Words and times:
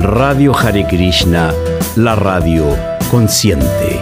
Radio 0.00 0.52
Hare 0.52 0.84
Krishna, 0.86 1.52
la 1.96 2.14
radio 2.14 2.76
consciente. 3.10 4.00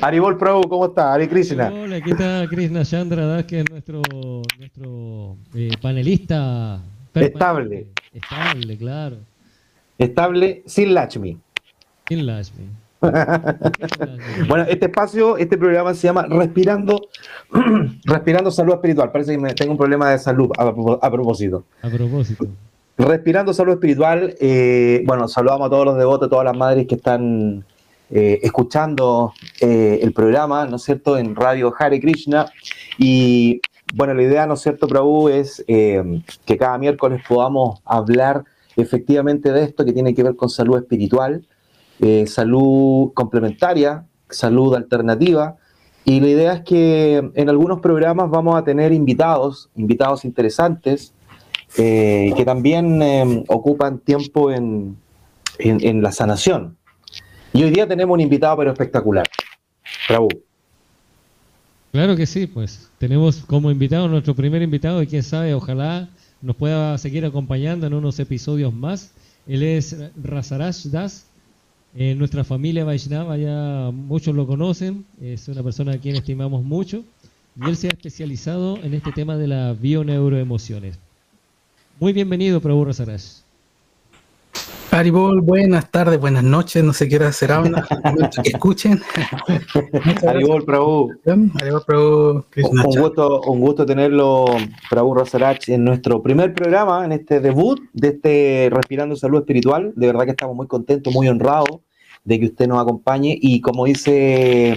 Aribol 0.00 0.38
Prabhu, 0.38 0.68
¿cómo 0.68 0.86
está? 0.86 1.12
Ari 1.12 1.26
Krishna. 1.28 1.72
Hola, 1.72 1.96
aquí 1.96 2.12
está 2.12 2.46
Krishna 2.48 2.84
Chandra 2.84 3.26
Das, 3.26 3.44
que 3.44 3.60
es 3.60 3.70
nuestro, 3.70 4.02
nuestro 4.58 5.36
eh, 5.54 5.70
panelista. 5.82 6.80
Estable. 7.24 7.86
Estable, 8.12 8.76
claro. 8.76 9.16
Estable 9.98 10.62
sin 10.66 10.94
Lachmi. 10.94 11.38
Sin 12.08 12.26
Lachmi. 12.26 12.66
bueno, 14.48 14.64
este 14.68 14.86
espacio, 14.86 15.36
este 15.36 15.58
programa 15.58 15.94
se 15.94 16.06
llama 16.06 16.26
Respirando, 16.28 17.08
Respirando 18.04 18.50
Salud 18.50 18.74
Espiritual. 18.74 19.12
Parece 19.12 19.38
que 19.38 19.54
tengo 19.54 19.72
un 19.72 19.78
problema 19.78 20.10
de 20.10 20.18
salud 20.18 20.50
a, 20.58 21.10
propósito. 21.10 21.64
A 21.82 21.88
propósito. 21.88 22.46
Respirando 22.96 23.52
Salud 23.52 23.74
Espiritual. 23.74 24.34
Eh, 24.40 25.02
bueno, 25.06 25.28
saludamos 25.28 25.66
a 25.66 25.70
todos 25.70 25.84
los 25.84 25.98
devotos, 25.98 26.28
todas 26.28 26.44
las 26.44 26.56
madres 26.56 26.86
que 26.86 26.94
están 26.94 27.64
eh, 28.10 28.40
escuchando 28.42 29.32
eh, 29.60 29.98
el 30.02 30.12
programa, 30.12 30.64
¿no 30.66 30.76
es 30.76 30.82
cierto?, 30.82 31.18
en 31.18 31.34
Radio 31.36 31.74
Hare 31.78 32.00
Krishna. 32.00 32.46
Y 32.98 33.60
bueno, 33.94 34.14
la 34.14 34.22
idea, 34.22 34.46
¿no 34.46 34.54
es 34.54 34.60
cierto, 34.60 34.88
Prabhu, 34.88 35.28
es 35.28 35.64
eh, 35.68 36.22
que 36.44 36.56
cada 36.56 36.78
miércoles 36.78 37.22
podamos 37.28 37.80
hablar 37.84 38.44
efectivamente 38.76 39.52
de 39.52 39.64
esto 39.64 39.84
que 39.84 39.92
tiene 39.92 40.14
que 40.14 40.22
ver 40.22 40.36
con 40.36 40.50
salud 40.50 40.76
espiritual, 40.76 41.46
salud 42.26 43.12
complementaria, 43.14 44.04
salud 44.28 44.74
alternativa. 44.74 45.56
Y 46.04 46.20
la 46.20 46.28
idea 46.28 46.52
es 46.52 46.60
que 46.60 47.30
en 47.34 47.48
algunos 47.48 47.80
programas 47.80 48.28
vamos 48.28 48.54
a 48.54 48.64
tener 48.64 48.92
invitados, 48.92 49.70
invitados 49.76 50.26
interesantes, 50.26 51.14
que 51.74 52.42
también 52.44 53.44
ocupan 53.48 53.98
tiempo 54.00 54.50
en, 54.50 54.98
en 55.58 56.02
la 56.02 56.12
sanación, 56.12 56.76
y 57.56 57.64
hoy 57.64 57.70
día 57.70 57.88
tenemos 57.88 58.12
un 58.12 58.20
invitado 58.20 58.58
pero 58.58 58.72
espectacular. 58.72 59.26
Raúl. 60.08 60.45
Claro 61.96 62.14
que 62.14 62.26
sí, 62.26 62.46
pues 62.46 62.90
tenemos 62.98 63.38
como 63.46 63.70
invitado 63.70 64.06
nuestro 64.06 64.34
primer 64.34 64.60
invitado 64.60 65.02
y 65.02 65.06
quién 65.06 65.22
sabe, 65.22 65.54
ojalá 65.54 66.10
nos 66.42 66.54
pueda 66.54 66.98
seguir 66.98 67.24
acompañando 67.24 67.86
en 67.86 67.94
unos 67.94 68.18
episodios 68.20 68.74
más. 68.74 69.12
Él 69.46 69.62
es 69.62 69.96
Razarash 70.22 70.88
Das, 70.88 71.24
en 71.94 72.18
nuestra 72.18 72.44
familia 72.44 72.84
Vaishnava 72.84 73.38
ya 73.38 73.90
muchos 73.94 74.34
lo 74.34 74.46
conocen, 74.46 75.06
es 75.22 75.48
una 75.48 75.62
persona 75.62 75.92
a 75.92 75.98
quien 75.98 76.16
estimamos 76.16 76.62
mucho 76.62 77.02
y 77.58 77.66
él 77.66 77.78
se 77.78 77.86
ha 77.86 77.92
especializado 77.92 78.76
en 78.82 78.92
este 78.92 79.12
tema 79.12 79.38
de 79.38 79.46
las 79.46 79.80
bioneuroemociones. 79.80 80.98
Muy 81.98 82.12
bienvenido, 82.12 82.60
Prabhu 82.60 82.84
Razarash. 82.84 83.45
Aribol, 84.96 85.42
buenas 85.42 85.90
tardes, 85.90 86.18
buenas 86.18 86.42
noches, 86.42 86.82
no 86.82 86.94
sé 86.94 87.06
qué 87.06 87.16
hora 87.16 87.30
será, 87.30 87.62
que 88.42 88.48
escuchen. 88.48 88.98
Aribol, 90.26 90.64
Prabhu. 90.64 91.10
Aribol, 91.60 91.82
Prabhu. 91.86 92.44
Un, 92.62 92.82
gusto, 92.98 93.42
un 93.42 93.60
gusto 93.60 93.84
tenerlo, 93.84 94.46
Prabhu 94.88 95.12
Rosarach, 95.12 95.68
en 95.68 95.84
nuestro 95.84 96.22
primer 96.22 96.54
programa, 96.54 97.04
en 97.04 97.12
este 97.12 97.40
debut 97.40 97.78
de 97.92 98.08
este 98.08 98.70
Respirando 98.72 99.16
Salud 99.16 99.40
Espiritual. 99.40 99.92
De 99.96 100.06
verdad 100.06 100.24
que 100.24 100.30
estamos 100.30 100.56
muy 100.56 100.66
contentos, 100.66 101.12
muy 101.12 101.28
honrados 101.28 101.80
de 102.24 102.40
que 102.40 102.46
usted 102.46 102.66
nos 102.66 102.80
acompañe 102.80 103.36
y 103.38 103.60
como 103.60 103.84
dice 103.84 104.76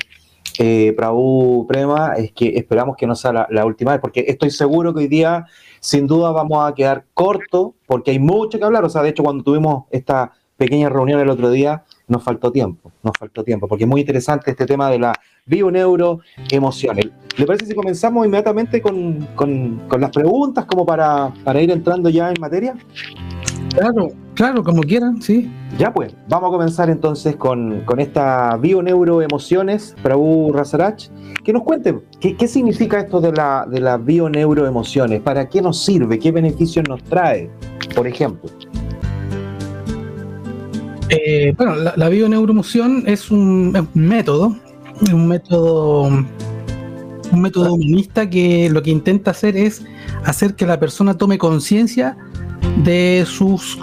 eh, 0.61 0.93
Prabhu 0.95 1.65
Prema, 1.67 2.15
es 2.17 2.33
que 2.33 2.49
esperamos 2.57 2.97
que 2.97 3.07
no 3.07 3.15
sea 3.15 3.47
la 3.49 3.65
última 3.65 3.91
vez, 3.91 4.01
porque 4.01 4.25
estoy 4.27 4.51
seguro 4.51 4.93
que 4.93 4.99
hoy 4.99 5.07
día 5.07 5.45
sin 5.79 6.05
duda 6.05 6.31
vamos 6.31 6.69
a 6.69 6.73
quedar 6.75 7.05
corto 7.13 7.75
porque 7.87 8.11
hay 8.11 8.19
mucho 8.19 8.59
que 8.59 8.65
hablar. 8.65 8.83
O 8.83 8.89
sea, 8.89 9.01
de 9.01 9.09
hecho, 9.09 9.23
cuando 9.23 9.43
tuvimos 9.43 9.85
esta 9.89 10.33
pequeña 10.57 10.89
reunión 10.89 11.21
el 11.21 11.29
otro 11.29 11.49
día, 11.49 11.83
nos 12.07 12.23
faltó 12.23 12.51
tiempo, 12.51 12.91
nos 13.01 13.13
faltó 13.17 13.43
tiempo, 13.43 13.67
porque 13.67 13.85
es 13.85 13.89
muy 13.89 14.01
interesante 14.01 14.51
este 14.51 14.65
tema 14.65 14.89
de 14.89 14.99
la 14.99 15.13
bioneuroemociones. 15.45 17.07
¿Le 17.37 17.45
parece 17.45 17.65
si 17.65 17.73
comenzamos 17.73 18.25
inmediatamente 18.25 18.81
con, 18.81 19.25
las 19.97 20.11
preguntas 20.11 20.65
como 20.65 20.85
para, 20.85 21.31
para 21.45 21.61
ir 21.61 21.71
entrando 21.71 22.09
ya 22.09 22.29
en 22.29 22.35
materia? 22.41 22.75
Claro, 23.69 24.09
claro, 24.34 24.63
como 24.63 24.81
quieran, 24.81 25.22
sí. 25.22 25.52
Ya 25.78 25.94
pues, 25.94 26.16
vamos 26.28 26.50
a 26.50 26.52
comenzar 26.52 26.90
entonces 26.90 27.35
con, 27.35 27.81
con 27.85 28.00
esta 28.00 28.57
bioneuroemociones, 28.57 29.96
Prabhu 30.02 30.52
Razarach. 30.53 31.03
Que 31.44 31.53
nos 31.53 31.63
cuente, 31.63 32.00
¿qué, 32.19 32.47
significa 32.47 33.00
esto 33.00 33.22
de 33.22 33.31
la, 33.31 33.68
de 33.69 33.80
las 33.80 34.03
bioneuroemociones? 34.03 35.22
¿Para 35.22 35.47
qué 35.47 35.62
nos 35.62 35.84
sirve? 35.84 36.19
¿Qué 36.19 36.31
beneficios 36.31 36.88
nos 36.88 37.03
trae, 37.03 37.50
por 37.96 38.07
ejemplo? 38.07 38.50
Eh, 41.09 41.53
bueno, 41.57 41.75
la, 41.75 41.94
la 41.96 42.09
bioneuroemoción 42.09 43.03
es 43.07 43.31
un, 43.31 43.74
es 43.75 43.84
un 43.96 44.07
método, 44.07 44.56
un 45.12 45.28
método 45.28 46.09
un 47.31 47.41
método 47.41 47.74
humanista 47.74 48.30
que 48.30 48.69
lo 48.69 48.81
que 48.81 48.90
intenta 48.90 49.31
hacer 49.31 49.56
es 49.56 49.84
hacer 50.25 50.56
que 50.56 50.66
la 50.66 50.80
persona 50.80 51.18
tome 51.18 51.38
conciencia 51.38 52.18
de 52.83 53.25
sus, 53.27 53.79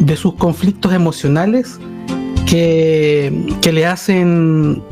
de 0.00 0.16
sus 0.16 0.34
conflictos 0.34 0.92
emocionales 0.92 1.78
que, 2.46 3.56
que 3.60 3.72
le 3.72 3.86
hacen 3.86 4.82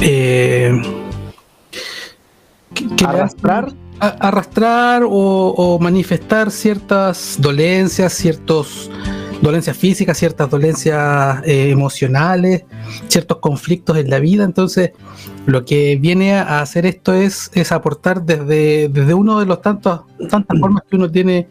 eh, 0.00 0.80
arrastrar 3.04 3.72
arrastrar 4.00 5.02
o, 5.06 5.78
manifestar 5.80 6.50
ciertas 6.50 7.36
dolencias, 7.38 8.12
ciertos 8.14 8.90
dolencias 9.42 9.76
físicas, 9.76 10.18
ciertas 10.18 10.50
dolencias 10.50 11.42
eh, 11.44 11.70
emocionales, 11.70 12.64
ciertos 13.08 13.38
conflictos 13.38 13.96
en 13.98 14.10
la 14.10 14.18
vida. 14.18 14.44
Entonces, 14.44 14.92
lo 15.46 15.64
que 15.64 15.96
viene 15.96 16.34
a 16.34 16.60
hacer 16.60 16.86
esto 16.86 17.12
es, 17.12 17.50
es 17.54 17.72
aportar 17.72 18.22
desde, 18.22 18.88
desde 18.88 19.14
uno 19.14 19.40
de 19.40 19.46
los 19.46 19.62
tantos 19.62 20.02
tantas 20.28 20.58
formas 20.58 20.82
que 20.88 20.96
uno 20.96 21.10
tiene 21.10 21.48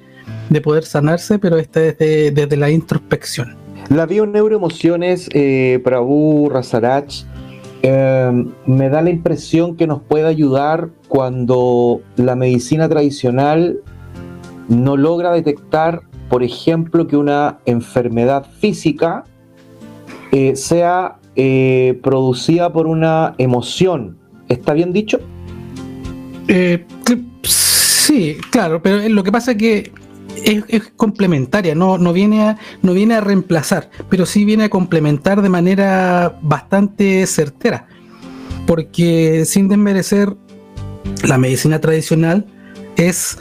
de 0.50 0.62
poder 0.62 0.84
sanarse, 0.84 1.40
pero 1.40 1.58
esta 1.58 1.84
es 1.86 1.98
desde 1.98 2.58
la 2.58 2.70
introspección. 2.70 3.56
La 3.90 4.06
bioneuroemociones, 4.06 5.30
eh, 5.34 5.80
Prabhu 5.84 6.50
Rasarach, 6.50 7.26
eh, 7.82 8.46
me 8.66 8.90
da 8.90 9.02
la 9.02 9.10
impresión 9.10 9.78
que 9.78 9.88
nos 9.88 10.02
puede 10.02 10.28
ayudar 10.28 10.90
cuando 11.08 12.02
la 12.18 12.36
medicina 12.36 12.90
tradicional 12.90 13.80
no 14.68 14.98
logra 14.98 15.32
detectar, 15.32 16.02
por 16.30 16.44
ejemplo, 16.44 17.08
que 17.08 17.16
una 17.16 17.60
enfermedad 17.66 18.46
física 18.60 19.24
eh, 20.32 20.56
sea 20.56 21.18
eh, 21.36 22.00
producida 22.04 22.74
por 22.74 22.86
una 22.86 23.34
emoción. 23.38 24.18
¿Está 24.50 24.74
bien 24.74 24.94
dicho? 24.94 25.20
sí, 27.44 28.38
claro, 28.50 28.82
pero 28.82 29.08
lo 29.08 29.24
que 29.24 29.32
pasa 29.32 29.52
es 29.52 29.58
que 29.58 29.92
es, 30.44 30.92
complementaria, 30.96 31.76
no, 31.76 31.98
no, 31.98 32.14
viene 32.14 32.44
a, 32.44 32.58
no 32.82 32.94
viene 32.94 33.16
a 33.16 33.22
reemplazar, 33.22 33.90
pero 34.10 34.26
sí 34.26 34.46
viene 34.46 34.66
a 34.66 34.70
complementar 34.70 35.42
de 35.42 35.50
manera 35.50 36.38
bastante 36.42 37.26
certera. 37.28 37.88
Porque 38.66 39.46
sin 39.46 39.68
desmerecer, 39.68 40.36
la 41.24 41.38
medicina 41.38 41.80
tradicional 41.80 42.46
es. 42.96 43.38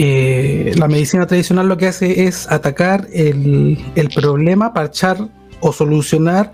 Eh, 0.00 0.74
la 0.76 0.86
medicina 0.86 1.26
tradicional 1.26 1.68
lo 1.68 1.76
que 1.76 1.88
hace 1.88 2.28
es 2.28 2.48
atacar 2.52 3.08
el, 3.12 3.76
el 3.96 4.08
problema, 4.10 4.72
parchar 4.72 5.28
o 5.58 5.72
solucionar 5.72 6.52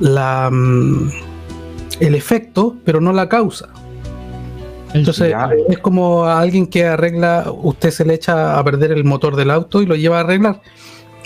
la, 0.00 0.50
mm, 0.52 1.08
el 2.00 2.14
efecto, 2.14 2.76
pero 2.84 3.00
no 3.00 3.12
la 3.12 3.28
causa. 3.28 3.68
Entonces 4.94 5.34
es 5.68 5.78
como 5.78 6.24
a 6.24 6.40
alguien 6.40 6.68
que 6.68 6.86
arregla, 6.86 7.52
usted 7.52 7.90
se 7.90 8.04
le 8.04 8.14
echa 8.14 8.58
a 8.58 8.64
perder 8.64 8.92
el 8.92 9.04
motor 9.04 9.34
del 9.34 9.50
auto 9.50 9.82
y 9.82 9.86
lo 9.86 9.96
lleva 9.96 10.18
a 10.18 10.20
arreglar. 10.20 10.62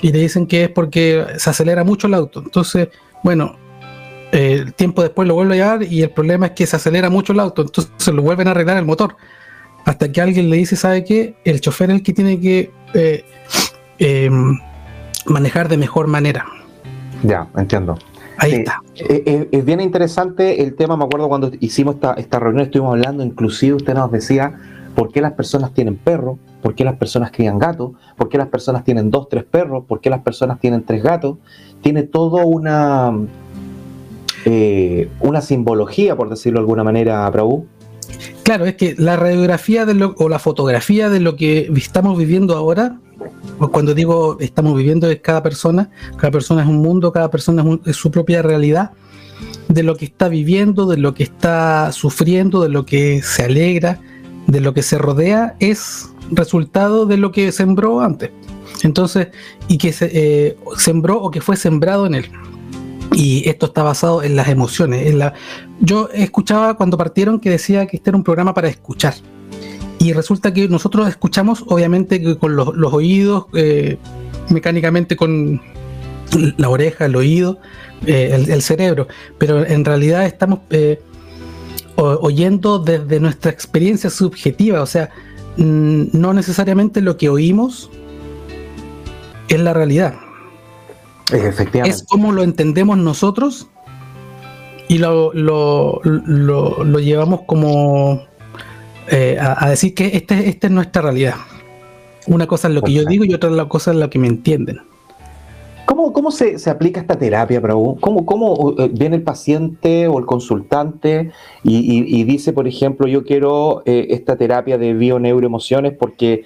Y 0.01 0.11
le 0.11 0.21
dicen 0.21 0.47
que 0.47 0.65
es 0.65 0.71
porque 0.71 1.27
se 1.37 1.51
acelera 1.51 1.85
mucho 1.85 2.07
el 2.07 2.15
auto. 2.15 2.41
Entonces, 2.41 2.89
bueno, 3.23 3.57
el 4.33 4.73
tiempo 4.73 5.03
después 5.03 5.29
lo 5.29 5.35
vuelve 5.35 5.55
a 5.55 5.57
llevar 5.57 5.83
y 5.83 6.03
el 6.03 6.11
problema 6.11 6.47
es 6.47 6.53
que 6.53 6.67
se 6.67 6.77
acelera 6.77 7.11
mucho 7.11 7.35
el 7.35 7.41
auto. 7.41 7.63
Entonces 7.63 7.93
se 7.99 8.13
lo 8.13 8.23
vuelven 8.23 8.49
a 8.49 8.53
arreglar 8.53 8.79
el 8.79 8.87
motor. 8.87 9.17
Hasta 9.85 10.11
que 10.11 10.21
alguien 10.23 10.49
le 10.49 10.57
dice, 10.57 10.75
¿sabe 10.75 11.05
qué? 11.05 11.37
El 11.45 11.61
chofer 11.61 11.91
es 11.91 11.97
el 11.97 12.03
que 12.03 12.15
tiene 12.15 12.41
que 12.41 12.71
eh, 12.95 13.25
em, 13.99 14.59
manejar 15.27 15.69
de 15.69 15.77
mejor 15.77 16.07
manera. 16.07 16.47
Ya, 17.23 17.47
entiendo. 17.55 17.99
Ahí 18.39 18.53
está. 18.53 18.83
Eh, 18.95 19.23
eh, 19.27 19.49
es 19.51 19.65
bien 19.65 19.81
interesante 19.81 20.63
el 20.63 20.75
tema, 20.75 20.97
me 20.97 21.05
acuerdo 21.05 21.29
cuando 21.29 21.51
hicimos 21.61 21.97
esta, 21.97 22.15
esta 22.15 22.39
reunión, 22.39 22.65
estuvimos 22.65 22.93
hablando, 22.93 23.25
inclusive 23.25 23.75
usted 23.75 23.95
nos 23.95 24.11
decía 24.11 24.59
por 24.95 25.13
qué 25.13 25.21
las 25.21 25.33
personas 25.33 25.75
tienen 25.75 25.97
perro, 25.97 26.39
por 26.63 26.75
qué 26.75 26.85
las 26.85 26.97
personas 26.97 27.31
crían 27.31 27.59
gatos, 27.59 27.93
por 28.17 28.29
qué 28.29 28.39
las 28.39 28.49
personas 28.49 28.85
tienen 28.85 29.11
dos, 29.11 29.29
tres 29.29 29.45
perros, 29.45 29.85
por 29.87 30.01
qué 30.01 30.11
las 30.11 30.23
personas 30.23 30.59
tienen 30.59 30.85
tres 30.85 31.03
gatos. 31.03 31.37
Tiene 31.83 32.03
todo 32.03 32.47
una, 32.47 33.13
eh, 34.45 35.09
una 35.21 35.41
simbología, 35.41 36.17
por 36.17 36.29
decirlo 36.29 36.59
de 36.59 36.63
alguna 36.63 36.85
manera, 36.85 37.31
Prabhu. 37.31 37.67
Claro, 38.43 38.67
es 38.67 38.77
que 38.77 38.95
la 38.97 39.17
radiografía 39.17 39.85
de 39.85 39.95
lo, 39.95 40.15
o 40.19 40.29
la 40.29 40.39
fotografía 40.39 41.11
de 41.11 41.21
lo 41.21 41.37
que 41.37 41.71
estamos 41.77 42.17
viviendo 42.17 42.57
ahora, 42.57 42.99
cuando 43.73 43.95
digo 43.95 44.39
estamos 44.41 44.77
viviendo 44.77 45.11
es 45.11 45.21
cada 45.21 45.43
persona, 45.43 45.91
cada 46.17 46.31
persona 46.31 46.63
es 46.63 46.69
un 46.69 46.79
mundo, 46.79 47.13
cada 47.13 47.31
persona 47.31 47.65
es, 47.85 47.97
su 47.97 48.11
propia 48.11 48.43
realidad, 48.43 48.93
de 49.69 49.83
lo 49.83 49.97
que 49.97 50.07
está 50.07 50.29
viviendo, 50.29 50.87
de 50.87 50.97
lo 50.97 51.15
que 51.15 51.25
está 51.25 51.93
sufriendo, 51.93 52.63
de 52.63 52.69
lo 52.69 52.87
que 52.87 53.23
se 53.23 53.45
alegra, 53.45 54.01
de 54.47 54.61
lo 54.61 54.73
que 54.73 54.83
se 54.83 54.99
rodea, 54.99 55.57
es 55.61 56.11
resultado 56.31 57.07
de 57.07 57.19
lo 57.19 57.33
que 57.33 57.53
sembró 57.53 58.01
antes. 58.01 58.31
Entonces, 58.83 59.29
y 59.67 59.79
que 59.79 59.93
se, 59.93 60.11
eh, 60.13 60.57
sembró 60.77 61.21
o 61.21 61.31
que 61.31 61.41
fue 61.41 61.57
sembrado 61.57 62.07
en 62.07 62.15
él. 62.15 62.31
Y 63.13 63.49
esto 63.49 63.67
está 63.67 63.83
basado 63.83 64.23
en 64.23 64.37
las 64.37 64.49
emociones. 64.49 65.15
Yo 65.81 66.09
escuchaba 66.13 66.75
cuando 66.75 66.99
partieron 66.99 67.41
que 67.41 67.51
decía 67.51 67.87
que 67.87 67.97
este 67.97 68.11
era 68.11 68.17
un 68.17 68.25
programa 68.25 68.55
para 68.55 68.69
escuchar. 68.69 69.15
Y 69.99 70.13
resulta 70.13 70.53
que 70.53 70.69
nosotros 70.69 71.09
escuchamos, 71.09 71.65
obviamente, 71.67 72.37
con 72.39 72.55
los, 72.55 72.93
oídos, 72.93 73.47
eh, 73.55 73.99
mecánicamente 74.49 75.17
con 75.17 75.61
la 76.57 76.69
oreja, 76.69 77.07
el 77.07 77.17
oído, 77.17 77.59
eh, 78.07 78.47
el, 78.49 78.63
cerebro. 78.63 79.09
Pero 79.39 79.67
en 79.67 79.85
realidad 79.85 80.25
estamos 80.27 80.61
eh, 80.71 81.01
oyendo 81.97 82.79
desde 82.79 83.19
nuestra 83.19 83.51
experiencia 83.51 84.11
subjetiva. 84.11 84.83
O 84.83 84.87
sea, 84.87 85.11
no 85.57 86.33
necesariamente 86.33 87.01
lo 87.01 87.17
que 87.17 87.29
oímos 87.29 87.91
es 89.49 89.61
la 89.61 89.73
realidad. 89.73 90.15
Efectivamente. 91.33 91.97
Es 91.97 92.05
como 92.05 92.33
lo 92.33 92.43
entendemos 92.43 92.99
nosotros 92.99 93.69
y 94.89 94.99
lo, 94.99 95.33
lo, 95.35 96.01
lo, 96.03 96.99
llevamos 96.99 97.43
como 97.43 98.23
eh, 99.11 99.37
a, 99.39 99.69
decir 99.69 99.95
que 99.95 100.17
esta 100.17 100.39
este 100.39 100.67
es 100.69 100.73
nuestra 100.73 101.03
realidad. 101.03 101.35
Una 102.27 102.47
cosa 102.47 102.69
es 102.69 102.75
lo 102.75 102.83
que 102.83 102.93
yo 102.93 103.05
digo 103.05 103.25
y 103.25 103.35
otra 103.35 103.51
cosa 103.69 103.91
es 103.91 103.99
lo 103.99 104.09
que 104.11 104.19
me 104.19 104.27
entienden. 104.27 104.81
¿Cómo, 105.87 106.13
cómo 106.13 106.31
se, 106.31 106.59
se, 106.59 106.69
aplica 106.69 107.01
esta 107.01 107.19
terapia, 107.19 107.63
Prabhu? 107.63 107.99
¿Cómo, 107.99 108.27
¿Cómo, 108.27 108.75
eh, 108.79 108.91
viene 108.93 109.17
el 109.17 109.23
paciente 109.23 110.07
o 110.07 110.19
el 110.19 110.27
consultante 110.27 111.31
y, 111.65 112.21
y, 112.21 112.25
dice, 112.25 112.53
por 112.53 112.69
ejemplo, 112.69 113.07
yo 113.07 113.25
quiero 113.25 113.83
eh, 113.87 114.09
esta 114.11 114.37
terapia 114.37 114.77
de 114.77 114.93
bioneuroemociones 114.93 115.95
porque 115.95 116.45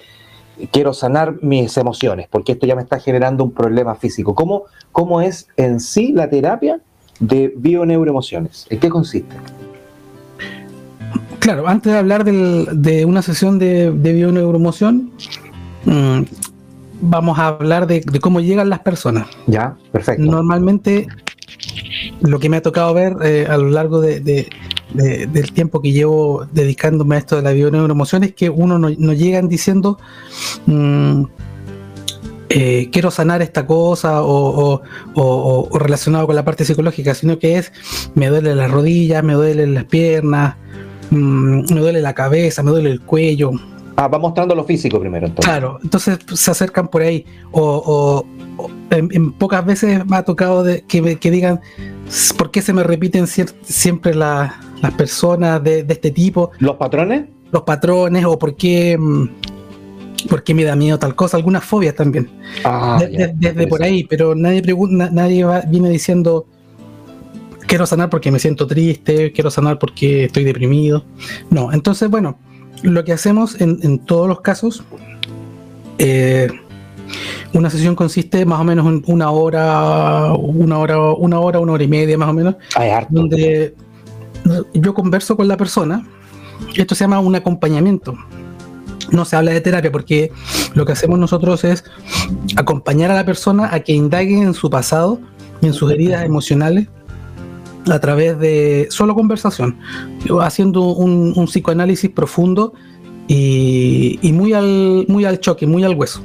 quiero 0.71 0.93
sanar 0.93 1.35
mis 1.41 1.77
emociones, 1.77 2.27
porque 2.29 2.53
esto 2.53 2.65
ya 2.65 2.75
me 2.75 2.81
está 2.81 2.99
generando 2.99 3.43
un 3.43 3.51
problema 3.51 3.95
físico. 3.95 4.35
¿Cómo, 4.35 4.63
cómo 4.91 5.21
es 5.21 5.47
en 5.57 5.79
sí 5.79 6.11
la 6.13 6.29
terapia 6.29 6.79
de 7.19 7.53
bioneuroemociones? 7.55 8.67
¿En 8.69 8.79
qué 8.79 8.89
consiste? 8.89 9.35
Claro, 11.39 11.67
antes 11.67 11.91
de 11.91 11.99
hablar 11.99 12.23
de 12.23 13.05
una 13.05 13.21
sesión 13.21 13.59
de, 13.59 13.91
de 13.91 14.13
bioneuroemoción, 14.13 15.11
mm, 15.85 16.21
vamos 17.03 17.37
a 17.37 17.47
hablar 17.47 17.85
de, 17.87 18.01
cómo 18.21 18.39
llegan 18.39 18.69
las 18.69 18.79
personas. 18.79 19.27
Ya, 19.47 19.75
perfecto. 19.91 20.23
Normalmente, 20.23 21.07
lo 22.21 22.39
que 22.39 22.49
me 22.49 22.57
ha 22.57 22.61
tocado 22.61 22.93
ver 22.93 23.15
eh, 23.23 23.45
a 23.49 23.57
lo 23.57 23.69
largo 23.69 24.01
de, 24.01 24.47
del 24.93 25.51
tiempo 25.53 25.81
que 25.81 25.91
llevo 25.91 26.45
dedicándome 26.51 27.15
a 27.15 27.19
esto 27.19 27.35
de 27.35 27.41
la 27.41 27.51
bioneuroemoción 27.51 28.23
es 28.23 28.33
que 28.33 28.49
uno 28.49 28.77
no, 28.77 28.89
llegan 29.13 29.49
diciendo 29.49 29.97
mm, 30.67 31.23
eh, 32.49 32.89
quiero 32.91 33.09
sanar 33.09 33.41
esta 33.41 33.65
cosa 33.65 34.21
o, 34.21 34.81
relacionado 35.73 36.27
con 36.27 36.35
la 36.35 36.45
parte 36.45 36.65
psicológica, 36.65 37.15
sino 37.15 37.39
que 37.39 37.57
es 37.57 37.71
me 38.13 38.27
duele 38.27 38.53
las 38.55 38.69
rodillas, 38.69 39.23
me 39.23 39.33
duelen 39.33 39.73
las 39.73 39.85
piernas, 39.85 40.55
mm, 41.09 41.73
me 41.73 41.79
duele 41.79 42.01
la 42.01 42.13
cabeza, 42.13 42.61
me 42.61 42.71
duele 42.71 42.91
el 42.91 43.01
cuello. 43.01 43.51
Ah, 43.95 44.07
va 44.07 44.17
mostrando 44.17 44.55
lo 44.55 44.63
físico 44.63 44.99
primero. 44.99 45.27
Entonces. 45.27 45.49
Claro, 45.49 45.79
entonces 45.83 46.17
se 46.33 46.51
acercan 46.51 46.87
por 46.87 47.01
ahí. 47.01 47.25
O, 47.51 48.25
en, 48.89 49.31
pocas 49.33 49.65
veces 49.65 50.05
me 50.05 50.17
ha 50.17 50.23
tocado 50.23 50.63
de, 50.63 50.81
que, 50.81 51.17
que 51.17 51.31
digan, 51.31 51.61
¿por 52.37 52.51
qué 52.51 52.61
se 52.61 52.73
me 52.73 52.83
repiten 52.83 53.27
siempre 53.27 54.15
las 54.15 54.51
personas 54.97 55.63
de, 55.63 55.85
este 55.87 56.11
tipo? 56.11 56.51
¿Los 56.59 56.75
patrones? 56.77 57.25
Los 57.51 57.63
patrones, 57.63 58.25
o 58.25 58.39
por 58.39 58.55
qué, 58.55 58.97
mm, 58.97 59.29
por 60.27 60.43
qué 60.43 60.55
me 60.55 60.63
da 60.63 60.75
miedo 60.75 60.97
tal 60.97 61.15
cosa, 61.15 61.37
algunas 61.37 61.63
fobias 61.63 61.95
también. 61.95 62.29
Ah, 62.63 62.99
desde 63.35 63.67
por 63.67 63.83
ahí, 63.83 64.03
pero 64.05 64.33
nadie 64.33 64.61
pregunta, 64.61 65.09
nadie 65.11 65.45
viene 65.67 65.89
diciendo 65.89 66.47
quiero 67.67 67.85
sanar 67.85 68.09
porque 68.09 68.31
me 68.31 68.39
siento 68.39 68.67
triste, 68.67 69.31
quiero 69.31 69.49
sanar 69.49 69.79
porque 69.79 70.25
estoy 70.25 70.43
deprimido. 70.43 71.05
No, 71.49 71.71
entonces, 71.71 72.09
bueno, 72.09 72.37
lo 72.83 73.03
que 73.03 73.13
hacemos 73.13 73.59
en, 73.59 73.99
todos 73.99 74.27
los 74.27 74.41
casos, 74.41 74.83
eh, 75.97 76.49
una 77.53 77.69
sesión 77.69 77.95
consiste 77.95 78.45
más 78.45 78.59
o 78.59 78.63
menos 78.63 78.85
en 78.87 79.03
una 79.07 79.31
hora, 79.31 80.33
una 80.33 80.77
hora, 80.77 80.99
una 80.99 81.39
hora, 81.39 81.59
una 81.59 81.71
hora 81.71 81.83
y 81.83 81.87
media 81.87 82.17
más 82.17 82.29
o 82.29 82.33
menos, 82.33 82.55
donde 83.09 83.75
yo 84.73 84.93
converso 84.93 85.35
con 85.35 85.47
la 85.47 85.57
persona. 85.57 86.05
Esto 86.75 86.93
se 86.95 87.03
llama 87.05 87.19
un 87.19 87.35
acompañamiento. 87.35 88.15
No 89.11 89.25
se 89.25 89.35
habla 89.35 89.51
de 89.51 89.61
terapia 89.61 89.91
porque 89.91 90.31
lo 90.73 90.85
que 90.85 90.91
hacemos 90.91 91.19
nosotros 91.19 91.63
es 91.63 91.83
acompañar 92.55 93.11
a 93.11 93.15
la 93.15 93.25
persona 93.25 93.73
a 93.73 93.79
que 93.81 93.93
indague 93.93 94.37
en 94.37 94.53
su 94.53 94.69
pasado 94.69 95.19
y 95.61 95.67
en 95.67 95.73
sus 95.73 95.91
heridas 95.91 96.25
emocionales 96.25 96.87
a 97.89 97.99
través 97.99 98.39
de 98.39 98.87
solo 98.89 99.15
conversación, 99.15 99.77
haciendo 100.41 100.89
un, 100.89 101.45
psicoanálisis 101.45 102.09
profundo 102.09 102.73
y, 103.27 104.19
muy, 104.33 104.53
al, 104.53 105.05
muy 105.07 105.25
al 105.25 105.39
choque, 105.39 105.67
muy 105.67 105.83
al 105.83 105.95
hueso 105.95 106.21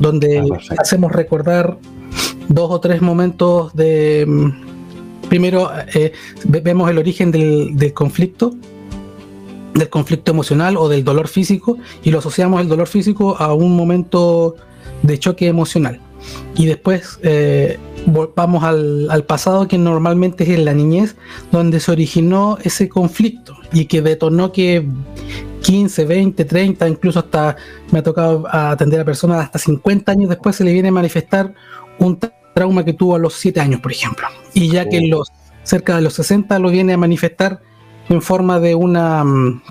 donde 0.00 0.38
ah, 0.38 0.74
hacemos 0.78 1.12
recordar 1.12 1.78
dos 2.48 2.70
o 2.70 2.80
tres 2.80 3.02
momentos 3.02 3.74
de... 3.74 4.24
Mm, 4.26 5.28
primero, 5.28 5.70
eh, 5.94 6.12
vemos 6.44 6.90
el 6.90 6.98
origen 6.98 7.30
del, 7.30 7.92
conflicto, 7.92 8.54
del 9.74 9.88
conflicto 9.90 10.32
emocional 10.32 10.76
o 10.76 10.88
del 10.88 11.04
dolor 11.04 11.28
físico, 11.28 11.76
y 12.02 12.10
lo 12.10 12.20
asociamos 12.20 12.60
el 12.62 12.68
dolor 12.68 12.86
físico 12.86 13.36
a 13.36 13.52
un 13.52 13.76
momento 13.76 14.56
de 15.02 15.18
choque 15.18 15.46
emocional. 15.46 16.00
Y 16.56 16.66
después 16.66 17.18
eh, 17.22 17.78
vamos 18.34 18.64
al, 18.64 19.10
al, 19.10 19.24
pasado, 19.24 19.68
que 19.68 19.78
normalmente 19.78 20.44
es 20.44 20.50
en 20.50 20.64
la 20.64 20.72
niñez, 20.72 21.16
donde 21.52 21.80
se 21.80 21.90
originó 21.90 22.58
ese 22.62 22.88
conflicto 22.88 23.56
y 23.72 23.86
que 23.86 24.02
detonó 24.02 24.52
que 24.52 24.86
15, 25.62 26.04
20, 26.04 26.44
30, 26.44 26.88
incluso 26.88 27.18
hasta 27.18 27.56
me 27.90 27.98
ha 27.98 28.02
tocado 28.02 28.46
atender 28.50 29.00
a 29.00 29.04
personas 29.04 29.44
hasta 29.44 29.58
50 29.58 30.12
años 30.12 30.28
después 30.28 30.56
se 30.56 30.64
le 30.64 30.72
viene 30.72 30.88
a 30.88 30.92
manifestar 30.92 31.52
un 31.98 32.18
trauma 32.54 32.84
que 32.84 32.92
tuvo 32.92 33.16
a 33.16 33.18
los 33.18 33.34
7 33.34 33.60
años, 33.60 33.80
por 33.80 33.92
ejemplo. 33.92 34.26
Y 34.54 34.68
ya 34.70 34.88
que 34.88 35.00
los 35.06 35.30
cerca 35.62 35.96
de 35.96 36.02
los 36.02 36.14
60 36.14 36.58
lo 36.58 36.70
viene 36.70 36.94
a 36.94 36.96
manifestar 36.96 37.60
en 38.08 38.22
forma 38.22 38.58
de 38.58 38.74
una 38.74 39.22
mm, 39.22 39.62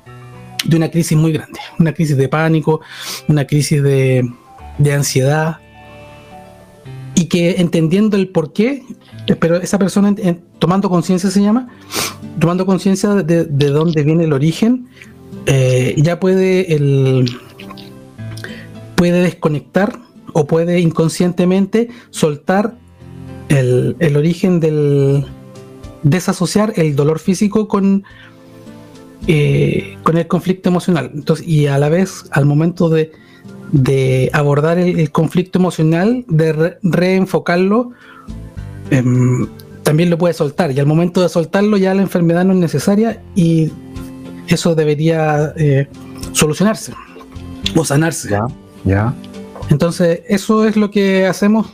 de 0.65 0.77
una 0.77 0.91
crisis 0.91 1.17
muy 1.17 1.31
grande, 1.31 1.59
una 1.79 1.93
crisis 1.93 2.17
de 2.17 2.27
pánico, 2.29 2.81
una 3.27 3.45
crisis 3.45 3.81
de, 3.81 4.29
de 4.77 4.93
ansiedad, 4.93 5.57
y 7.17 7.25
que 7.25 7.55
entendiendo 7.57 8.15
el 8.15 8.29
por 8.29 8.53
qué, 8.53 8.83
pero 9.39 9.55
esa 9.55 9.79
persona 9.79 10.15
tomando 10.59 10.87
conciencia 10.87 11.31
se 11.31 11.41
llama, 11.41 11.67
tomando 12.39 12.67
conciencia 12.67 13.09
de, 13.15 13.45
de, 13.45 13.67
dónde 13.69 14.03
viene 14.03 14.25
el 14.25 14.33
origen, 14.33 14.87
eh, 15.47 15.95
ya 15.97 16.19
puede 16.19 16.75
el 16.75 17.27
puede 18.93 19.23
desconectar 19.23 19.99
o 20.33 20.45
puede 20.45 20.79
inconscientemente 20.79 21.89
soltar 22.11 22.77
el, 23.49 23.95
origen 24.15 24.59
del 24.59 25.25
desasociar 26.03 26.73
el 26.75 26.95
dolor 26.95 27.17
físico 27.17 27.67
con 27.67 28.03
eh, 29.25 29.97
con 30.03 30.19
el 30.19 30.27
conflicto 30.27 30.69
emocional. 30.69 31.09
Entonces 31.15 31.47
y 31.47 31.65
a 31.65 31.79
la 31.79 31.89
vez 31.89 32.25
al 32.29 32.45
momento 32.45 32.89
de, 32.89 33.11
abordar 34.33 34.77
el, 34.77 35.11
conflicto 35.11 35.59
emocional 35.59 36.25
de 36.27 36.77
reenfocarlo 36.83 37.91
em, 38.89 39.47
también 39.83 40.09
lo 40.09 40.17
puede 40.17 40.33
soltar 40.33 40.71
y 40.71 40.79
al 40.79 40.85
momento 40.85 41.21
de 41.21 41.29
soltarlo 41.29 41.77
ya 41.77 41.93
la 41.93 42.01
enfermedad 42.01 42.43
no 42.43 42.53
es 42.53 42.59
necesaria 42.59 43.21
y 43.35 43.71
eso 44.47 44.75
debería 44.75 45.53
eh, 45.57 45.87
solucionarse 46.31 46.93
o 47.75 47.85
sanarse. 47.85 48.29
Ya, 48.29 48.47
ya. 48.83 49.13
Entonces, 49.69 50.21
eso 50.27 50.65
es 50.65 50.77
lo 50.77 50.91
que 50.91 51.25
hacemos. 51.25 51.67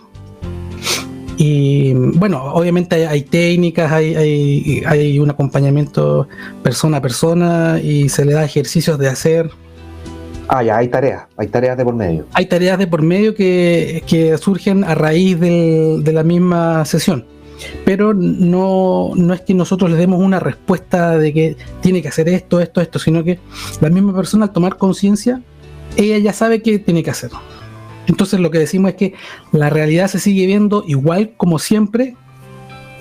Y 1.38 1.94
bueno, 1.94 2.44
obviamente 2.54 3.08
hay, 3.08 3.24
técnicas, 3.24 3.92
hay, 3.92 4.16
hay, 4.16 4.84
hay, 4.86 5.20
un 5.20 5.32
acompañamiento 5.32 6.28
persona 6.62 6.98
a 6.98 7.02
persona 7.02 7.80
y 7.82 8.10
se 8.10 8.26
le 8.26 8.34
da 8.34 8.44
ejercicios 8.44 9.00
de 9.00 9.10
hacer. 9.10 9.50
Ah, 10.56 10.62
ya, 10.62 10.78
hay 10.78 10.88
tareas, 10.88 11.24
hay 11.36 11.48
tareas 11.48 11.76
de 11.76 11.84
por 11.84 11.96
medio. 11.96 12.28
Hay 12.34 12.46
tareas 12.46 12.78
de 12.78 12.86
por 12.86 13.02
medio 13.02 13.34
que, 13.34 14.04
que 14.06 14.38
surgen 14.38 14.84
a 14.84 14.94
raíz 14.94 15.40
de 15.40 16.12
la 16.14 16.22
misma 16.22 16.86
sesión. 16.86 17.26
Pero 17.86 18.14
no, 18.14 19.14
no 19.16 19.34
es 19.34 19.42
que 19.42 19.56
nosotros 19.56 19.90
le 19.90 19.98
demos 19.98 20.22
una 20.22 20.40
respuesta 20.40 21.18
de 21.18 21.34
que 21.34 21.58
tiene 21.82 22.04
que 22.04 22.10
hacer 22.10 22.30
esto, 22.30 22.60
esto, 22.60 22.82
esto, 22.82 23.00
sino 23.00 23.24
que 23.24 23.40
la 23.82 23.90
misma 23.90 24.16
persona 24.16 24.46
al 24.46 24.52
tomar 24.54 24.78
conciencia, 24.78 25.42
ella 25.98 26.20
ya 26.20 26.34
sabe 26.34 26.62
qué 26.62 26.78
tiene 26.78 27.02
que 27.02 27.10
hacer. 27.10 27.32
Entonces 28.06 28.40
lo 28.40 28.52
que 28.52 28.60
decimos 28.60 28.92
es 28.92 28.96
que 28.96 29.14
la 29.52 29.72
realidad 29.72 30.08
se 30.08 30.20
sigue 30.20 30.46
viendo 30.46 30.84
igual 30.86 31.34
como 31.36 31.58
siempre, 31.58 32.16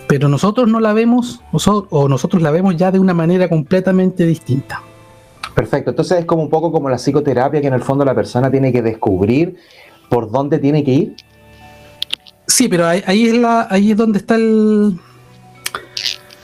pero 0.08 0.26
nosotros 0.30 0.68
no 0.68 0.80
la 0.80 0.94
vemos 0.94 1.42
o 1.52 2.08
nosotros 2.08 2.40
la 2.40 2.50
vemos 2.50 2.78
ya 2.78 2.90
de 2.90 2.98
una 2.98 3.12
manera 3.12 3.50
completamente 3.50 4.24
distinta. 4.24 4.80
Perfecto, 5.54 5.90
entonces 5.90 6.20
es 6.20 6.24
como 6.24 6.42
un 6.42 6.48
poco 6.48 6.72
como 6.72 6.88
la 6.88 6.96
psicoterapia 6.96 7.60
que 7.60 7.66
en 7.66 7.74
el 7.74 7.82
fondo 7.82 8.04
la 8.04 8.14
persona 8.14 8.50
tiene 8.50 8.72
que 8.72 8.80
descubrir 8.80 9.56
por 10.08 10.30
dónde 10.30 10.58
tiene 10.58 10.82
que 10.82 10.90
ir. 10.90 11.16
Sí, 12.46 12.68
pero 12.68 12.86
ahí, 12.86 13.26
es, 13.26 13.34
la, 13.34 13.66
ahí 13.70 13.92
es 13.92 13.96
donde 13.96 14.18
está 14.18 14.34
el, 14.34 14.98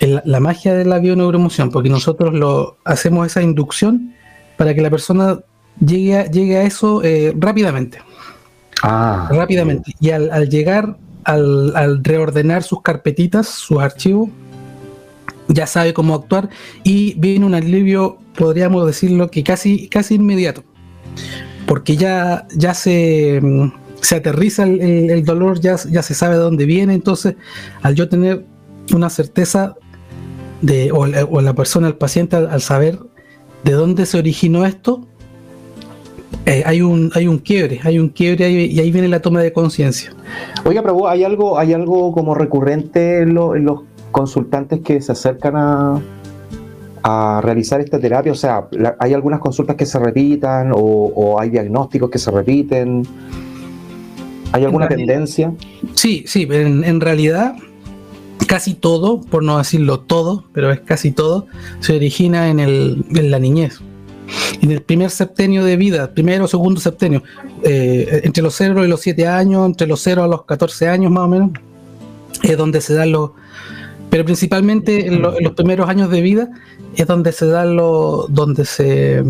la 0.01 0.41
magia 0.41 0.75
de 0.75 0.85
la 0.85 0.99
bioneuroemoción, 0.99 1.71
porque 1.71 1.89
nosotros 1.89 2.35
lo 2.35 2.77
hacemos 2.85 3.27
esa 3.27 3.43
inducción 3.43 4.15
para 4.57 4.75
que 4.75 4.83
la 4.83 4.91
persona 4.91 5.41
llegue 5.81 6.17
a, 6.17 6.27
llegue 6.27 6.57
a 6.57 6.63
eso 6.63 7.03
eh, 7.03 7.35
rápidamente. 7.37 7.99
Ah, 8.83 9.29
rápidamente. 9.31 9.93
Y 10.01 10.11
al, 10.11 10.49
llegar, 10.49 10.97
al, 11.25 11.77
al, 11.77 12.05
reordenar 12.05 12.63
sus 12.63 12.83
carpetitas, 12.83 13.49
sus 13.49 13.81
archivos, 13.81 14.31
ya 15.49 15.67
sabe 15.67 15.95
cómo 15.95 16.15
actuar 16.15 16.51
y 16.85 17.15
viene 17.15 17.47
un 17.47 17.55
alivio, 17.55 18.19
podríamos 18.37 18.87
decirlo 18.87 19.31
que 19.31 19.43
casi, 19.43 19.89
casi 19.89 20.15
inmediato. 20.15 20.63
Porque 21.67 21.97
ya, 21.97 22.47
ya 22.55 22.75
se, 22.75 23.41
se 24.01 24.17
aterriza 24.17 24.65
el, 24.65 25.25
dolor, 25.25 25.61
ya, 25.61 25.77
ya 25.91 26.03
se 26.03 26.15
sabe 26.15 26.37
de 26.37 26.41
dónde 26.41 26.67
viene. 26.67 26.95
Entonces, 26.95 27.37
al 27.83 27.95
yo 27.95 28.09
tener 28.09 28.45
una 28.95 29.11
certeza 29.11 29.77
de, 30.63 30.91
o, 30.93 31.07
la, 31.07 31.55
persona, 31.55 31.89
el 31.89 31.97
paciente, 31.97 32.37
al, 32.37 32.61
saber 32.63 32.99
de 33.65 33.73
dónde 33.73 34.07
se 34.07 34.19
originó 34.19 34.65
esto, 34.65 35.07
eh, 36.47 36.63
hay, 36.65 36.81
un, 36.81 37.11
hay 37.15 37.27
un 37.27 37.39
quiebre, 37.39 37.81
hay 37.83 37.99
un 37.99 38.09
quiebre 38.09 38.51
y 38.51 38.81
ahí 38.81 38.91
viene 38.91 39.09
la 39.09 39.21
toma 39.21 39.41
de 39.43 39.53
conciencia. 39.53 40.13
Oiga, 40.65 40.83
pero 40.83 41.09
¿hay 41.09 41.25
algo, 41.25 41.59
hay 41.59 41.73
algo 41.73 42.13
como 42.13 42.35
recurrente 42.35 43.21
en, 43.21 43.31
en, 43.31 43.65
los 43.65 43.83
consultantes 44.11 44.81
que 44.81 45.01
se 45.01 45.13
acercan 45.13 45.57
a, 45.57 46.01
a 47.03 47.41
realizar 47.43 47.81
esta 47.81 47.99
terapia? 47.99 48.33
O 48.33 48.37
sea, 48.37 48.69
¿hay 48.99 49.15
algunas 49.15 49.41
consultas 49.41 49.77
que 49.77 49.87
se 49.87 49.99
repitan 49.99 50.73
o, 50.75 51.39
hay 51.41 51.51
diagnósticos 51.51 52.11
que 52.11 52.19
se 52.19 52.31
repiten? 52.31 53.07
¿Hay 54.53 54.65
alguna 54.65 54.89
tendencia? 54.89 55.53
Sí, 55.95 56.25
sí, 56.27 56.47
en, 56.51 57.01
realidad 57.01 57.55
casi 58.47 58.75
todo, 58.75 59.21
por 59.21 59.43
no 59.43 59.59
decirlo 59.59 60.01
todo, 60.01 60.45
pero 60.53 60.73
es 60.73 60.81
casi 60.81 61.11
todo, 61.11 61.47
se 61.81 61.97
origina 61.97 62.49
en, 62.49 62.61
el, 62.61 63.05
en 63.15 63.31
la 63.31 63.39
niñez. 63.39 63.81
En 64.61 64.71
el 64.71 64.83
primer 64.83 65.11
septenio 65.11 65.65
de 65.65 65.77
vida, 65.77 66.13
primero 66.13 66.45
o 66.45 66.49
segundo 66.49 66.81
septenio, 66.81 67.23
eh, 67.63 68.21
entre 68.25 68.43
los 68.43 68.55
0 68.57 68.85
y 68.85 68.89
los 68.89 69.01
7 69.01 69.27
años, 69.27 69.67
entre 69.67 69.87
los 69.87 70.01
0 70.01 70.25
a 70.25 70.29
los 70.29 70.45
14 70.45 70.89
años 70.89 71.11
más 71.11 71.25
o 71.25 71.29
menos, 71.29 71.51
es 72.43 72.57
donde 72.57 72.81
se 72.81 72.95
dan 72.95 73.13
los, 73.13 73.31
pero 74.11 74.25
principalmente 74.25 75.07
en, 75.07 75.23
los 75.23 75.53
primeros 75.55 75.89
años 75.89 76.11
de 76.11 76.21
vida 76.21 76.49
es 76.97 77.07
donde 77.07 77.33
se 77.33 77.47
dan 77.47 77.77
los, 77.77 78.33
donde 78.33 78.65
se 78.65 79.23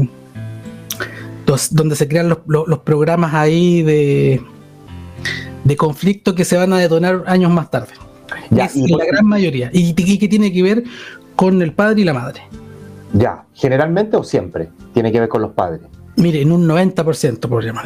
donde 1.71 1.97
se 1.97 2.07
crean 2.07 2.29
los, 2.29 2.79
programas 2.81 3.33
ahí 3.33 3.83
de, 3.83 4.41
de 5.65 5.77
conflicto 5.77 6.35
que 6.35 6.45
se 6.45 6.57
van 6.57 6.73
a 6.75 6.79
detonar 6.79 7.25
años 7.27 7.51
más 7.51 7.71
tarde. 7.71 7.93
Ya, 8.51 8.67
es 8.67 8.77
la 8.77 9.05
gran 9.05 9.27
mayoría. 9.27 9.71
Y, 9.73 9.95
que 9.95 10.29
tiene 10.29 10.53
que 10.53 10.63
ver 10.63 10.85
con 11.37 11.63
el 11.63 11.73
padre 11.73 12.03
y 12.03 12.05
la 12.05 12.15
madre. 12.15 12.43
Ya, 13.15 13.47
generalmente 13.55 14.17
o 14.17 14.23
siempre 14.23 14.69
tiene 14.93 15.11
que 15.11 15.21
ver 15.21 15.29
con 15.29 15.43
los 15.43 15.53
padres. 15.53 15.81
Mire, 16.17 16.43
en 16.43 16.53
un 16.53 16.69
90% 16.69 17.49
por 17.49 17.65
llamar. 17.65 17.85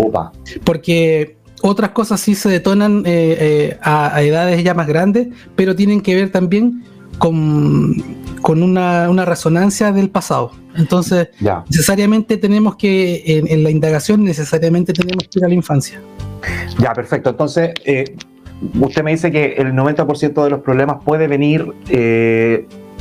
Porque 0.64 1.36
otras 1.62 1.90
cosas 1.90 2.20
sí 2.20 2.34
se 2.34 2.48
detonan 2.48 3.04
eh, 3.06 3.36
eh, 3.40 3.78
a, 3.82 4.20
edades 4.22 4.62
ya 4.62 4.74
más 4.74 4.86
grandes, 4.86 5.28
pero 5.56 5.74
tienen 5.74 6.00
que 6.00 6.14
ver 6.14 6.30
también 6.30 6.84
con, 7.18 8.02
una, 8.44 9.24
resonancia 9.24 9.92
del 9.92 10.10
pasado. 10.10 10.52
Entonces, 10.76 11.28
necesariamente 11.70 12.36
tenemos 12.36 12.76
que, 12.76 13.22
en, 13.26 13.62
la 13.62 13.70
indagación, 13.70 14.24
necesariamente 14.24 14.92
tenemos 14.92 15.28
que 15.28 15.38
ir 15.38 15.44
a 15.44 15.48
la 15.48 15.54
infancia. 15.54 16.00
Ya, 16.78 16.92
perfecto. 16.92 17.30
Entonces, 17.30 17.70
eh, 17.84 18.16
usted 18.80 19.04
me 19.04 19.12
dice 19.12 19.30
que 19.30 19.54
el 19.58 19.72
90% 19.72 20.42
de 20.42 20.50
los 20.50 20.60
problemas 20.60 20.96
puede 21.04 21.28
venir 21.28 21.72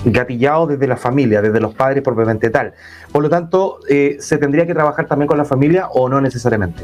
gatillado 0.05 0.67
desde 0.67 0.87
la 0.87 0.97
familia, 0.97 1.41
desde 1.41 1.59
los 1.59 1.73
padres 1.73 2.03
propiamente 2.03 2.49
tal. 2.49 2.73
Por 3.11 3.23
lo 3.23 3.29
tanto, 3.29 3.79
¿se 3.87 4.37
tendría 4.37 4.65
que 4.65 4.73
trabajar 4.73 5.07
también 5.07 5.27
con 5.27 5.37
la 5.37 5.45
familia 5.45 5.87
o 5.89 6.09
no 6.09 6.19
necesariamente? 6.21 6.83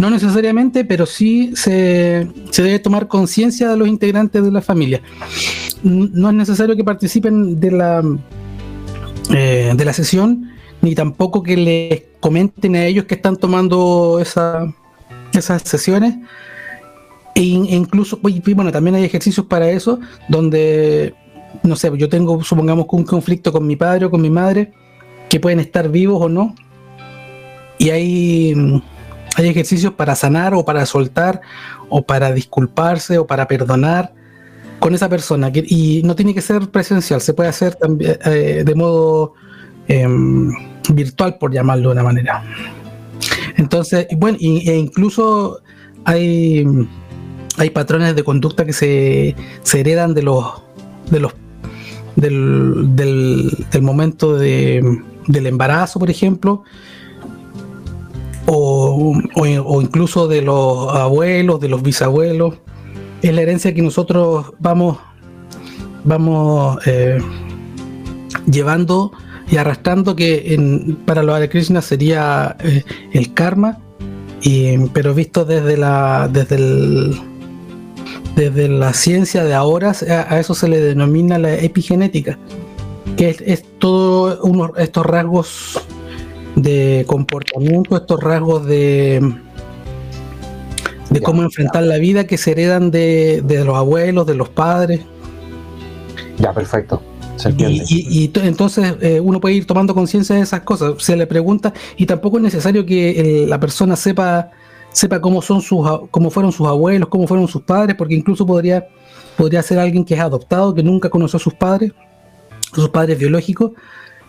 No 0.00 0.08
necesariamente, 0.08 0.86
pero 0.86 1.04
sí 1.04 1.52
se, 1.54 2.26
debe 2.56 2.78
tomar 2.78 3.06
conciencia 3.06 3.68
de 3.68 3.76
los 3.76 3.86
integrantes 3.86 4.42
de 4.42 4.50
la 4.50 4.62
familia. 4.62 5.02
No 5.82 6.30
es 6.30 6.34
necesario 6.34 6.74
que 6.74 6.84
participen 6.84 7.60
de 7.60 7.70
la, 7.70 8.02
eh, 9.30 9.74
de 9.76 9.84
la 9.84 9.92
sesión, 9.92 10.52
ni 10.80 10.94
tampoco 10.94 11.42
que 11.42 11.54
les 11.56 12.02
comenten 12.18 12.76
a 12.76 12.86
ellos 12.86 13.04
que 13.04 13.14
están 13.14 13.36
tomando 13.36 14.18
esa, 14.22 14.72
esas 15.34 15.62
sesiones. 15.62 16.14
E 17.34 17.42
incluso, 17.42 18.18
bueno, 18.22 18.72
también 18.72 18.96
hay 18.96 19.04
ejercicios 19.04 19.46
para 19.46 19.70
eso, 19.70 20.00
donde, 20.30 21.14
no 21.62 21.76
sé, 21.76 21.90
yo 21.96 22.08
tengo, 22.08 22.42
supongamos, 22.42 22.86
un 22.90 23.04
conflicto 23.04 23.52
con 23.52 23.66
mi 23.66 23.76
padre 23.76 24.06
o 24.06 24.10
con 24.10 24.20
mi 24.20 24.30
madre, 24.30 24.72
que 25.28 25.40
pueden 25.40 25.60
estar 25.60 25.88
vivos 25.88 26.20
o 26.22 26.28
no. 26.28 26.54
Y 27.78 27.90
hay 27.90 28.82
hay 29.36 29.48
ejercicios 29.48 29.94
para 29.94 30.14
sanar 30.14 30.54
o 30.54 30.64
para 30.64 30.84
soltar 30.86 31.40
o 31.88 32.02
para 32.02 32.32
disculparse 32.32 33.18
o 33.18 33.26
para 33.26 33.46
perdonar 33.46 34.12
con 34.78 34.94
esa 34.94 35.08
persona. 35.08 35.50
y 35.54 36.02
no 36.04 36.14
tiene 36.14 36.34
que 36.34 36.40
ser 36.40 36.68
presencial, 36.70 37.20
se 37.20 37.34
puede 37.34 37.48
hacer 37.48 37.74
también 37.74 38.16
eh, 38.24 38.62
de 38.64 38.74
modo 38.74 39.34
em, 39.88 40.52
virtual, 40.92 41.36
por 41.38 41.52
llamarlo 41.52 41.88
de 41.88 41.92
una 41.92 42.02
manera. 42.02 42.42
Entonces, 43.56 44.06
bueno, 44.16 44.38
e 44.40 44.76
incluso 44.76 45.60
hay, 46.04 46.64
hay 47.58 47.70
patrones 47.70 48.16
de 48.16 48.24
conducta 48.24 48.64
que 48.64 48.72
se, 48.72 49.34
heredan 49.74 50.14
de 50.14 50.22
los, 50.22 50.62
de 51.10 51.20
los 51.20 51.34
del, 52.16 52.96
del, 52.96 53.82
momento 53.82 54.36
de, 54.36 55.02
del 55.26 55.46
embarazo, 55.46 55.98
por 55.98 56.10
ejemplo, 56.10 56.64
o, 58.46 59.14
incluso 59.80 60.28
de 60.28 60.42
los 60.42 60.94
abuelos, 60.94 61.60
de 61.60 61.68
los 61.68 61.82
bisabuelos. 61.82 62.54
Es 63.22 63.34
la 63.34 63.42
herencia 63.42 63.74
que 63.74 63.82
nosotros 63.82 64.52
vamos, 64.58 64.98
vamos 66.04 66.78
eh, 66.86 67.18
llevando 68.50 69.12
y 69.50 69.56
arrastrando 69.56 70.16
que 70.16 70.96
para 71.04 71.22
los 71.22 71.34
Hare 71.34 71.48
Krishna 71.48 71.82
sería 71.82 72.56
eh, 72.60 72.84
el 73.12 73.34
karma, 73.34 73.78
pero 74.94 75.12
visto 75.12 75.44
desde 75.44 75.76
la, 75.76 76.28
desde 76.32 76.58
desde 78.36 78.68
la 78.68 78.92
ciencia 78.92 79.44
de 79.44 79.54
ahora, 79.54 79.92
a, 80.08 80.38
eso 80.38 80.54
se 80.54 80.68
le 80.68 80.80
denomina 80.80 81.38
la 81.38 81.54
epigenética, 81.54 82.38
que 83.16 83.30
es, 83.30 83.40
es 83.40 83.64
todos 83.78 84.38
estos 84.78 85.06
rasgos 85.06 85.80
de 86.56 87.04
comportamiento, 87.06 87.96
estos 87.96 88.22
rasgos 88.22 88.66
de, 88.66 89.34
de 91.10 91.20
cómo 91.20 91.42
enfrentar 91.42 91.82
la 91.82 91.98
vida 91.98 92.26
que 92.26 92.38
se 92.38 92.52
heredan 92.52 92.90
de, 92.90 93.42
los 93.64 93.76
abuelos, 93.76 94.26
de 94.26 94.34
los 94.34 94.48
padres. 94.48 95.00
Ya, 96.38 96.52
perfecto. 96.52 97.02
y, 97.58 98.30
entonces 98.42 98.94
eh, 99.00 99.20
uno 99.20 99.40
puede 99.40 99.56
ir 99.56 99.66
tomando 99.66 99.94
conciencia 99.94 100.36
de 100.36 100.42
esas 100.42 100.60
cosas. 100.60 100.94
Se 100.98 101.16
le 101.16 101.26
pregunta, 101.26 101.72
y 101.96 102.06
tampoco 102.06 102.38
es 102.38 102.42
necesario 102.42 102.86
que 102.86 103.44
la 103.48 103.58
persona 103.60 103.96
sepa 103.96 104.50
sepa 104.92 105.20
cómo 105.20 105.42
son 105.42 105.60
sus 105.60 105.86
cómo 106.10 106.30
fueron 106.30 106.52
sus 106.52 106.66
abuelos, 106.66 107.08
cómo 107.08 107.26
fueron 107.26 107.48
sus 107.48 107.62
padres, 107.62 107.96
porque 107.96 108.14
incluso 108.14 108.46
podría 108.46 108.86
podría 109.36 109.62
ser 109.62 109.78
alguien 109.78 110.04
que 110.04 110.14
es 110.14 110.20
adoptado, 110.20 110.74
que 110.74 110.82
nunca 110.82 111.08
conoció 111.08 111.38
a 111.38 111.40
sus 111.40 111.54
padres, 111.54 111.92
sus 112.74 112.88
padres 112.90 113.18
biológicos, 113.18 113.72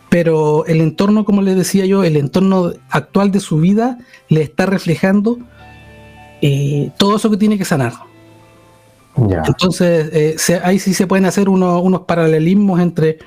pero 0.09 0.65
el 0.65 0.81
entorno, 0.81 1.25
como 1.25 1.41
les 1.41 1.55
decía 1.55 1.85
yo, 1.85 2.03
el 2.03 2.17
entorno 2.17 2.71
actual 2.89 3.31
de 3.31 3.39
su 3.39 3.57
vida 3.57 3.97
le 4.29 4.41
está 4.41 4.65
reflejando 4.65 5.37
eh, 6.41 6.91
todo 6.97 7.17
eso 7.17 7.29
que 7.29 7.37
tiene 7.37 7.57
que 7.57 7.65
sanar. 7.65 7.93
Entonces, 9.17 10.37
eh, 10.49 10.61
ahí 10.63 10.79
sí 10.79 10.93
se 10.93 11.05
pueden 11.05 11.25
hacer 11.25 11.49
unos 11.49 12.01
paralelismos 12.01 12.79
entre, 12.79 13.19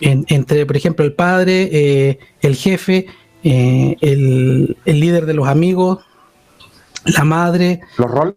entre, 0.00 0.66
por 0.66 0.76
ejemplo, 0.76 1.04
el 1.04 1.12
padre, 1.14 1.68
eh, 1.72 2.18
el 2.40 2.54
jefe, 2.54 3.06
eh, 3.42 3.96
el, 4.00 4.76
líder 4.84 5.26
de 5.26 5.34
los 5.34 5.48
amigos, 5.48 5.98
la 7.06 7.24
madre. 7.24 7.80
¿Los 7.98 8.10
roles? 8.10 8.36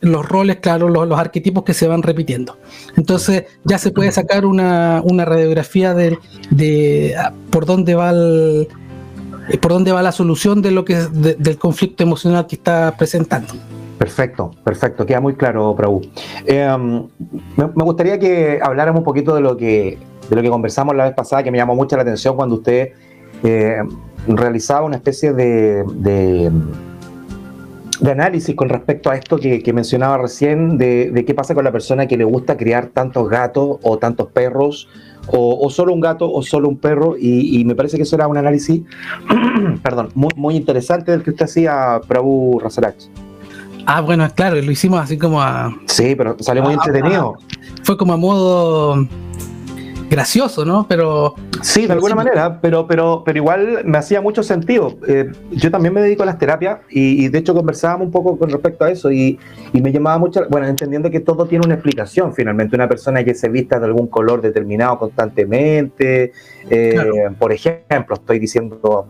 Los 0.00 0.28
roles, 0.28 0.56
claro, 0.56 0.88
los, 0.88 1.18
arquetipos 1.18 1.62
que 1.62 1.74
se 1.74 1.86
van 1.86 2.02
repitiendo. 2.02 2.58
Entonces 2.96 3.44
ya 3.64 3.78
se 3.78 3.92
puede 3.92 4.10
sacar 4.10 4.44
una, 4.44 5.00
radiografía 5.24 5.94
de, 5.94 6.18
de, 6.50 7.14
ah, 7.16 7.32
por 7.50 7.66
dónde 7.66 7.94
va 7.94 8.10
el, 8.10 8.68
por 9.60 9.72
dónde 9.72 9.92
va 9.92 10.02
la 10.02 10.12
solución 10.12 10.60
de 10.60 10.72
lo 10.72 10.84
que 10.84 10.96
del 10.96 11.56
conflicto 11.56 12.02
emocional 12.02 12.46
que 12.48 12.56
está 12.56 12.94
presentando. 12.98 13.54
Perfecto, 13.98 14.50
perfecto, 14.64 15.06
queda 15.06 15.20
muy 15.20 15.34
claro, 15.34 15.76
Prabhu. 15.76 16.02
Em, 16.46 17.06
me, 17.56 17.84
gustaría 17.84 18.18
que 18.18 18.58
habláramos 18.60 19.00
un 19.00 19.04
poquito 19.04 19.34
de 19.36 19.40
lo 19.40 19.56
que 19.56 19.98
de 20.28 20.36
lo 20.36 20.42
que 20.42 20.50
conversamos 20.50 20.96
la 20.96 21.04
vez 21.04 21.14
pasada, 21.14 21.42
que 21.42 21.52
me 21.52 21.58
llamó 21.58 21.76
mucho 21.76 21.94
la 21.94 22.02
atención 22.02 22.34
cuando 22.34 22.56
usted 22.56 22.90
eh, 23.42 23.82
realizaba 24.26 24.86
una 24.86 24.96
especie 24.96 25.32
de, 25.32 25.84
de, 25.94 26.50
análisis 28.10 28.54
con 28.56 28.68
respecto 28.68 29.10
a 29.10 29.16
esto 29.16 29.38
que, 29.38 29.72
mencionaba 29.72 30.18
recién, 30.18 30.76
de, 30.78 31.24
qué 31.26 31.34
pasa 31.34 31.54
con 31.54 31.64
la 31.64 31.72
persona 31.72 32.06
que 32.06 32.16
le 32.16 32.24
gusta 32.24 32.56
criar 32.56 32.88
tantos 32.88 33.28
gatos 33.28 33.78
o 33.82 33.98
tantos 33.98 34.28
perros, 34.28 34.88
o, 35.28 35.70
solo 35.70 35.94
un 35.94 36.00
gato 36.00 36.30
o 36.30 36.42
solo 36.42 36.68
un 36.68 36.78
perro, 36.78 37.16
y, 37.18 37.64
me 37.64 37.74
parece 37.74 37.96
que 37.96 38.02
eso 38.02 38.16
era 38.16 38.26
un 38.26 38.36
análisis, 38.36 38.82
perdón, 39.82 40.08
muy, 40.14 40.30
muy 40.36 40.56
interesante 40.56 41.12
del 41.12 41.22
que 41.22 41.30
usted 41.30 41.44
hacía, 41.44 42.00
Prabhu 42.06 42.58
Rasarach. 42.58 42.96
Ah, 43.86 44.00
bueno, 44.00 44.28
claro, 44.34 44.60
lo 44.60 44.70
hicimos 44.70 45.00
así 45.00 45.18
como 45.18 45.42
a. 45.42 45.74
Sí, 45.86 46.14
pero 46.14 46.36
salió 46.40 46.62
muy 46.62 46.74
entretenido. 46.74 47.36
fue 47.82 47.96
como 47.96 48.12
a 48.12 48.16
modo 48.16 49.06
gracioso, 50.08 50.64
¿no? 50.64 50.86
Pero. 50.88 51.34
Sí, 51.62 51.86
de 51.86 51.92
alguna 51.92 52.14
manera, 52.14 52.60
pero, 52.60 52.86
pero, 52.86 53.22
pero 53.24 53.38
igual 53.38 53.82
me 53.84 53.98
hacía 53.98 54.20
mucho 54.20 54.42
sentido. 54.42 54.96
Eh, 55.06 55.30
yo 55.50 55.70
también 55.70 55.94
me 55.94 56.02
dedico 56.02 56.22
a 56.22 56.26
las 56.26 56.38
terapias 56.38 56.80
y, 56.90 57.28
de 57.28 57.38
hecho 57.38 57.54
conversábamos 57.54 58.06
un 58.06 58.12
poco 58.12 58.36
con 58.36 58.50
respecto 58.50 58.84
a 58.84 58.90
eso 58.90 59.10
y, 59.10 59.38
me 59.72 59.92
llamaba 59.92 60.18
mucho, 60.18 60.46
bueno, 60.48 60.66
entendiendo 60.66 61.10
que 61.10 61.20
todo 61.20 61.46
tiene 61.46 61.64
una 61.64 61.74
explicación 61.74 62.34
finalmente. 62.34 62.76
Una 62.76 62.88
persona 62.88 63.24
que 63.24 63.34
se 63.34 63.48
vista 63.48 63.78
de 63.78 63.86
algún 63.86 64.08
color 64.08 64.42
determinado 64.42 64.98
constantemente, 64.98 66.32
eh, 66.68 67.30
por 67.38 67.52
ejemplo, 67.52 68.16
estoy 68.16 68.38
diciendo 68.38 69.06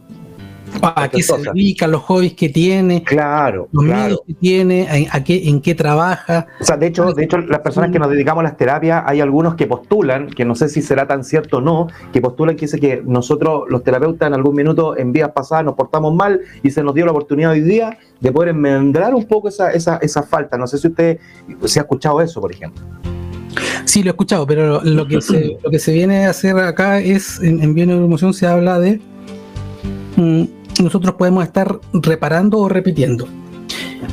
a 0.83 1.09
qué 1.09 1.23
se 1.23 1.37
dedica, 1.39 1.87
los 1.87 2.03
hobbies 2.03 2.35
que 2.35 2.49
tiene, 2.49 3.03
claro, 3.03 3.69
los 3.73 3.85
medios 3.85 4.21
que 4.27 4.35
tiene, 4.35 5.09
a, 5.11 5.25
qué, 5.25 5.49
en 5.49 5.61
qué 5.61 5.75
trabaja. 5.75 6.47
O 6.61 6.65
sea, 6.65 6.77
de 6.77 6.87
hecho, 6.87 7.13
de 7.13 7.25
hecho, 7.25 7.39
las 7.39 7.61
personas 7.61 7.91
que 7.91 7.99
nos 7.99 8.11
dedicamos 8.11 8.41
a 8.41 8.45
las 8.45 8.57
terapias, 8.57 9.03
hay 9.07 9.21
algunos 9.21 9.55
que 9.55 9.67
postulan, 9.67 10.29
que 10.29 10.45
no 10.45 10.55
sé 10.55 10.69
si 10.69 10.83
será 10.83 11.07
tan 11.07 11.25
cierto 11.25 11.59
o 11.59 11.61
no, 11.61 11.89
que 12.13 12.21
postulan 12.21 12.57
que 12.57 12.63
dice 12.63 12.81
que 12.81 13.03
nosotros, 13.05 13.65
los 13.69 13.83
terapeutas, 13.83 14.27
en 14.27 14.35
algún 14.35 14.55
minuto, 14.55 14.97
en 14.97 15.13
vías 15.13 15.31
pasadas, 15.31 15.65
nos 15.65 15.75
portamos 15.75 16.15
mal 16.15 16.41
y 16.63 16.71
se 16.71 16.83
nos 16.83 16.95
dio 16.95 17.05
la 17.05 17.13
oportunidad 17.13 17.53
hoy 17.53 17.61
día 17.61 17.99
de 18.21 18.33
poder 18.33 18.51
enmendrar 18.51 19.15
un 19.15 19.25
poco 19.25 19.49
esa, 19.49 19.73
esa, 19.73 19.97
esa 19.97 20.23
falta. 20.23 20.57
No 20.57 20.67
sé 20.67 20.79
si 20.79 20.89
usted 20.89 21.19
se 21.65 21.81
ha 21.81 21.83
escuchado 21.83 22.21
eso, 22.21 22.41
por 22.41 22.53
ejemplo. 22.53 22.83
Sí, 23.85 24.03
lo 24.03 24.11
he 24.11 24.13
escuchado, 24.13 24.47
pero 24.47 24.83
lo 24.83 25.07
que 25.07 25.21
se, 25.21 25.59
lo 25.63 25.71
que 25.71 25.79
se 25.79 25.93
viene 25.93 26.27
a 26.27 26.31
hacer 26.31 26.57
acá 26.59 27.01
es, 27.01 27.41
en, 27.41 27.63
en 27.63 27.75
Bioneurolomoción 27.75 28.33
se 28.33 28.47
habla 28.47 28.79
de 28.79 29.01
mm, 30.17 30.45
nosotros 30.83 31.15
podemos 31.15 31.45
estar 31.45 31.79
reparando 31.93 32.59
o 32.59 32.69
repitiendo. 32.69 33.27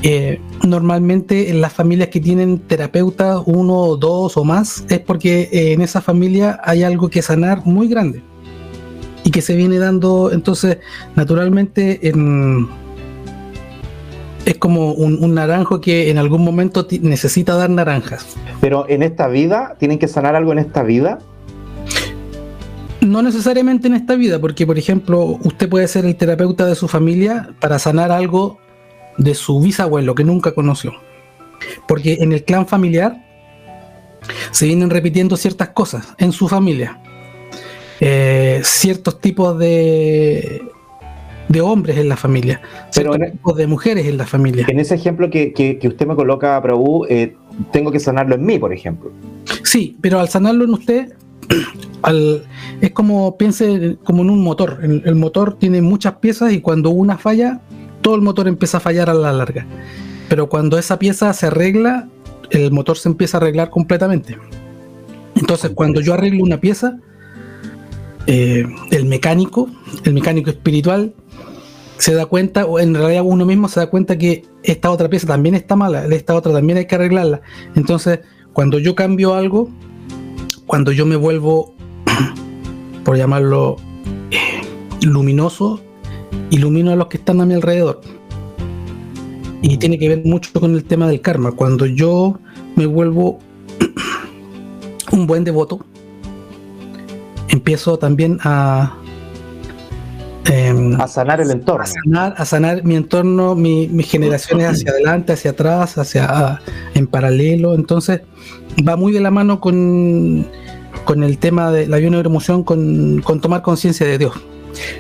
Eh, 0.03 0.39
normalmente 0.65 1.49
en 1.49 1.61
las 1.61 1.73
familias 1.73 2.09
que 2.09 2.19
tienen 2.19 2.59
terapeutas, 2.59 3.41
uno, 3.45 3.97
dos 3.97 4.37
o 4.37 4.43
más, 4.43 4.85
es 4.89 4.99
porque 4.99 5.49
eh, 5.51 5.73
en 5.73 5.81
esa 5.81 6.01
familia 6.01 6.59
hay 6.63 6.83
algo 6.83 7.09
que 7.09 7.21
sanar 7.21 7.65
muy 7.65 7.87
grande 7.87 8.21
y 9.23 9.31
que 9.31 9.41
se 9.41 9.55
viene 9.55 9.77
dando, 9.79 10.31
entonces, 10.31 10.77
naturalmente 11.15 11.99
es 14.45 14.57
como 14.57 14.93
un, 14.93 15.23
un, 15.23 15.33
naranjo 15.33 15.81
que 15.81 16.09
en 16.09 16.17
algún 16.17 16.43
momento 16.43 16.87
necesita 17.01 17.55
dar 17.55 17.69
naranjas. 17.69 18.37
Pero 18.61 18.85
en 18.87 19.03
esta 19.03 19.27
vida, 19.27 19.75
¿tienen 19.77 19.99
que 19.99 20.07
sanar 20.07 20.35
algo 20.35 20.53
en 20.53 20.59
esta 20.59 20.83
vida? 20.83 21.19
No 23.01 23.21
necesariamente 23.21 23.87
en 23.87 23.95
esta 23.95 24.15
vida, 24.15 24.39
porque 24.39 24.67
por 24.67 24.77
ejemplo, 24.77 25.39
usted 25.43 25.69
puede 25.69 25.87
ser 25.87 26.05
el 26.05 26.15
terapeuta 26.15 26.65
de 26.65 26.75
su 26.75 26.87
familia 26.87 27.49
para 27.59 27.79
sanar 27.79 28.11
algo 28.11 28.59
de 29.17 29.35
su 29.35 29.59
bisabuelo 29.61 30.15
que 30.15 30.23
nunca 30.23 30.53
conoció. 30.53 30.93
Porque 31.87 32.17
en 32.21 32.33
el 32.33 32.43
clan 32.43 32.67
familiar 32.67 33.25
se 34.51 34.65
vienen 34.65 34.89
repitiendo 34.89 35.37
ciertas 35.37 35.69
cosas 35.69 36.13
en 36.17 36.31
su 36.31 36.47
familia. 36.47 36.99
Eh, 38.01 38.61
ciertos 38.63 39.19
tipos 39.19 39.57
de, 39.59 40.61
de 41.49 41.61
hombres 41.61 41.97
en 41.97 42.07
la 42.07 42.15
familia, 42.15 42.61
ciertos 42.91 43.17
tipos 43.31 43.57
de 43.57 43.67
mujeres 43.67 44.05
en 44.05 44.17
la 44.17 44.25
familia. 44.25 44.65
En 44.69 44.79
ese 44.79 44.95
ejemplo 44.95 45.29
que, 45.29 45.79
usted 45.83 46.05
me 46.05 46.15
coloca, 46.15 46.61
Prabhu, 46.61 47.05
eh, 47.09 47.35
tengo 47.71 47.91
que 47.91 47.99
sanarlo 47.99 48.35
en 48.35 48.45
mí, 48.45 48.57
por 48.57 48.71
ejemplo. 48.71 49.11
Sí, 49.63 49.97
pero 49.99 50.19
al 50.19 50.29
sanarlo 50.29 50.63
en 50.63 50.73
usted, 50.73 51.13
es 52.81 52.91
como 52.91 53.37
piense 53.37 53.97
como 54.03 54.23
en 54.23 54.29
un 54.29 54.43
motor. 54.43 54.79
El, 54.81 55.15
motor 55.15 55.57
tiene 55.57 55.81
muchas 55.81 56.15
piezas 56.15 56.53
y 56.53 56.61
cuando 56.61 56.89
una 56.89 57.17
falla, 57.17 57.61
todo 58.01 58.15
el 58.15 58.21
motor 58.21 58.47
empieza 58.47 58.77
a 58.77 58.79
fallar 58.79 59.09
a 59.09 59.13
la 59.13 59.33
larga. 59.33 59.65
Pero 60.29 60.47
cuando 60.47 60.77
esa 60.77 60.99
pieza 60.99 61.33
se 61.33 61.47
arregla, 61.47 62.07
el 62.51 62.71
motor 62.71 62.97
se 62.97 63.09
empieza 63.09 63.37
a 63.37 63.41
arreglar 63.41 63.69
completamente. 63.69 64.37
Entonces, 65.35 65.71
cuando 65.73 66.01
yo 66.01 66.13
arreglo 66.13 66.43
una 66.43 66.59
pieza, 66.59 66.97
eh, 68.27 68.65
el 68.91 69.05
mecánico, 69.05 69.69
el 70.03 70.13
mecánico 70.13 70.49
espiritual, 70.49 71.13
se 71.97 72.13
da 72.13 72.25
cuenta, 72.25 72.65
o 72.65 72.79
en 72.79 72.93
realidad 72.95 73.23
uno 73.25 73.45
mismo 73.45 73.67
se 73.67 73.79
da 73.79 73.87
cuenta 73.87 74.17
que 74.17 74.45
esta 74.63 74.89
otra 74.89 75.09
pieza 75.09 75.27
también 75.27 75.55
está 75.55 75.75
mala, 75.75 76.05
esta 76.05 76.35
otra 76.35 76.53
también 76.53 76.77
hay 76.77 76.85
que 76.85 76.95
arreglarla. 76.95 77.41
Entonces, 77.75 78.19
cuando 78.53 78.79
yo 78.79 78.95
cambio 78.95 79.33
algo, 79.33 79.69
cuando 80.69 80.91
yo 80.91 81.07
me 81.07 81.15
vuelvo, 81.15 81.73
por 83.03 83.17
llamarlo, 83.17 83.77
eh, 84.29 84.61
luminoso, 85.01 85.81
ilumino 86.51 86.91
a 86.91 86.95
los 86.95 87.07
que 87.07 87.17
están 87.17 87.41
a 87.41 87.45
mi 87.47 87.55
alrededor. 87.55 88.01
Y 89.63 89.77
tiene 89.77 89.97
que 89.97 90.09
ver 90.09 90.21
mucho 90.23 90.51
con 90.59 90.75
el 90.75 90.83
tema 90.83 91.07
del 91.07 91.21
karma. 91.21 91.53
Cuando 91.53 91.87
yo 91.87 92.39
me 92.75 92.85
vuelvo 92.85 93.39
un 95.11 95.25
buen 95.25 95.43
devoto, 95.43 95.83
empiezo 97.47 97.97
también 97.97 98.37
a, 98.43 98.95
em, 100.45 101.01
a 101.01 101.07
sanar 101.07 101.41
el 101.41 101.49
entorno. 101.49 101.83
A 102.15 102.45
sanar, 102.45 102.83
mi 102.83 102.95
entorno, 102.95 103.55
mis 103.55 104.07
generaciones 104.07 104.67
hacia 104.67 104.91
adelante, 104.91 105.33
hacia 105.33 105.49
atrás, 105.49 105.97
hacia 105.97 106.61
en 106.93 107.07
paralelo. 107.07 107.73
Entonces 107.73 108.21
va 108.87 108.95
muy 108.95 109.11
de 109.11 109.19
la 109.19 109.31
mano 109.31 109.59
con 109.59 110.45
con 111.05 111.23
el 111.23 111.37
tema 111.37 111.71
de 111.71 111.87
la 111.87 111.97
bioneuroemoción, 111.97 112.63
con, 112.63 113.21
con 113.23 113.41
tomar 113.41 113.61
conciencia 113.61 114.05
de 114.05 114.17
Dios. 114.17 114.33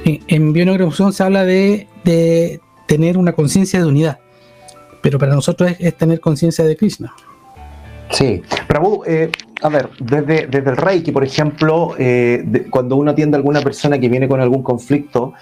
En, 0.05 0.53
en 0.53 1.13
se 1.13 1.23
habla 1.23 1.45
de, 1.45 1.87
de 2.03 2.59
tener 2.87 3.17
una 3.17 3.33
conciencia 3.33 3.79
de 3.79 3.85
unidad, 3.85 4.19
pero 5.01 5.19
para 5.19 5.35
nosotros 5.35 5.71
es, 5.79 5.95
tener 5.95 6.19
conciencia 6.19 6.65
de 6.65 6.75
Krishna. 6.75 7.13
Sí, 8.11 8.41
Prabhu, 8.67 9.03
eh, 9.05 9.31
a 9.61 9.69
ver, 9.69 9.89
desde, 9.99 10.47
desde 10.47 10.69
el 10.71 10.77
Reiki, 10.77 11.11
por 11.11 11.23
ejemplo, 11.23 11.93
eh, 11.97 12.65
cuando 12.71 12.95
uno 12.95 13.11
atiende 13.11 13.35
a 13.35 13.39
alguna 13.39 13.61
persona 13.61 13.99
que 13.99 14.09
viene 14.09 14.27
con 14.27 14.41
algún 14.41 14.63
conflicto, 14.63 15.33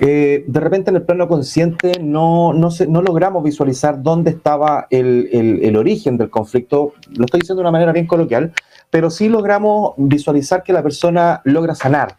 eh, 0.00 0.44
de 0.46 0.60
repente 0.60 0.90
en 0.90 0.96
el 0.96 1.02
plano 1.02 1.28
consciente 1.28 1.92
no, 2.00 2.52
no, 2.52 2.68
no 2.88 3.02
logramos 3.02 3.44
visualizar 3.44 4.02
dónde 4.02 4.30
estaba 4.30 4.86
el, 4.90 5.28
el, 5.62 5.76
origen 5.76 6.18
del 6.18 6.28
conflicto, 6.28 6.94
lo 7.16 7.26
estoy 7.26 7.40
diciendo 7.40 7.62
de 7.62 7.68
una 7.68 7.70
manera 7.70 7.92
bien 7.92 8.06
coloquial, 8.06 8.52
pero 8.90 9.08
sí 9.08 9.28
logramos 9.28 9.94
visualizar 9.96 10.62
que 10.62 10.72
la 10.72 10.82
persona 10.82 11.40
logra 11.44 11.74
sanar. 11.74 12.16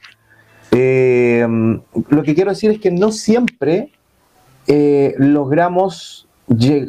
Eh, 0.72 1.46
lo 2.10 2.24
que 2.24 2.36
quiero 2.36 2.52
decir 2.52 2.72
es 2.72 2.80
que 2.80 2.92
no 2.92 3.12
siempre 3.12 3.92
eh, 4.68 5.16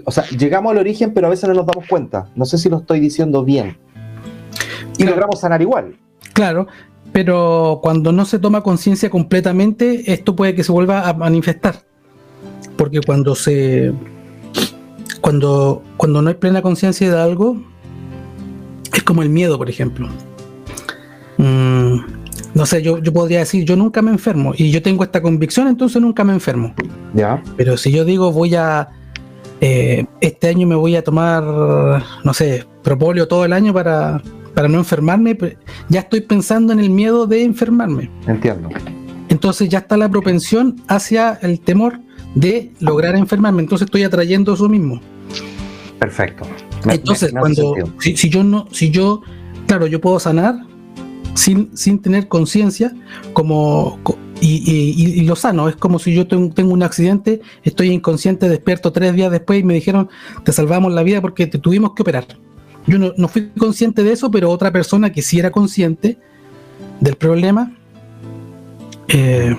o 0.04 0.10
sea, 0.10 0.24
llegamos 0.28 0.72
al 0.72 0.78
origen, 0.78 1.12
pero 1.12 1.26
a 1.26 1.30
veces 1.30 1.48
no 1.48 1.54
nos 1.54 1.66
damos 1.66 1.86
cuenta. 1.88 2.28
No 2.36 2.44
sé 2.44 2.58
si 2.58 2.68
lo 2.68 2.78
estoy 2.78 3.00
diciendo 3.00 3.44
bien. 3.44 3.76
Y 4.98 5.04
logramos 5.04 5.40
sanar 5.40 5.60
igual. 5.62 5.96
Claro, 6.32 6.66
pero 7.12 7.80
cuando 7.82 8.12
no 8.12 8.24
se 8.24 8.38
toma 8.38 8.62
conciencia 8.62 9.10
completamente, 9.10 10.12
esto 10.12 10.36
puede 10.36 10.54
que 10.54 10.64
se 10.64 10.72
vuelva 10.72 11.08
a 11.08 11.14
manifestar. 11.14 11.82
Porque 12.76 13.00
cuando 13.00 13.34
se. 13.34 13.92
Cuando, 15.20 15.82
cuando 15.96 16.22
no 16.22 16.28
hay 16.28 16.36
plena 16.36 16.62
conciencia 16.62 17.10
de 17.10 17.20
algo, 17.20 17.60
es 18.94 19.02
como 19.02 19.22
el 19.22 19.30
miedo, 19.30 19.58
por 19.58 19.68
ejemplo. 19.68 20.08
Mm, 21.38 21.98
no 22.54 22.66
sé, 22.66 22.82
yo, 22.82 22.98
yo 22.98 23.12
podría 23.12 23.40
decir, 23.40 23.64
yo 23.64 23.76
nunca 23.76 24.00
me 24.00 24.10
enfermo 24.10 24.52
y 24.56 24.70
yo 24.70 24.80
tengo 24.80 25.04
esta 25.04 25.20
convicción, 25.20 25.68
entonces 25.68 26.00
nunca 26.00 26.24
me 26.24 26.32
enfermo. 26.32 26.74
Ya. 27.14 27.42
Pero 27.56 27.76
si 27.76 27.90
yo 27.90 28.04
digo, 28.04 28.32
voy 28.32 28.54
a, 28.54 28.88
eh, 29.60 30.06
este 30.20 30.48
año 30.48 30.66
me 30.66 30.74
voy 30.74 30.96
a 30.96 31.02
tomar, 31.02 31.42
no 32.24 32.34
sé, 32.34 32.66
propóleo 32.82 33.26
todo 33.26 33.44
el 33.44 33.52
año 33.52 33.72
para, 33.72 34.22
para 34.54 34.68
no 34.68 34.78
enfermarme, 34.78 35.36
ya 35.88 36.00
estoy 36.00 36.20
pensando 36.20 36.72
en 36.72 36.80
el 36.80 36.90
miedo 36.90 37.26
de 37.26 37.42
enfermarme. 37.44 38.10
Entiendo. 38.26 38.68
entonces 39.28 39.68
ya 39.68 39.78
está 39.78 39.96
la 39.96 40.08
propensión 40.08 40.76
hacia 40.88 41.38
el 41.42 41.60
temor 41.60 42.00
de 42.34 42.72
lograr 42.80 43.16
enfermarme. 43.16 43.62
Entonces 43.62 43.86
estoy 43.86 44.04
atrayendo 44.04 44.54
eso 44.54 44.68
mismo. 44.68 45.00
Perfecto. 45.98 46.44
entonces, 46.88 47.32
cuando 47.32 47.74
si, 47.98 48.14
yo 48.30 48.44
no, 48.44 48.66
si 48.70 48.90
yo, 48.90 49.22
claro, 49.66 49.86
yo 49.86 50.00
puedo 50.00 50.20
sanar 50.20 50.54
sin, 51.34 51.76
sin 51.76 51.98
tener 51.98 52.28
conciencia, 52.28 52.92
como 53.32 53.98
y, 54.40 55.22
lo 55.22 55.37
sano. 55.37 55.68
Es 55.68 55.77
como 55.77 55.98
si 55.98 56.14
yo 56.14 56.27
tengo, 56.27 56.72
un 56.72 56.83
accidente, 56.83 57.40
estoy 57.62 57.90
inconsciente, 57.90 58.48
despierto 58.48 58.92
tres 58.92 59.14
días 59.14 59.31
después 59.31 59.61
y 59.61 59.64
me 59.64 59.74
dijeron, 59.74 60.09
te 60.44 60.53
salvamos 60.53 60.92
la 60.92 61.03
vida 61.03 61.20
porque 61.20 61.46
te 61.46 61.59
tuvimos 61.59 61.94
que 61.94 62.03
operar. 62.03 62.27
Yo 62.87 62.98
no, 62.98 63.29
fui 63.29 63.51
consciente 63.51 64.03
de 64.03 64.12
eso, 64.12 64.31
pero 64.31 64.51
otra 64.51 64.72
persona 64.72 65.12
que 65.12 65.22
sí 65.22 65.38
era 65.38 65.51
consciente 65.51 66.18
del 67.01 67.16
problema, 67.16 67.77
eh, 69.09 69.57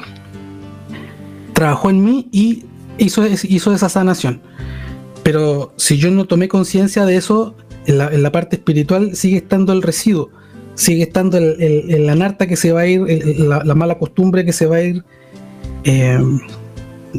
trabajó 1.54 1.90
en 1.90 2.04
mí 2.04 2.28
y 2.32 2.66
hizo, 2.98 3.26
hizo 3.28 3.74
esa 3.74 3.90
sanación. 3.90 4.42
Pero 5.24 5.74
si 5.76 5.98
yo 5.98 6.10
no 6.10 6.26
tomé 6.26 6.48
conciencia 6.48 7.06
de 7.06 7.18
eso, 7.18 7.56
en 7.86 8.24
la, 8.24 8.32
parte 8.32 8.56
espiritual 8.56 9.16
sigue 9.16 9.38
estando 9.38 9.74
el 9.74 9.82
residuo 9.82 10.30
sigue 10.80 11.04
estando 11.04 11.38
el, 11.38 11.62
el, 11.62 12.06
la 12.06 12.16
narta 12.16 12.48
que 12.48 12.56
se 12.56 12.72
va 12.72 12.82
a 12.82 12.88
ir, 12.88 13.02
la, 13.38 13.76
mala 13.76 13.98
costumbre 13.98 14.46
que 14.46 14.54
se 14.54 14.66
va 14.66 14.78
a 14.78 14.82
ir. 14.82 15.04
Eh, 15.84 16.18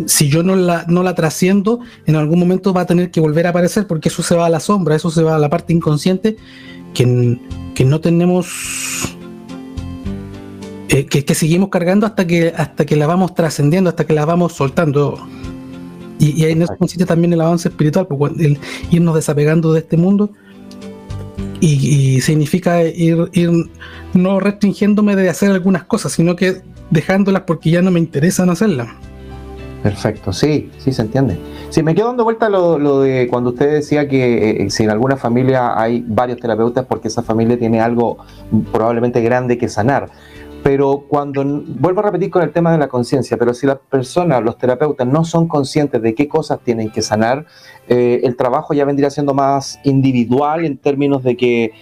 si 0.07 0.29
yo 0.29 0.42
no 0.42 0.57
la, 0.57 0.87
no 0.88 1.03
la 1.03 1.14
trasciendo, 1.14 1.81
en 2.07 2.16
algún 2.16 2.38
momento 2.38 2.73
va 2.73 2.83
a 2.83 2.87
tener 2.87 3.11
que 3.11 3.20
volver 3.20 3.46
a 3.46 3.51
aparecer 3.51 3.87
porque 3.87 4.09
eso 4.09 4.23
se 4.23 4.35
va 4.35 4.46
a 4.46 4.49
la 4.49 4.61
sombra, 4.61 4.96
eso 4.96 5.11
se 5.11 5.23
va 5.23 5.37
a 5.37 5.38
la 5.38 5.51
parte 5.51 5.75
inconsciente 5.75 6.37
que, 6.94 7.38
que 7.75 7.85
no 7.85 8.01
tenemos, 8.01 9.14
eh, 10.88 11.05
que, 11.05 11.35
seguimos 11.35 11.68
cargando 11.68 12.07
hasta 12.07 12.27
que, 12.27 12.55
hasta 12.57 12.87
que 12.87 12.96
la 12.96 13.07
vamos 13.07 13.35
trascendiendo, 13.35 13.90
hasta 13.90 14.07
que 14.07 14.14
la 14.14 14.25
vamos 14.25 14.55
soltando. 14.55 15.18
Y, 16.18 16.44
ahí 16.44 16.53
en 16.53 16.62
eso 16.62 16.77
consiste 16.79 17.05
también 17.05 17.35
el 17.35 17.40
avance 17.42 17.68
espiritual, 17.68 18.07
porque 18.07 18.42
el 18.42 18.59
irnos 18.90 19.14
desapegando 19.14 19.75
de 19.75 19.81
este 19.81 19.99
mundo 19.99 20.31
y, 21.61 22.20
significa 22.20 22.83
ir, 22.83 23.29
ir, 23.33 23.51
no 24.14 24.40
restringiéndome 24.40 25.16
de 25.16 25.29
hacer 25.29 25.51
algunas 25.51 25.85
cosas, 25.85 26.12
sino 26.12 26.37
que 26.37 26.62
dejándolas 26.90 27.42
porque 27.42 27.70
ya 27.70 27.83
no 27.83 27.90
me 27.90 28.01
interesan 28.01 28.51
hacerlas. 28.51 28.88
Perfecto, 29.83 30.33
sí, 30.33 30.70
sí 30.79 30.92
se 30.92 31.03
entiende. 31.03 31.38
Sí, 31.70 31.83
me 31.83 31.94
quedo 31.94 32.09
dando 32.09 32.25
vuelta 32.25 32.51
lo, 32.51 32.79
lo 32.79 33.01
de 33.01 33.29
cuando 33.29 33.51
usted 33.51 33.73
decía 33.73 34.09
que 34.09 34.64
eh, 34.64 34.70
si 34.70 34.83
en 34.85 34.90
alguna 34.90 35.16
familia 35.16 35.81
hay 35.81 36.05
varios 36.07 36.38
terapeutas 36.38 36.85
porque 36.85 37.09
esa 37.09 37.23
familia 37.23 37.59
tiene 37.59 37.81
algo 37.81 38.18
probablemente 38.73 39.23
grande 39.23 39.57
que 39.57 39.68
sanar. 39.68 40.11
Pero 40.62 41.05
cuando, 41.09 41.42
vuelvo 41.44 42.01
a 42.01 42.05
repetir 42.05 42.31
con 42.31 42.42
el 42.42 42.53
tema 42.53 42.73
de 42.73 42.79
la 42.79 42.88
conciencia, 42.88 43.37
pero 43.38 43.55
si 43.55 43.66
las 43.66 43.79
personas, 43.79 44.42
los 44.42 44.59
terapeutas, 44.59 45.07
no 45.07 45.25
son 45.25 45.49
conscientes 45.49 46.03
de 46.03 46.14
qué 46.14 46.29
cosas 46.29 46.61
tienen 46.62 46.90
que 46.90 47.01
sanar, 47.01 47.46
eh, 47.88 48.20
el 48.25 48.37
trabajo 48.37 48.75
ya 48.75 48.85
vendría 48.85 49.09
siendo 49.09 49.33
más 49.33 49.81
individual 49.85 50.64
en 50.66 50.77
términos 50.77 51.23
de 51.23 51.37
que 51.37 51.73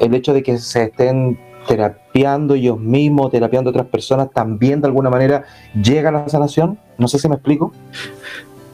el 0.00 0.14
hecho 0.14 0.34
de 0.34 0.42
que 0.42 0.58
se 0.58 0.84
estén 0.84 1.38
terapiando 1.66 2.54
ellos 2.54 2.78
mismos, 2.78 3.30
terapiando 3.30 3.70
otras 3.70 3.86
personas, 3.86 4.30
también 4.32 4.80
de 4.80 4.86
alguna 4.86 5.08
manera 5.08 5.44
llega 5.74 6.10
a 6.10 6.12
la 6.12 6.28
sanación. 6.28 6.78
No 6.98 7.08
sé 7.08 7.18
si 7.18 7.28
me 7.28 7.36
explico. 7.36 7.72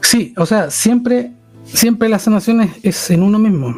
Sí, 0.00 0.34
o 0.36 0.44
sea, 0.46 0.70
siempre, 0.70 1.32
siempre 1.64 2.08
la 2.08 2.18
sanación 2.18 2.62
es, 2.62 2.70
es 2.82 3.10
en 3.10 3.22
uno 3.22 3.38
mismo. 3.38 3.74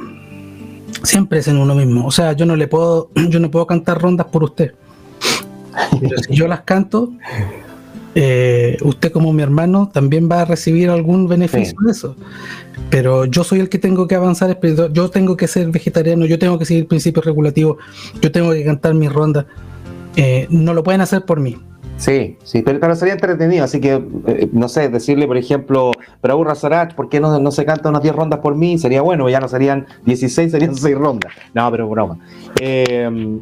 Siempre 1.03 1.41
es 1.41 1.49
en 1.49 1.59
uno 1.59 1.75
mismo. 1.75 2.07
O 2.07 2.11
sea, 2.11 2.33
yo 2.33 2.47
no 2.47 2.57
le 2.57 2.69
puedo, 2.69 3.11
yo 3.29 3.39
no 3.39 3.51
puedo 3.51 3.67
cantar 3.67 4.01
rondas 4.01 4.27
por 4.27 4.43
usted 4.43 4.75
pero 6.01 6.19
si 6.23 6.35
yo 6.35 6.49
las 6.49 6.61
canto, 6.63 7.13
eh, 8.15 8.79
usted 8.83 9.13
como 9.13 9.33
mi 9.33 9.43
hermano 9.43 9.91
también 9.93 10.29
va 10.31 10.41
a 10.41 10.45
recibir 10.47 10.89
algún 10.89 11.29
beneficio 11.29 11.77
de 11.85 11.93
eso. 11.93 12.17
Pero 12.89 13.27
yo 13.27 13.45
soy 13.45 13.61
el 13.61 13.69
que 13.69 13.79
tengo 13.79 14.07
que 14.07 14.15
avanzar 14.15 14.59
yo 14.93 15.11
tengo 15.11 15.37
que 15.37 15.47
ser 15.47 15.69
vegetariano, 15.71 16.25
yo 16.25 16.39
tengo 16.39 16.59
que 16.59 16.65
seguir 16.65 16.87
principios 16.87 17.27
regulativos, 17.27 17.77
yo 18.21 18.33
tengo 18.33 18.53
que 18.53 18.65
cantar 18.65 18.95
mis 18.95 19.13
rondas. 19.13 19.45
Eh, 20.17 20.47
no 20.49 20.73
lo 20.73 20.83
pueden 20.83 21.03
hacer 21.03 21.27
por 21.27 21.41
mí. 21.41 21.59
Sí, 21.99 22.37
sí, 22.43 22.63
pero, 22.63 22.95
sería 22.95 23.15
entretenido, 23.15 23.65
así 23.65 23.81
que, 23.81 24.03
eh, 24.27 24.49
no 24.53 24.69
sé, 24.69 24.89
decirle, 24.91 25.27
por 25.27 25.39
ejemplo, 25.39 25.93
pero 26.21 26.55
Sarach, 26.55 26.95
¿por 26.95 27.09
qué 27.09 27.21
no, 27.21 27.39
no 27.39 27.51
se 27.51 27.65
canta 27.65 27.89
unas 27.89 28.03
10 28.03 28.15
rondas 28.15 28.41
por 28.41 28.55
mí? 28.55 28.79
Sería 28.79 29.01
bueno, 29.01 29.29
ya 29.31 29.41
no 29.41 29.49
serían 29.49 29.87
16, 30.05 30.53
serían 30.53 30.75
6 30.75 30.97
rondas. 30.97 31.33
No, 31.55 31.71
pero 31.71 31.89
broma. 31.89 32.19
Eh, 32.61 33.39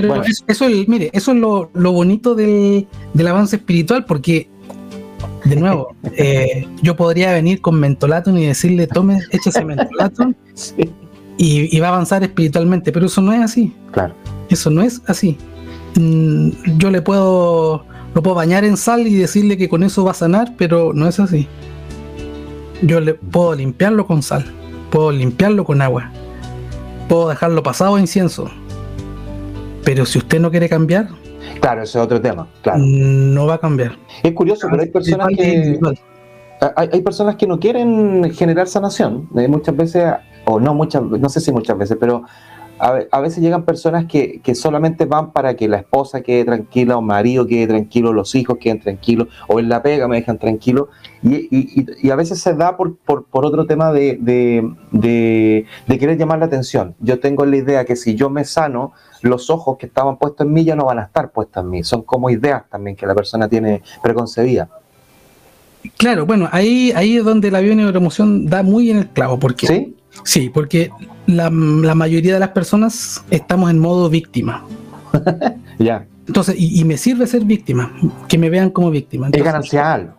pero 0.00 0.22
eso, 0.46 0.66
mire, 0.86 1.10
eso 1.12 1.32
es 1.32 1.38
lo, 1.38 1.92
bonito 1.92 2.34
del, 2.34 2.86
avance 3.26 3.56
espiritual, 3.56 4.04
porque, 4.04 4.48
de 5.44 5.56
nuevo, 5.56 5.94
eh, 6.16 6.66
yo 6.82 6.96
podría 6.96 7.32
venir 7.32 7.60
con 7.60 7.78
mentolatum 7.80 8.36
y 8.36 8.46
decirle, 8.46 8.86
tome, 8.86 9.20
échese 9.30 9.64
mentolatum 9.64 10.34
y, 11.36 11.78
va 11.80 11.88
a 11.88 11.90
avanzar 11.90 12.22
espiritualmente, 12.22 12.92
pero 12.92 13.06
eso 13.06 13.20
no 13.22 13.32
es 13.32 13.40
así. 13.40 13.72
Claro. 13.92 14.14
Eso 14.48 14.70
no 14.70 14.82
es 14.82 15.02
así. 15.06 15.36
Mm, 15.96 16.50
yo 16.78 16.90
le 16.90 17.02
puedo, 17.02 17.84
lo 18.14 18.22
puedo 18.22 18.34
bañar 18.34 18.64
en 18.64 18.76
sal 18.76 19.06
y 19.06 19.14
decirle 19.14 19.56
que 19.56 19.68
con 19.68 19.82
eso 19.82 20.04
va 20.04 20.12
a 20.12 20.14
sanar, 20.14 20.54
pero 20.56 20.92
no 20.92 21.06
es 21.08 21.20
así. 21.20 21.46
Yo 22.82 23.00
le 23.00 23.14
puedo 23.14 23.54
limpiarlo 23.54 24.06
con 24.06 24.22
sal, 24.22 24.44
puedo 24.90 25.10
limpiarlo 25.10 25.64
con 25.64 25.82
agua, 25.82 26.10
puedo 27.08 27.28
dejarlo 27.28 27.62
pasado 27.62 27.96
a 27.96 28.00
incienso, 28.00 28.48
pero 29.88 30.04
si 30.04 30.18
usted 30.18 30.38
no 30.38 30.50
quiere 30.50 30.68
cambiar, 30.68 31.08
claro, 31.62 31.82
ese 31.82 31.96
es 31.96 32.04
otro 32.04 32.20
tema, 32.20 32.46
claro. 32.60 32.78
No 32.78 33.46
va 33.46 33.54
a 33.54 33.58
cambiar. 33.58 33.96
Es 34.22 34.34
curioso, 34.34 34.68
pero 34.70 34.82
hay 34.82 34.90
personas 34.90 35.28
que 35.28 35.80
hay, 36.76 37.00
personas 37.00 37.36
que 37.36 37.46
no 37.46 37.58
quieren 37.58 38.30
generar 38.34 38.66
sanación. 38.66 39.30
Eh, 39.34 39.48
muchas 39.48 39.74
veces, 39.74 40.12
o 40.44 40.60
no 40.60 40.74
muchas, 40.74 41.02
no 41.02 41.30
sé 41.30 41.40
si 41.40 41.52
muchas 41.52 41.78
veces, 41.78 41.96
pero 41.98 42.22
a, 42.78 43.20
veces 43.20 43.42
llegan 43.42 43.64
personas 43.64 44.06
que, 44.06 44.40
solamente 44.54 45.04
van 45.04 45.32
para 45.32 45.54
que 45.54 45.68
la 45.68 45.78
esposa 45.78 46.20
quede 46.20 46.44
tranquila, 46.44 46.96
o 46.96 47.02
marido 47.02 47.46
quede 47.46 47.66
tranquilo, 47.66 48.12
los 48.12 48.34
hijos 48.34 48.58
queden 48.58 48.80
tranquilos, 48.80 49.28
o 49.48 49.58
en 49.58 49.68
la 49.68 49.82
pega 49.82 50.08
me 50.08 50.16
dejan 50.16 50.38
tranquilo. 50.38 50.88
Y, 51.22 52.10
a 52.10 52.16
veces 52.16 52.40
se 52.40 52.54
da 52.54 52.76
por, 52.76 52.96
por, 52.96 53.26
otro 53.32 53.66
tema 53.66 53.92
de, 53.92 54.18
de, 54.92 55.66
querer 55.98 56.16
llamar 56.16 56.38
la 56.38 56.46
atención. 56.46 56.94
Yo 57.00 57.20
tengo 57.20 57.44
la 57.44 57.56
idea 57.56 57.84
que 57.84 57.96
si 57.96 58.14
yo 58.14 58.30
me 58.30 58.44
sano, 58.44 58.92
los 59.22 59.50
ojos 59.50 59.76
que 59.78 59.86
estaban 59.86 60.16
puestos 60.16 60.46
en 60.46 60.52
mí 60.52 60.64
ya 60.64 60.76
no 60.76 60.84
van 60.84 60.98
a 61.00 61.02
estar 61.02 61.30
puestos 61.30 61.64
en 61.64 61.70
mí. 61.70 61.82
Son 61.82 62.02
como 62.02 62.30
ideas 62.30 62.64
también 62.70 62.96
que 62.96 63.06
la 63.06 63.14
persona 63.14 63.48
tiene 63.48 63.82
preconcebida. 64.02 64.68
Claro, 65.96 66.26
bueno, 66.26 66.48
ahí, 66.52 66.92
ahí 66.94 67.16
es 67.16 67.24
donde 67.24 67.50
la 67.50 67.60
bioneuroemoción 67.60 68.46
da 68.46 68.62
muy 68.62 68.90
en 68.90 68.98
el 68.98 69.08
clavo, 69.08 69.38
porque 69.38 69.66
¿Sí? 69.66 69.97
Sí, 70.24 70.50
porque 70.50 70.90
la, 71.26 71.50
mayoría 71.50 72.34
de 72.34 72.40
las 72.40 72.50
personas 72.50 73.24
estamos 73.30 73.70
en 73.70 73.78
modo 73.78 74.08
víctima. 74.10 74.64
ya. 75.78 76.06
Entonces, 76.26 76.56
y, 76.58 76.84
me 76.84 76.98
sirve 76.98 77.26
ser 77.26 77.44
víctima, 77.44 77.92
que 78.28 78.36
me 78.36 78.50
vean 78.50 78.70
como 78.70 78.90
víctima. 78.90 79.28
es 79.32 79.42
ganancial. 79.42 80.14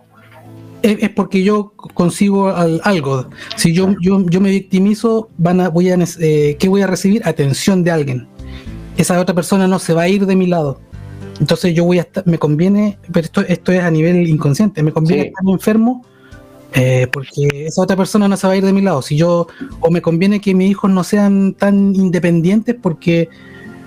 Es, 0.82 1.10
porque 1.10 1.44
yo 1.44 1.74
consigo 1.94 2.50
algo. 2.50 3.30
Si 3.58 3.74
yo, 3.74 3.96
yo, 4.02 4.26
yo 4.26 4.42
me 4.42 4.50
victimizo, 4.50 5.30
van 5.38 5.62
a, 5.62 5.70
voy 5.70 5.92
a, 5.92 5.98
eh, 6.20 6.56
¿qué 6.58 6.70
voy 6.70 6.82
a 6.82 6.88
recibir? 6.88 7.22
Atención 7.28 7.84
de 7.84 7.92
alguien. 7.92 8.28
Esa 8.98 9.20
otra 9.20 9.36
persona 9.36 9.68
no 9.68 9.78
se 9.78 9.94
va 9.94 10.04
a 10.04 10.08
ir 10.08 10.26
de 10.26 10.36
mi 10.36 10.48
lado. 10.48 10.82
Entonces 11.40 11.74
yo 11.76 11.86
voy 11.86 12.00
a 12.00 12.02
estar, 12.02 12.26
me 12.26 12.38
conviene, 12.38 12.98
pero 13.12 13.26
esto, 13.26 13.42
esto 13.42 13.72
es 13.72 13.82
a 13.82 13.92
nivel 13.92 14.28
inconsciente, 14.28 14.84
me 14.84 14.92
conviene 14.92 15.28
estar 15.28 15.48
enfermo 15.48 16.06
eh, 16.74 17.08
porque 17.12 17.66
esa 17.66 17.82
otra 17.82 17.96
persona 17.98 18.28
no 18.28 18.38
se 18.38 18.48
va 18.48 18.54
a 18.54 18.58
ir 18.58 18.66
de 18.66 18.74
mi 18.74 18.82
lado. 18.82 19.02
Si 19.02 19.16
yo, 19.16 19.48
o 19.80 19.92
me 19.92 20.02
conviene 20.02 20.40
que 20.40 20.54
mis 20.54 20.72
hijos 20.72 20.92
no 20.92 21.04
sean 21.04 21.54
tan 21.54 21.96
independientes 21.96 22.76
porque 22.80 23.30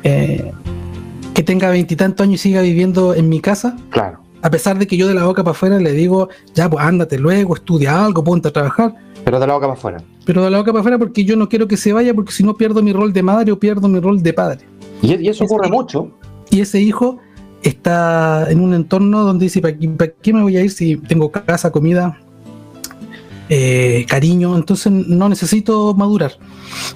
eh, 0.02 0.52
que 1.34 1.42
tenga 1.42 1.70
veintitantos 1.70 2.24
años 2.24 2.40
y 2.40 2.48
siga 2.48 2.62
viviendo 2.62 3.14
en 3.14 3.28
mi 3.28 3.40
casa. 3.40 3.76
Claro. 3.90 4.20
A 4.42 4.50
pesar 4.50 4.78
de 4.78 4.86
que 4.88 4.96
yo 4.96 5.06
de 5.06 5.14
la 5.14 5.24
boca 5.24 5.44
para 5.44 5.52
afuera 5.52 5.78
le 5.78 5.92
digo, 5.92 6.28
ya, 6.54 6.68
pues 6.68 6.84
ándate 6.84 7.18
luego, 7.18 7.54
estudia 7.54 8.04
algo, 8.04 8.24
ponte 8.24 8.48
a 8.48 8.52
trabajar. 8.52 8.94
Pero 9.24 9.38
de 9.38 9.46
la 9.46 9.54
boca 9.54 9.66
para 9.66 9.78
afuera. 9.78 10.02
Pero 10.24 10.44
de 10.44 10.50
la 10.50 10.58
boca 10.58 10.72
para 10.72 10.80
afuera 10.80 10.98
porque 10.98 11.24
yo 11.24 11.36
no 11.36 11.48
quiero 11.48 11.68
que 11.68 11.76
se 11.76 11.92
vaya 11.92 12.12
porque 12.12 12.32
si 12.32 12.42
no 12.42 12.54
pierdo 12.54 12.82
mi 12.82 12.92
rol 12.92 13.12
de 13.12 13.22
madre 13.22 13.52
o 13.52 13.58
pierdo 13.58 13.86
mi 13.86 14.00
rol 14.00 14.20
de 14.20 14.32
padre. 14.32 14.66
Y, 15.00 15.28
eso 15.28 15.44
ocurre 15.44 15.68
mucho. 15.68 16.10
Y 16.50 16.60
ese 16.60 16.80
hijo 16.80 17.18
está 17.62 18.50
en 18.50 18.60
un 18.60 18.74
entorno 18.74 19.22
donde 19.22 19.44
dice, 19.44 19.60
¿para 19.60 19.76
qué 19.76 20.32
me 20.32 20.42
voy 20.42 20.56
a 20.56 20.62
ir 20.62 20.70
si 20.70 20.96
tengo 20.96 21.30
casa, 21.30 21.70
comida, 21.70 22.18
eh, 23.54 24.06
cariño, 24.08 24.56
entonces 24.56 24.90
no 24.90 25.28
necesito 25.28 25.92
madurar. 25.92 26.32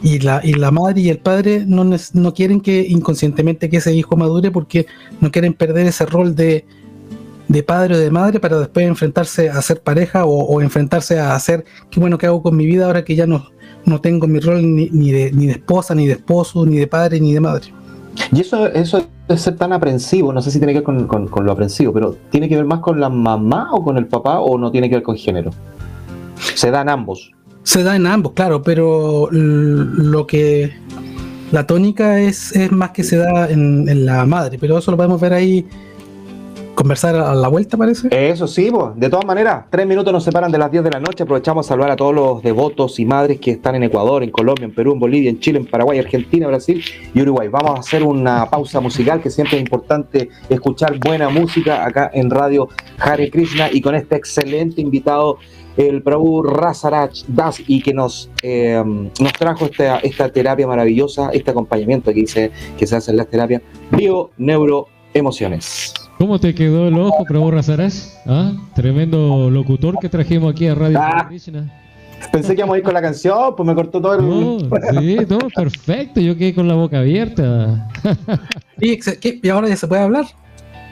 Y 0.03 0.21
la, 0.21 0.41
y 0.43 0.55
la 0.55 0.71
madre 0.71 1.03
y 1.03 1.11
el 1.11 1.19
padre 1.19 1.65
no, 1.67 1.85
no 1.85 2.33
quieren 2.33 2.63
que 2.63 2.81
inconscientemente 2.89 3.69
que 3.69 3.77
ese 3.77 3.95
hijo 3.95 4.17
madure 4.17 4.51
porque 4.51 4.87
no 5.21 5.31
quieren 5.31 5.53
perder 5.53 5.87
ese 5.87 6.07
rol 6.07 6.35
de, 6.35 6.65
de 7.49 7.63
padre 7.63 7.97
o 7.97 7.99
de 7.99 8.11
madre 8.11 8.41
para 8.41 8.59
después 8.59 8.87
enfrentarse 8.87 9.51
a 9.51 9.61
ser 9.61 9.83
pareja 9.83 10.25
o, 10.25 10.63
enfrentarse 10.63 11.21
a 11.21 11.35
hacer 11.35 11.67
qué 11.91 12.01
bueno 12.01 12.17
que 12.17 12.25
hago 12.25 12.43
con 12.43 12.57
mi 12.57 12.65
vida 12.65 12.87
ahora 12.87 13.05
que 13.05 13.15
ya 13.15 13.27
no, 13.27 13.51
no 13.85 14.01
tengo 14.01 14.27
mi 14.27 14.41
rol 14.41 14.63
ni, 14.63 15.13
de, 15.13 15.33
ni 15.33 15.45
de 15.45 15.53
esposa, 15.53 15.95
ni 15.95 16.07
de 16.07 16.15
esposo, 16.15 16.65
ni 16.65 16.77
de 16.77 16.87
padre, 16.87 17.21
ni 17.21 17.35
de 17.35 17.41
madre. 17.41 17.67
Y 18.33 18.41
eso, 18.41 18.67
eso 18.69 19.07
de 19.29 19.37
ser 19.37 19.57
tan 19.57 19.75
aprensivo, 19.75 20.33
no 20.33 20.41
sé 20.41 20.51
si 20.51 20.59
tiene 20.59 20.73
que 20.73 20.81
ver 20.81 21.07
con, 21.19 21.45
lo 21.45 21.53
aprensivo, 21.53 21.93
pero 21.93 22.17
¿tiene 22.31 22.49
que 22.49 22.57
ver 22.57 22.65
más 22.65 22.79
con 22.81 22.99
la 22.99 23.11
mamá 23.11 23.69
o 23.73 23.85
con 23.85 23.99
el 23.99 24.07
papá 24.07 24.41
o 24.41 24.57
no 24.57 24.71
tiene 24.71 24.89
que 24.89 24.95
ver 24.95 25.03
con 25.03 25.17
género? 25.17 25.51
Se 26.37 26.71
da 26.71 26.83
en 26.83 26.89
ambos. 26.89 27.33
Se 27.63 27.83
da 27.83 27.97
en 27.97 28.07
ambos, 28.07 28.33
claro, 28.33 28.63
pero 28.63 29.29
lo 29.31 30.27
que 30.27 30.73
la 31.53 31.67
tónica 31.67 32.21
es, 32.21 32.55
es 32.55 32.71
más 32.71 32.91
que 32.91 33.03
se 33.03 33.17
da 33.17 33.51
en, 33.51 33.89
en, 33.89 34.07
la 34.07 34.25
madre, 34.27 34.59
pero 34.59 34.79
eso 34.79 34.91
lo 34.91 34.97
podemos 34.97 35.21
ver 35.21 35.33
ahí 35.33 35.67
conversar 36.77 37.17
a 37.17 37.35
la 37.35 37.49
vuelta, 37.49 37.77
parece. 37.77 38.09
Eso 38.13 38.47
sí, 38.47 38.71
pues. 38.71 38.91
de 38.95 39.09
todas 39.09 39.25
maneras, 39.25 39.65
tres 39.71 39.87
minutos 39.87 40.13
nos 40.13 40.23
separan 40.23 40.53
de 40.53 40.59
las 40.59 40.71
10 40.71 40.85
de 40.85 40.91
la 40.91 41.01
noche. 41.01 41.25
Aprovechamos 41.25 41.67
a 41.67 41.69
saludar 41.71 41.91
a 41.91 41.97
todos 41.97 42.15
los 42.15 42.43
devotos 42.43 43.01
y 43.01 43.05
madres 43.05 43.41
que 43.41 43.53
están 43.53 43.75
en 43.75 43.83
Ecuador, 43.83 44.23
en 44.23 44.31
Colombia, 44.31 44.67
en 44.67 44.75
Perú, 44.75 44.93
en 44.93 45.01
Bolivia, 45.01 45.31
en 45.31 45.41
Chile, 45.41 45.59
en 45.59 45.67
Paraguay, 45.67 45.99
Argentina, 45.99 46.47
Brasil 46.47 46.85
y 47.15 47.23
Uruguay. 47.23 47.49
Vamos 47.49 47.77
a 47.77 47.81
hacer 47.81 48.05
una 48.05 48.49
pausa 48.49 48.79
musical, 48.81 49.21
que 49.21 49.31
siempre 49.31 49.57
es 49.57 49.63
importante 49.63 50.29
escuchar 50.49 50.99
buena 50.99 51.31
música 51.31 51.85
acá 51.85 52.11
en 52.13 52.31
Radio 52.31 52.69
Hare 52.99 53.31
Krishna 53.31 53.71
y 53.73 53.81
con 53.81 53.95
este 53.95 54.17
excelente 54.17 54.81
invitado 54.81 55.39
el 55.77 56.03
Prabhu 56.03 56.43
Rasarach 56.43 57.25
Das 57.29 57.63
y 57.67 57.83
que 57.83 57.93
nos, 57.93 58.31
eh, 58.43 58.83
nos 58.85 59.33
trajo 59.33 59.67
esta, 59.67 59.99
esta 59.99 60.31
terapia 60.31 60.67
maravillosa, 60.67 61.31
este 61.33 61.51
acompañamiento 61.51 62.13
que 62.13 62.21
dice 62.21 62.51
que 62.79 62.87
se 62.87 62.97
hace 62.97 63.11
en 63.11 63.19
las 63.19 63.29
terapias 63.29 63.63
bio, 63.91 64.31
neuro, 64.37 64.89
emociones. 65.15 65.93
¿Cómo 66.19 66.39
te 66.39 66.55
quedó 66.55 66.89
el 66.89 66.99
ojo, 66.99 67.25
Prabhu 67.29 67.51
Rasarás? 67.51 68.19
¿Ah? 68.27 68.53
Tremendo 68.75 69.51
locutor 69.51 69.99
que 69.99 70.09
trajimos 70.09 70.53
aquí 70.53 70.67
a 70.67 70.75
Radio 70.75 70.99
ah, 71.01 71.29
Pensé 72.33 72.55
que 72.55 72.61
íbamos 72.61 72.75
a 72.75 72.79
ir 72.79 72.85
con 72.85 72.95
la 72.95 73.03
canción, 73.03 73.55
pues 73.55 73.67
me 73.67 73.75
cortó 73.75 74.01
todo 74.01 74.15
el... 74.15 74.27
No, 74.27 74.59
sí, 75.01 75.19
no, 75.29 75.39
perfecto, 75.55 76.21
yo 76.21 76.37
quedé 76.37 76.55
con 76.55 76.67
la 76.67 76.75
boca 76.75 77.01
abierta. 77.01 77.91
¿Y, 78.81 79.49
ahora 79.49 79.69
ya 79.69 79.77
se 79.77 79.87
puede 79.87 80.03
hablar? 80.03 80.25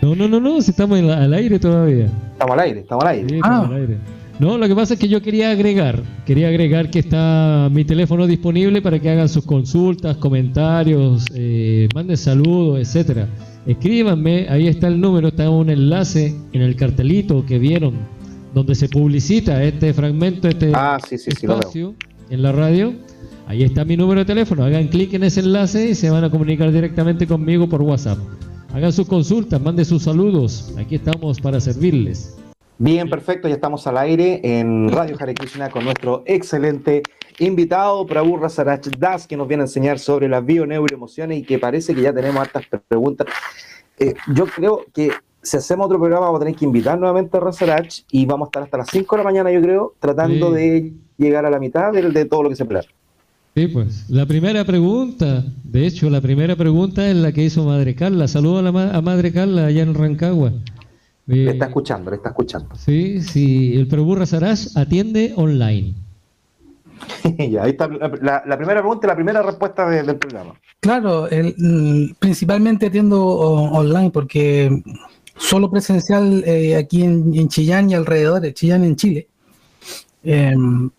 No, 0.03 0.14
no, 0.14 0.29
no, 0.29 0.38
no, 0.38 0.61
si 0.61 0.70
estamos 0.70 0.99
al 0.99 1.33
aire 1.33 1.59
todavía. 1.59 2.11
Estamos 2.33 2.53
al 2.53 2.61
aire, 2.61 2.81
estamos 2.81 3.05
al 3.05 3.11
aire. 3.11 3.40
ah. 3.42 3.66
al 3.66 3.75
aire. 3.75 3.99
No, 4.40 4.59
lo 4.59 4.66
que 4.66 4.75
pasa 4.75 4.94
es 4.94 5.01
que 5.01 5.07
yo 5.07 5.23
quería 5.23 5.53
agregar, 5.53 6.03
quería 6.27 6.49
agregar 6.49 6.90
que 6.90 6.99
está 6.99 7.68
mi 7.70 7.85
teléfono 7.85 8.27
disponible 8.27 8.83
para 8.83 8.99
que 8.99 9.09
hagan 9.09 9.29
sus 9.29 9.44
consultas, 9.44 10.16
comentarios, 10.16 11.25
eh, 11.35 11.88
manden 11.94 12.16
saludos, 12.16 12.81
etcétera. 12.81 13.29
Escríbanme, 13.64 14.47
ahí 14.49 14.66
está 14.66 14.88
el 14.88 15.01
número, 15.01 15.29
está 15.29 15.49
un 15.49 15.70
enlace 15.70 16.35
en 16.53 16.62
el 16.62 16.75
cartelito 16.75 17.47
que 17.47 17.61
vieron, 17.61 17.94
donde 18.53 18.75
se 18.75 18.88
publicita 18.88 19.62
este 19.62 19.94
fragmento, 19.94 20.49
este 20.49 20.73
ah, 20.75 20.99
espacio 21.11 21.94
en 22.29 22.42
la 22.42 22.51
radio. 22.51 22.92
Ahí 23.47 23.62
está 23.62 23.85
mi 23.85 23.97
número 23.97 24.20
de 24.20 24.25
teléfono, 24.25 24.64
hagan 24.64 24.88
clic 24.88 25.14
en 25.14 25.23
ese 25.23 25.40
enlace 25.40 25.90
y 25.90 25.94
se 25.94 26.11
van 26.11 26.25
a 26.25 26.31
comunicar 26.31 26.73
directamente 26.73 27.27
conmigo 27.29 27.68
por 27.68 27.83
WhatsApp. 27.83 28.18
Hagan 28.73 28.92
sus 28.92 29.07
consultas, 29.07 29.61
manden 29.61 29.85
sus 29.85 30.03
saludos, 30.03 30.75
aquí 30.77 30.97
estamos 30.97 31.40
para 31.40 31.61
servirles. 31.61 32.35
Bien, 32.79 33.09
perfecto, 33.09 33.47
ya 33.47 33.55
estamos 33.55 33.87
al 33.87 33.97
aire 33.99 34.41
en 34.43 34.89
Radio 34.89 35.17
Hare 35.19 35.33
Krishna 35.33 35.71
con 35.71 35.85
nuestro 35.85 36.25
excelente 36.27 37.05
invitado, 37.39 38.05
Prabhu 38.05 38.37
Rasarach 38.37 38.87
Das, 38.99 39.29
que 39.29 39.37
nos 39.37 39.47
viene 39.47 39.63
a 39.63 39.67
enseñar 39.67 40.01
sobre 40.01 40.29
las 40.29 40.45
bioneuroemociones 40.45 41.39
y 41.39 41.43
que 41.43 41.61
parece 41.61 41.95
que 41.95 42.03
ya 42.03 42.13
tenemos 42.13 42.43
hartas 42.43 42.65
preguntas. 42.89 43.29
Eh, 43.99 44.15
yo 44.35 44.47
creo 44.47 44.85
que 44.93 45.11
si 45.41 45.57
hacemos 45.57 45.87
otro 45.87 46.01
programa 46.01 46.27
vamos 46.27 46.41
a 46.41 46.45
tener 46.45 46.59
que 46.59 46.65
invitar 46.65 46.99
nuevamente 46.99 47.37
a 47.37 47.41
Rasarach 47.41 48.01
y 48.11 48.27
vamos 48.27 48.47
a 48.47 48.49
estar 48.49 48.63
hasta 48.65 48.79
las 48.79 48.89
5 48.91 49.15
de 49.15 49.23
la 49.23 49.25
mañana, 49.25 49.53
yo 49.53 49.63
creo, 49.63 49.95
tratando 50.01 50.51
de 50.51 50.93
llegar 51.17 51.47
a 51.47 51.51
la 51.51 51.61
mitad 51.61 51.93
de, 51.93 52.11
de 52.11 52.25
todo 52.25 52.43
lo 52.43 52.49
que 52.49 52.57
se 52.57 52.65
plantea. 52.65 52.91
Sí, 53.55 53.69
pues. 53.69 54.11
La 54.11 54.27
primera 54.27 54.65
pregunta, 54.65 55.45
de 55.63 55.87
hecho, 55.87 56.11
la 56.11 56.21
primera 56.21 56.57
pregunta 56.57 57.09
es 57.09 57.15
la 57.15 57.31
que 57.31 57.45
hizo 57.45 57.65
Madre 57.65 57.95
Carla. 57.95 58.27
Saludo 58.27 58.59
a, 58.59 58.63
la 58.63 58.97
a 58.97 59.01
Madre 59.01 59.33
Carla 59.33 59.67
allá 59.67 59.83
en 59.83 59.95
Rancagua. 59.95 60.53
Le 61.27 61.51
está 61.51 61.67
escuchando, 61.67 62.11
le 62.11 62.17
está 62.17 62.31
escuchando. 62.31 62.75
Sí, 62.77 63.23
sí, 63.23 63.75
el 63.75 63.89
Prabhu 63.89 64.25
Sarash 64.27 64.77
atiende 64.77 65.33
online. 65.37 65.95
ya, 67.51 67.65
ahí 67.65 67.71
está 67.71 67.89
la, 67.89 68.57
primera 68.57 68.81
pregunta 68.81 69.07
y 69.07 69.09
la 69.09 69.15
primera 69.15 69.43
respuesta 69.43 69.89
del 69.89 70.17
programa. 70.17 70.55
Claro, 70.81 71.29
el, 71.29 72.15
principalmente 72.19 72.87
atiendo 72.87 73.25
online 73.25 74.11
porque 74.11 74.83
solo 75.37 75.71
presencial 75.71 76.45
eh, 76.47 76.77
aquí 76.77 77.03
en, 77.03 77.49
Chillán 77.49 77.91
y 77.91 77.95
alrededor 77.95 78.41
de 78.41 78.53
Chillán 78.53 78.85
en 78.85 78.97
Chile. 78.97 79.29
Em, 80.23 80.91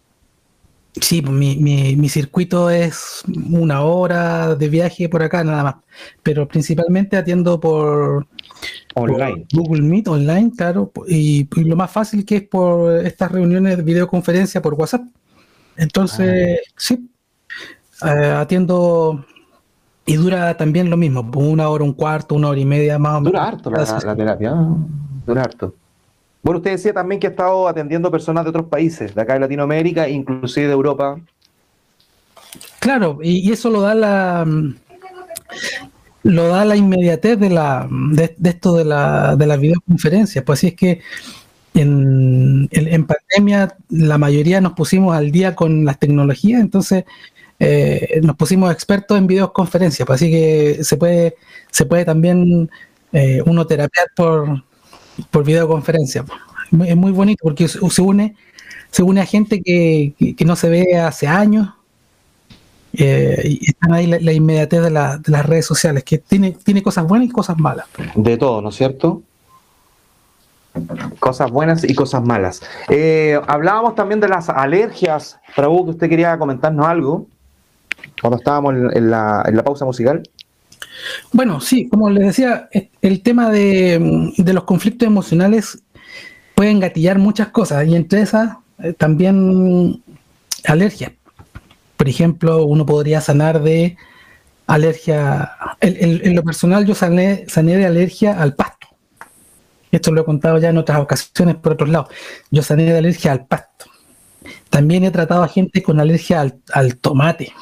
sí, 1.01 1.21
pues, 1.21 1.33
mi, 1.33 1.57
mi, 1.57 1.95
mi, 1.95 2.09
circuito 2.09 2.69
es 2.69 3.23
una 3.51 3.81
hora 3.81 4.55
de 4.55 4.69
viaje 4.69 5.09
por 5.09 5.23
acá 5.23 5.43
nada 5.43 5.63
más, 5.63 5.75
pero 6.23 6.47
principalmente 6.47 7.17
atiendo 7.17 7.59
por 7.59 8.27
Online. 8.95 9.45
Google 9.51 9.81
Meet 9.81 10.07
online, 10.07 10.51
claro. 10.55 10.91
Y, 11.07 11.47
lo 11.63 11.75
más 11.75 11.91
fácil 11.91 12.25
que 12.25 12.37
es 12.37 12.43
por 12.43 13.05
estas 13.05 13.31
reuniones 13.31 13.77
de 13.77 13.83
videoconferencia 13.83 14.61
por 14.61 14.73
WhatsApp. 14.75 15.01
Entonces, 15.75 16.61
ah. 16.63 16.73
sí, 16.77 17.09
eh, 18.05 18.35
atiendo 18.37 19.25
y 20.05 20.15
dura 20.15 20.55
también 20.55 20.89
lo 20.89 20.97
mismo, 20.97 21.29
una 21.35 21.67
hora, 21.67 21.83
un 21.83 21.93
cuarto, 21.93 22.35
una 22.35 22.49
hora 22.49 22.59
y 22.59 22.65
media 22.65 22.97
más 22.97 23.15
o 23.15 23.21
menos. 23.21 23.33
Dura 23.33 23.47
harto 23.47 23.69
la, 23.69 24.15
terapia, 24.15 24.55
dura 25.25 25.41
harto. 25.41 25.75
Bueno, 26.45 26.59
usted 26.59 26.73
decía 26.73 26.93
también 26.93 27.19
que 27.19 27.25
ha 27.25 27.31
estado 27.31 27.67
atendiendo 27.67 28.11
personas 28.11 28.43
de 28.43 28.51
otros 28.51 28.67
países, 28.67 29.15
de 29.15 29.19
acá 29.19 29.33
de 29.33 29.39
Latinoamérica, 29.39 30.07
inclusive 30.07 30.67
de 30.67 30.73
Europa. 30.73 31.19
Claro, 32.77 33.17
y 33.23 33.51
eso 33.51 33.71
lo 33.71 33.81
da 33.81 33.95
la, 33.95 34.45
lo 36.21 36.47
da 36.49 36.63
la 36.63 36.75
inmediatez 36.75 37.39
de, 37.39 37.49
la, 37.49 37.87
de, 37.89 38.35
esto 38.43 38.75
de 38.75 38.85
la, 38.85 39.35
de 39.35 39.47
las 39.47 39.59
videoconferencias. 39.59 40.45
Pues 40.45 40.59
así 40.59 40.67
es 40.67 40.75
que 40.75 41.01
en, 41.73 42.69
en, 42.71 43.07
pandemia 43.07 43.75
la 43.89 44.19
mayoría 44.19 44.61
nos 44.61 44.73
pusimos 44.73 45.17
al 45.17 45.31
día 45.31 45.55
con 45.55 45.83
las 45.83 45.97
tecnologías, 45.97 46.61
entonces 46.61 47.05
eh, 47.57 48.19
nos 48.21 48.35
pusimos 48.35 48.71
expertos 48.71 49.17
en 49.17 49.25
videoconferencias. 49.25 50.05
Pues 50.05 50.21
así 50.21 50.29
que 50.29 50.83
se 50.83 50.95
puede, 50.95 51.37
se 51.71 51.87
puede 51.87 52.05
también 52.05 52.69
eh, 53.13 53.41
uno 53.47 53.65
terapiar 53.65 54.09
por, 54.15 54.63
por 55.31 55.43
videoconferencia. 55.43 56.25
Es 56.85 56.95
muy 56.95 57.11
bonito 57.11 57.41
porque 57.43 57.67
se 57.67 58.01
une, 58.01 58.35
se 58.91 59.03
une 59.03 59.21
a 59.21 59.25
gente 59.25 59.61
que, 59.61 60.13
que 60.35 60.45
no 60.45 60.55
se 60.55 60.69
ve 60.69 60.97
hace 60.97 61.27
años 61.27 61.69
eh, 62.97 63.41
y 63.43 63.69
están 63.69 63.93
ahí 63.93 64.07
la, 64.07 64.31
inmediatez 64.31 64.81
de, 64.83 64.89
las 64.89 65.45
redes 65.45 65.65
sociales, 65.65 66.03
que 66.03 66.17
tiene, 66.17 66.51
tiene 66.51 66.81
cosas 66.81 67.05
buenas 67.05 67.27
y 67.27 67.31
cosas 67.31 67.57
malas. 67.57 67.87
De 68.15 68.37
todo, 68.37 68.61
¿no 68.61 68.69
es 68.69 68.75
cierto? 68.75 69.21
Cosas 71.19 71.51
buenas 71.51 71.83
y 71.83 71.93
cosas 71.93 72.23
malas. 72.23 72.61
Eh, 72.89 73.39
hablábamos 73.47 73.95
también 73.95 74.19
de 74.19 74.27
las 74.27 74.49
alergias. 74.49 75.39
Prabhu, 75.55 75.85
que 75.85 75.91
usted 75.91 76.09
quería 76.09 76.37
comentarnos 76.37 76.85
algo 76.85 77.27
cuando 78.21 78.37
estábamos 78.37 78.75
en, 78.93 79.09
la, 79.09 79.43
pausa 79.63 79.85
musical. 79.85 80.23
Bueno, 81.31 81.59
sí, 81.61 81.87
como 81.89 82.09
les 82.09 82.27
decía, 82.27 82.69
el 83.01 83.21
tema 83.21 83.49
de, 83.49 84.33
los 84.37 84.63
conflictos 84.63 85.07
emocionales 85.07 85.83
pueden 86.55 86.79
gatillar 86.79 87.19
muchas 87.19 87.49
cosas 87.49 87.87
y 87.87 87.95
entre 87.95 88.21
esas 88.21 88.57
eh, 88.79 88.93
también 88.93 90.03
alergias. 90.65 91.11
Por 91.97 92.09
ejemplo, 92.09 92.65
uno 92.65 92.85
podría 92.85 93.21
sanar 93.21 93.61
de 93.61 93.97
alergia. 94.67 95.51
En, 95.81 96.35
lo 96.35 96.43
personal, 96.43 96.85
yo 96.85 96.95
sané, 96.95 97.45
sané 97.47 97.77
de 97.77 97.85
alergia 97.85 98.41
al 98.41 98.53
pasto. 98.55 98.87
Esto 99.91 100.11
lo 100.11 100.21
he 100.21 100.25
contado 100.25 100.57
ya 100.57 100.69
en 100.69 100.77
otras 100.77 100.99
ocasiones 100.99 101.55
por 101.55 101.73
otros 101.73 101.89
lados. 101.89 102.09
Yo 102.51 102.61
sané 102.61 102.83
de 102.83 102.97
alergia 102.97 103.31
al 103.31 103.45
pasto. 103.45 103.85
También 104.69 105.05
he 105.05 105.11
tratado 105.11 105.43
a 105.43 105.47
gente 105.47 105.81
con 105.81 105.99
alergia 105.99 106.41
al, 106.73 106.97
tomate. 106.97 107.53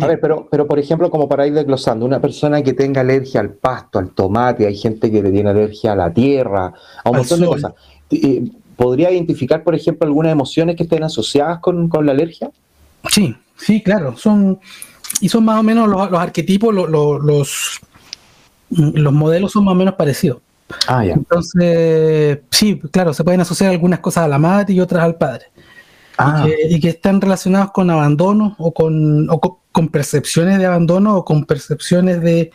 A 0.00 0.06
ver, 0.06 0.20
pero, 0.20 0.48
pero 0.50 0.66
por 0.66 0.78
ejemplo, 0.78 1.10
como 1.10 1.28
para 1.28 1.46
ir 1.46 1.54
desglosando, 1.54 2.04
una 2.04 2.20
persona 2.20 2.62
que 2.62 2.72
tenga 2.72 3.00
alergia 3.00 3.40
al 3.40 3.50
pasto, 3.50 3.98
al 3.98 4.10
tomate, 4.10 4.66
hay 4.66 4.76
gente 4.76 5.10
que 5.10 5.22
le 5.22 5.30
tiene 5.30 5.50
alergia 5.50 5.92
a 5.92 5.96
la 5.96 6.12
tierra, 6.12 6.72
a 7.04 7.10
un 7.10 7.16
montón 7.16 7.40
de 7.40 7.46
cosas. 7.46 7.72
Eh, 8.10 8.50
¿Podría 8.76 9.10
identificar, 9.10 9.62
por 9.62 9.74
ejemplo, 9.74 10.06
algunas 10.06 10.32
emociones 10.32 10.76
que 10.76 10.84
estén 10.84 11.02
asociadas 11.02 11.60
con, 11.60 11.88
con 11.88 12.06
la 12.06 12.12
alergia? 12.12 12.50
Sí, 13.08 13.34
Sí, 13.60 13.82
claro, 13.82 14.16
son 14.16 14.58
y 15.20 15.28
son 15.28 15.44
más 15.44 15.60
o 15.60 15.62
menos 15.62 15.88
los, 15.88 16.12
arquetipos, 16.12 16.74
los, 16.74 16.88
los, 16.88 17.80
los 18.70 19.12
modelos 19.12 19.52
son 19.52 19.64
más 19.64 19.72
o 19.72 19.74
menos 19.76 19.94
parecidos. 19.94 20.38
Ah, 20.86 21.04
ya. 21.04 21.14
Entonces, 21.14 22.40
sí, 22.50 22.80
claro, 22.90 23.12
se 23.12 23.24
pueden 23.24 23.40
asociar 23.40 23.70
algunas 23.70 23.98
cosas 23.98 24.24
a 24.24 24.28
la 24.28 24.38
madre 24.38 24.72
y 24.72 24.80
otras 24.80 25.02
al 25.02 25.16
padre. 25.16 25.46
Ah. 26.16 26.46
Y, 26.68 26.80
que, 26.80 26.90
están 26.90 27.20
relacionados 27.20 27.72
con 27.72 27.90
abandono 27.90 28.54
o 28.58 28.72
con, 28.72 29.28
o 29.28 29.40
con, 29.40 29.56
percepciones 29.88 30.58
de 30.58 30.66
abandono 30.66 31.16
o 31.16 31.24
con 31.24 31.44
percepciones 31.44 32.20
de, 32.20 32.50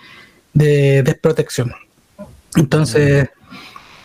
desprotección. 0.54 1.73
Entonces, 2.56 3.30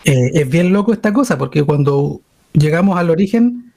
eh, 0.03 0.31
es 0.33 0.49
bien 0.49 0.73
loco 0.73 0.91
esta 0.91 1.13
cosa, 1.13 1.37
porque 1.37 1.63
cuando 1.63 2.21
llegamos 2.53 2.97
al 2.97 3.09
origen, 3.09 3.73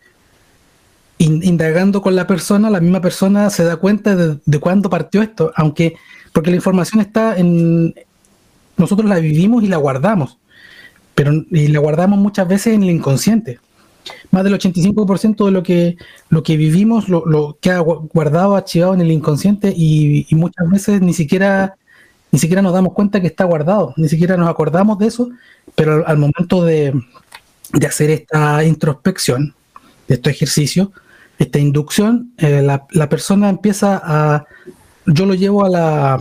indagando 1.18 2.02
con 2.02 2.16
la 2.16 2.26
persona, 2.26 2.70
la 2.70 2.80
misma 2.80 3.00
persona 3.00 3.48
se 3.50 3.64
da 3.64 3.76
cuenta 3.76 4.16
de, 4.16 4.38
de 4.44 4.58
cuándo 4.58 4.90
partió 4.90 5.22
esto, 5.22 5.52
aunque, 5.54 5.94
porque 6.32 6.50
la 6.50 6.56
información 6.56 7.00
está 7.00 7.36
en, 7.36 7.94
nosotros 8.76 9.08
la 9.08 9.18
vivimos 9.18 9.62
y 9.62 9.68
la 9.68 9.76
guardamos, 9.76 10.38
pero 11.14 11.32
y 11.50 11.68
la 11.68 11.78
guardamos 11.78 12.18
muchas 12.18 12.48
veces 12.48 12.74
en 12.74 12.82
el 12.82 12.90
inconsciente. 12.90 13.60
Más 14.30 14.44
del 14.44 14.54
85% 14.54 15.46
de 15.46 15.50
lo 15.50 15.62
que, 15.62 15.96
lo 16.28 16.42
que 16.42 16.56
vivimos 16.56 17.08
lo, 17.08 17.24
lo 17.26 17.58
queda 17.60 17.78
guardado, 17.78 18.56
archivado 18.56 18.94
en 18.94 19.00
el 19.00 19.10
inconsciente 19.10 19.72
y, 19.74 20.26
muchas 20.30 20.68
veces 20.68 21.00
ni 21.00 21.14
siquiera, 21.14 21.76
ni 22.30 22.38
siquiera 22.38 22.62
nos 22.62 22.72
damos 22.72 22.92
cuenta 22.92 23.20
que 23.20 23.26
está 23.26 23.44
guardado, 23.44 23.94
ni 23.96 24.08
siquiera 24.08 24.36
nos 24.36 24.48
acordamos 24.48 24.98
de 24.98 25.06
eso, 25.06 25.30
pero 25.74 26.06
al, 26.06 26.18
momento 26.18 26.64
de, 26.64 26.92
de, 27.72 27.86
hacer 27.86 28.10
esta 28.10 28.64
introspección, 28.64 29.54
de 30.08 30.16
este 30.16 30.30
ejercicio, 30.30 30.92
esta 31.38 31.58
inducción, 31.58 32.32
eh, 32.38 32.62
la, 32.62 32.86
la 32.90 33.08
persona 33.08 33.48
empieza 33.48 34.00
a, 34.02 34.46
yo 35.06 35.26
lo 35.26 35.34
llevo 35.34 35.64
a 35.64 35.68
la, 35.68 36.18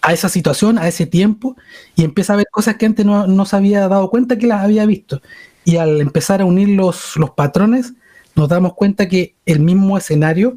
a 0.00 0.12
esa 0.12 0.28
situación, 0.28 0.78
a 0.78 0.88
ese 0.88 1.06
tiempo, 1.06 1.56
y 1.96 2.04
empieza 2.04 2.32
a 2.32 2.36
ver 2.36 2.46
cosas 2.50 2.76
que 2.76 2.86
antes 2.86 3.04
no, 3.04 3.44
se 3.46 3.56
había 3.56 3.88
dado 3.88 4.10
cuenta 4.10 4.38
que 4.38 4.46
las 4.46 4.62
había 4.62 4.86
visto. 4.86 5.20
Y 5.68 5.76
al 5.76 6.00
empezar 6.00 6.40
a 6.40 6.46
unir 6.46 6.70
los, 6.70 7.14
los 7.16 7.32
patrones, 7.32 7.92
nos 8.34 8.48
damos 8.48 8.72
cuenta 8.72 9.06
que 9.06 9.34
el 9.44 9.60
mismo 9.60 9.98
escenario 9.98 10.56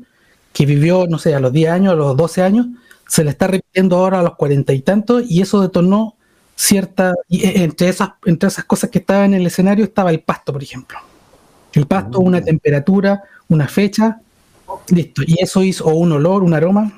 que 0.53 0.65
vivió, 0.65 1.05
no 1.05 1.19
sé, 1.19 1.35
a 1.35 1.41
los 1.41 1.51
10 1.51 1.69
años, 1.69 1.91
a 1.91 1.95
los 1.97 2.15
12 2.15 2.41
años, 2.41 2.67
se 3.09 3.25
le 3.25 3.31
está 3.31 3.47
repitiendo 3.47 3.97
ahora 3.97 4.21
a 4.21 4.23
los 4.23 4.37
cuarenta 4.37 4.71
y 4.71 4.79
tantos, 4.79 5.29
y 5.29 5.41
eso 5.41 5.59
detonó 5.59 6.15
cierta. 6.55 7.13
Y 7.27 7.45
e, 7.45 7.61
entre 7.61 7.89
esas, 7.89 8.11
entre 8.23 8.47
esas 8.47 8.63
cosas 8.63 8.89
que 8.89 8.99
estaban 8.99 9.33
en 9.33 9.41
el 9.41 9.47
escenario 9.47 9.83
estaba 9.83 10.11
el 10.11 10.21
pasto, 10.21 10.53
por 10.53 10.63
ejemplo. 10.63 10.97
El 11.73 11.87
pasto, 11.87 12.21
una 12.21 12.39
mm. 12.39 12.45
temperatura, 12.45 13.21
una 13.49 13.67
fecha, 13.67 14.21
listo. 14.87 15.23
Y 15.27 15.43
eso 15.43 15.61
hizo, 15.61 15.87
o 15.87 15.93
un 15.93 16.13
olor, 16.13 16.41
un 16.41 16.53
aroma, 16.53 16.89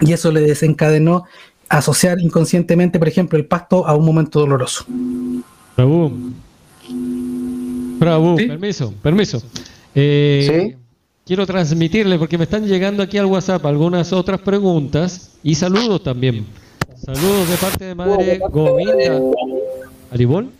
y 0.00 0.12
eso 0.12 0.32
le 0.32 0.40
desencadenó 0.40 1.26
asociar 1.68 2.18
inconscientemente, 2.18 2.98
por 2.98 3.06
ejemplo, 3.06 3.38
el 3.38 3.46
pasto 3.46 3.86
a 3.86 3.94
un 3.94 4.04
momento 4.04 4.40
doloroso. 4.40 4.84
Prabhu. 7.98 8.36
Prabhu, 8.36 8.48
permiso, 8.48 8.94
permiso. 9.02 9.42
Eh, 9.94 10.76
quiero 11.24 11.46
transmitirle, 11.46 12.18
porque 12.18 12.38
me 12.38 12.44
están 12.44 12.66
llegando 12.66 13.02
aquí 13.02 13.18
al 13.18 13.26
WhatsApp 13.26 13.64
algunas 13.66 14.12
otras 14.12 14.40
preguntas 14.40 15.38
y 15.42 15.54
saludos 15.54 16.02
también. 16.02 16.46
Saludos 17.04 17.48
de 17.48 17.56
parte 17.56 17.84
de 17.84 17.94
Madre 17.94 18.40
Govinda. 18.50 19.20
¿Aribol? 20.10 20.50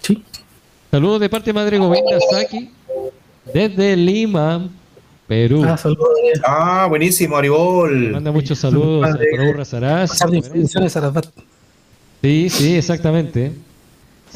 Sí. 0.00 0.22
Saludos 0.90 1.20
de 1.20 1.28
parte 1.28 1.50
de 1.50 1.54
Madre 1.54 1.78
Govinda 1.78 2.18
Saki 2.30 2.70
desde 3.52 3.96
Lima, 3.96 4.68
Perú. 5.26 5.64
Ah, 5.64 5.78
ah, 6.46 6.86
buenísimo, 6.88 7.36
Aribol. 7.36 8.12
Manda 8.12 8.32
muchos 8.32 8.58
saludos 8.58 9.08
a 9.08 9.52
Razarás. 9.56 10.18
Sí, 12.22 12.50
sí, 12.50 12.76
exactamente. 12.76 13.52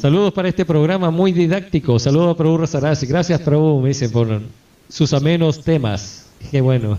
Saludos 0.01 0.33
para 0.35 0.49
este 0.49 0.65
programa 0.67 1.11
muy 1.11 1.33
didáctico. 1.33 1.99
Saludos 1.99 2.35
a 2.35 2.37
Prabhu 2.37 2.59
Razarás. 2.59 3.03
Gracias, 3.05 3.41
Prabhu, 3.41 3.81
me 3.81 3.89
dice, 3.89 4.11
por 4.11 4.43
sus 4.91 5.13
amenos 5.15 5.63
temas. 5.63 6.27
Qué 6.51 6.61
bueno. 6.61 6.99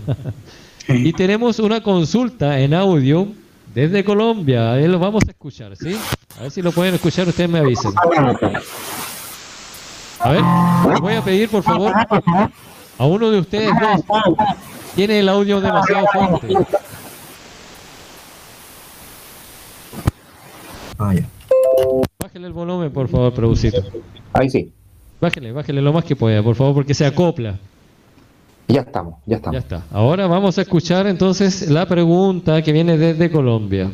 y 0.88 1.12
tenemos 1.12 1.60
una 1.60 1.80
consulta 1.80 2.58
en 2.58 2.74
audio 2.74 3.28
desde 3.72 4.02
Colombia. 4.04 4.72
Ahí 4.72 4.88
lo 4.88 4.98
vamos 4.98 5.22
a 5.28 5.30
escuchar, 5.30 5.76
¿sí? 5.76 5.96
A 6.38 6.42
ver 6.42 6.50
si 6.50 6.60
lo 6.60 6.72
pueden 6.72 6.94
escuchar, 6.96 7.28
ustedes 7.28 7.48
me 7.48 7.60
avisen. 7.60 7.92
A 10.20 10.30
ver, 10.30 10.42
les 10.90 11.00
voy 11.00 11.14
a 11.14 11.22
pedir, 11.22 11.48
por 11.48 11.62
favor, 11.62 11.92
a 12.98 13.06
uno 13.06 13.30
de 13.30 13.38
ustedes 13.38 13.70
dos 13.80 14.36
tiene 14.96 15.20
el 15.20 15.28
audio 15.28 15.60
demasiado 15.60 16.04
fuerte. 16.12 16.56
Ah, 20.98 21.14
ya. 21.14 21.37
Bájele 22.38 22.46
el 22.46 22.52
volumen, 22.52 22.92
por 22.92 23.08
favor, 23.08 23.34
producito. 23.34 23.82
Ahí 24.32 24.48
sí. 24.48 24.70
Bájele, 25.20 25.50
bájele 25.50 25.82
lo 25.82 25.92
más 25.92 26.04
que 26.04 26.14
pueda, 26.14 26.40
por 26.40 26.54
favor, 26.54 26.72
porque 26.72 26.94
se 26.94 27.04
acopla. 27.04 27.58
Ya 28.68 28.82
estamos, 28.82 29.16
ya 29.26 29.38
estamos. 29.38 29.54
Ya 29.54 29.58
está. 29.58 29.84
Ahora 29.90 30.28
vamos 30.28 30.56
a 30.56 30.62
escuchar 30.62 31.08
entonces 31.08 31.68
la 31.68 31.84
pregunta 31.86 32.62
que 32.62 32.70
viene 32.70 32.96
desde 32.96 33.28
Colombia. 33.28 33.90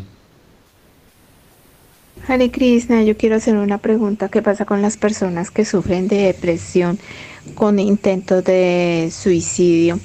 Hare 2.28 2.50
Krishna, 2.50 3.02
yo 3.02 3.16
quiero 3.16 3.37
hacer 3.37 3.57
una 3.57 3.78
pregunta. 3.78 4.28
¿Qué 4.28 4.42
pasa 4.42 4.66
con 4.66 4.83
las 4.83 4.98
personas 4.98 5.50
que 5.50 5.64
sufren 5.64 6.07
de 6.07 6.18
depresión 6.18 6.98
con 7.54 7.78
intentos 7.78 8.44
de 8.44 9.09
suicidio? 9.11 9.98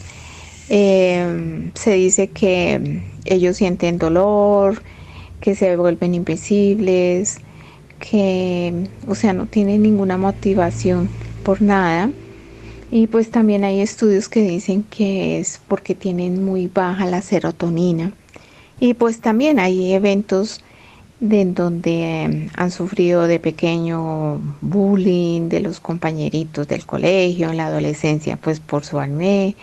Eh, 0.70 1.72
se 1.74 1.92
dice 1.92 2.30
que 2.30 3.02
ellos 3.26 3.58
sienten 3.58 3.98
dolor, 3.98 4.82
que 5.42 5.56
se 5.56 5.76
vuelven 5.76 6.14
invisibles, 6.14 7.42
que, 8.00 8.88
o 9.08 9.16
sea, 9.16 9.34
no 9.34 9.46
tienen 9.46 9.84
ninguna 9.84 10.18
motivación 10.18 11.10
por 11.44 11.62
nada. 11.62 12.12
Y 12.92 13.08
pues 13.08 13.30
también 13.30 13.64
hay 13.64 13.82
estudios 13.82 14.30
que 14.30 14.42
dicen 14.42 14.84
que 14.84 15.40
es 15.40 15.62
porque 15.68 15.94
tienen 15.94 16.44
muy 16.44 16.68
baja 16.68 17.06
la 17.06 17.22
serotonina. 17.22 18.14
Y 18.80 18.94
pues 18.96 19.20
también 19.20 19.60
hay 19.60 19.94
eventos 19.94 20.64
de 21.20 21.46
donde 21.46 22.24
em, 22.24 22.50
han 22.56 22.72
sufrido 22.72 23.28
de 23.28 23.40
pequeño 23.40 24.42
bullying 24.62 25.50
de 25.50 25.60
los 25.60 25.80
compañeritos 25.80 26.68
del 26.68 26.86
colegio, 26.86 27.50
en 27.52 27.58
la 27.58 27.68
adolescencia, 27.68 28.38
pues 28.38 28.60
por 28.60 28.86
su 28.86 29.00
acné. 29.00 29.56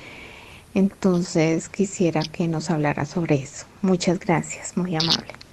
Entonces 0.75 1.69
quisiera 1.71 2.23
que 2.23 2.47
nos 2.47 2.71
hablara 2.71 3.07
sobre 3.07 3.37
eso. 3.37 3.65
Muchas 3.81 4.21
gracias, 4.21 4.77
muy 4.77 4.95
amable. 4.95 5.46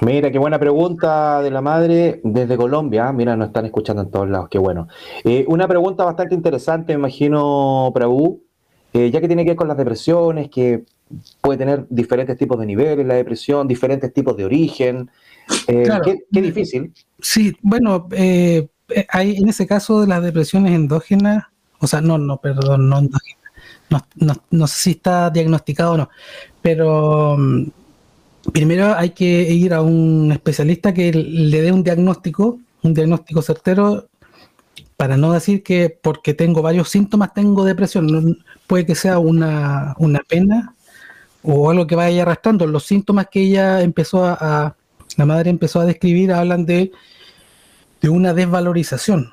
Mira, 0.00 0.30
qué 0.30 0.38
buena 0.38 0.58
pregunta 0.58 1.40
de 1.40 1.50
la 1.50 1.62
madre 1.62 2.20
desde 2.22 2.56
Colombia. 2.56 3.10
Mira, 3.12 3.34
nos 3.34 3.48
están 3.48 3.64
escuchando 3.64 4.02
en 4.02 4.10
todos 4.10 4.28
lados, 4.28 4.48
qué 4.50 4.58
bueno. 4.58 4.88
Eh, 5.24 5.44
una 5.48 5.66
pregunta 5.66 6.04
bastante 6.04 6.34
interesante, 6.34 6.92
me 6.92 6.98
imagino, 7.00 7.90
Prabhu, 7.94 8.42
eh, 8.92 9.10
ya 9.10 9.20
que 9.20 9.26
tiene 9.26 9.44
que 9.44 9.50
ver 9.50 9.56
con 9.56 9.68
las 9.68 9.76
depresiones, 9.76 10.50
que 10.50 10.84
puede 11.40 11.58
tener 11.58 11.86
diferentes 11.88 12.36
tipos 12.36 12.58
de 12.58 12.66
niveles, 12.66 13.06
la 13.06 13.14
depresión, 13.14 13.66
diferentes 13.66 14.12
tipos 14.12 14.36
de 14.36 14.44
origen. 14.44 15.10
Eh, 15.66 15.88
qué, 16.32 16.42
difícil. 16.42 16.92
Sí, 17.20 17.56
bueno, 17.62 18.08
eh, 18.12 18.68
hay 19.08 19.36
en 19.36 19.48
ese 19.48 19.66
caso 19.66 20.00
de 20.00 20.08
las 20.08 20.22
depresiones 20.22 20.72
endógenas, 20.72 21.44
o 21.78 21.86
sea, 21.86 22.00
no, 22.00 22.18
no, 22.18 22.38
perdón, 22.38 22.88
no 22.88 22.98
endógenas. 22.98 23.42
No, 23.88 24.34
no, 24.50 24.66
sé 24.66 24.80
si 24.80 24.90
está 24.90 25.30
diagnosticado 25.30 25.92
o 25.92 25.96
no, 25.96 26.10
pero 26.60 27.36
mm, 27.38 27.66
primero 28.52 28.94
hay 28.94 29.10
que 29.10 29.52
ir 29.52 29.74
a 29.74 29.82
un 29.82 30.32
especialista 30.32 30.94
que 30.94 31.12
le 31.12 31.62
dé 31.62 31.72
un 31.72 31.82
diagnóstico, 31.82 32.58
un 32.82 32.94
diagnóstico 32.94 33.42
certero, 33.42 34.08
para 34.96 35.16
no 35.16 35.32
decir 35.32 35.62
que 35.62 35.90
porque 35.90 36.34
tengo 36.34 36.62
varios 36.62 36.88
síntomas 36.88 37.34
tengo 37.34 37.64
depresión. 37.64 38.38
puede 38.66 38.86
que 38.86 38.94
sea 38.94 39.18
una, 39.18 39.94
una 39.98 40.20
pena 40.26 40.74
o 41.42 41.70
algo 41.70 41.86
que 41.86 41.94
vaya 41.94 42.22
arrastrando. 42.22 42.66
Los 42.66 42.84
síntomas 42.84 43.28
que 43.30 43.42
ella 43.42 43.82
empezó 43.82 44.24
a, 44.24 44.74
la 45.16 45.26
madre 45.26 45.50
empezó 45.50 45.80
a 45.80 45.86
describir 45.86 46.32
hablan 46.32 46.66
de, 46.66 46.92
de 48.00 48.08
una 48.08 48.34
desvalorización. 48.34 49.32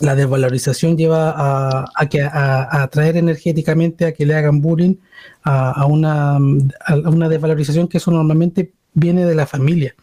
La 0.00 0.14
desvalorización 0.14 0.96
lleva 0.96 1.30
a, 1.30 1.84
a 1.94 2.08
que, 2.08 2.22
a, 2.22 2.82
atraer 2.82 3.16
energéticamente 3.16 4.06
a 4.06 4.12
que 4.12 4.26
le 4.26 4.34
hagan 4.34 4.60
bullying, 4.60 4.96
a, 5.42 5.86
una, 5.86 6.38
una 6.38 7.28
desvalorización 7.28 7.86
que 7.88 7.98
eso 7.98 8.10
normalmente 8.10 8.72
viene 8.92 9.24
de 9.24 9.34
la 9.34 9.46
familia. 9.46 9.94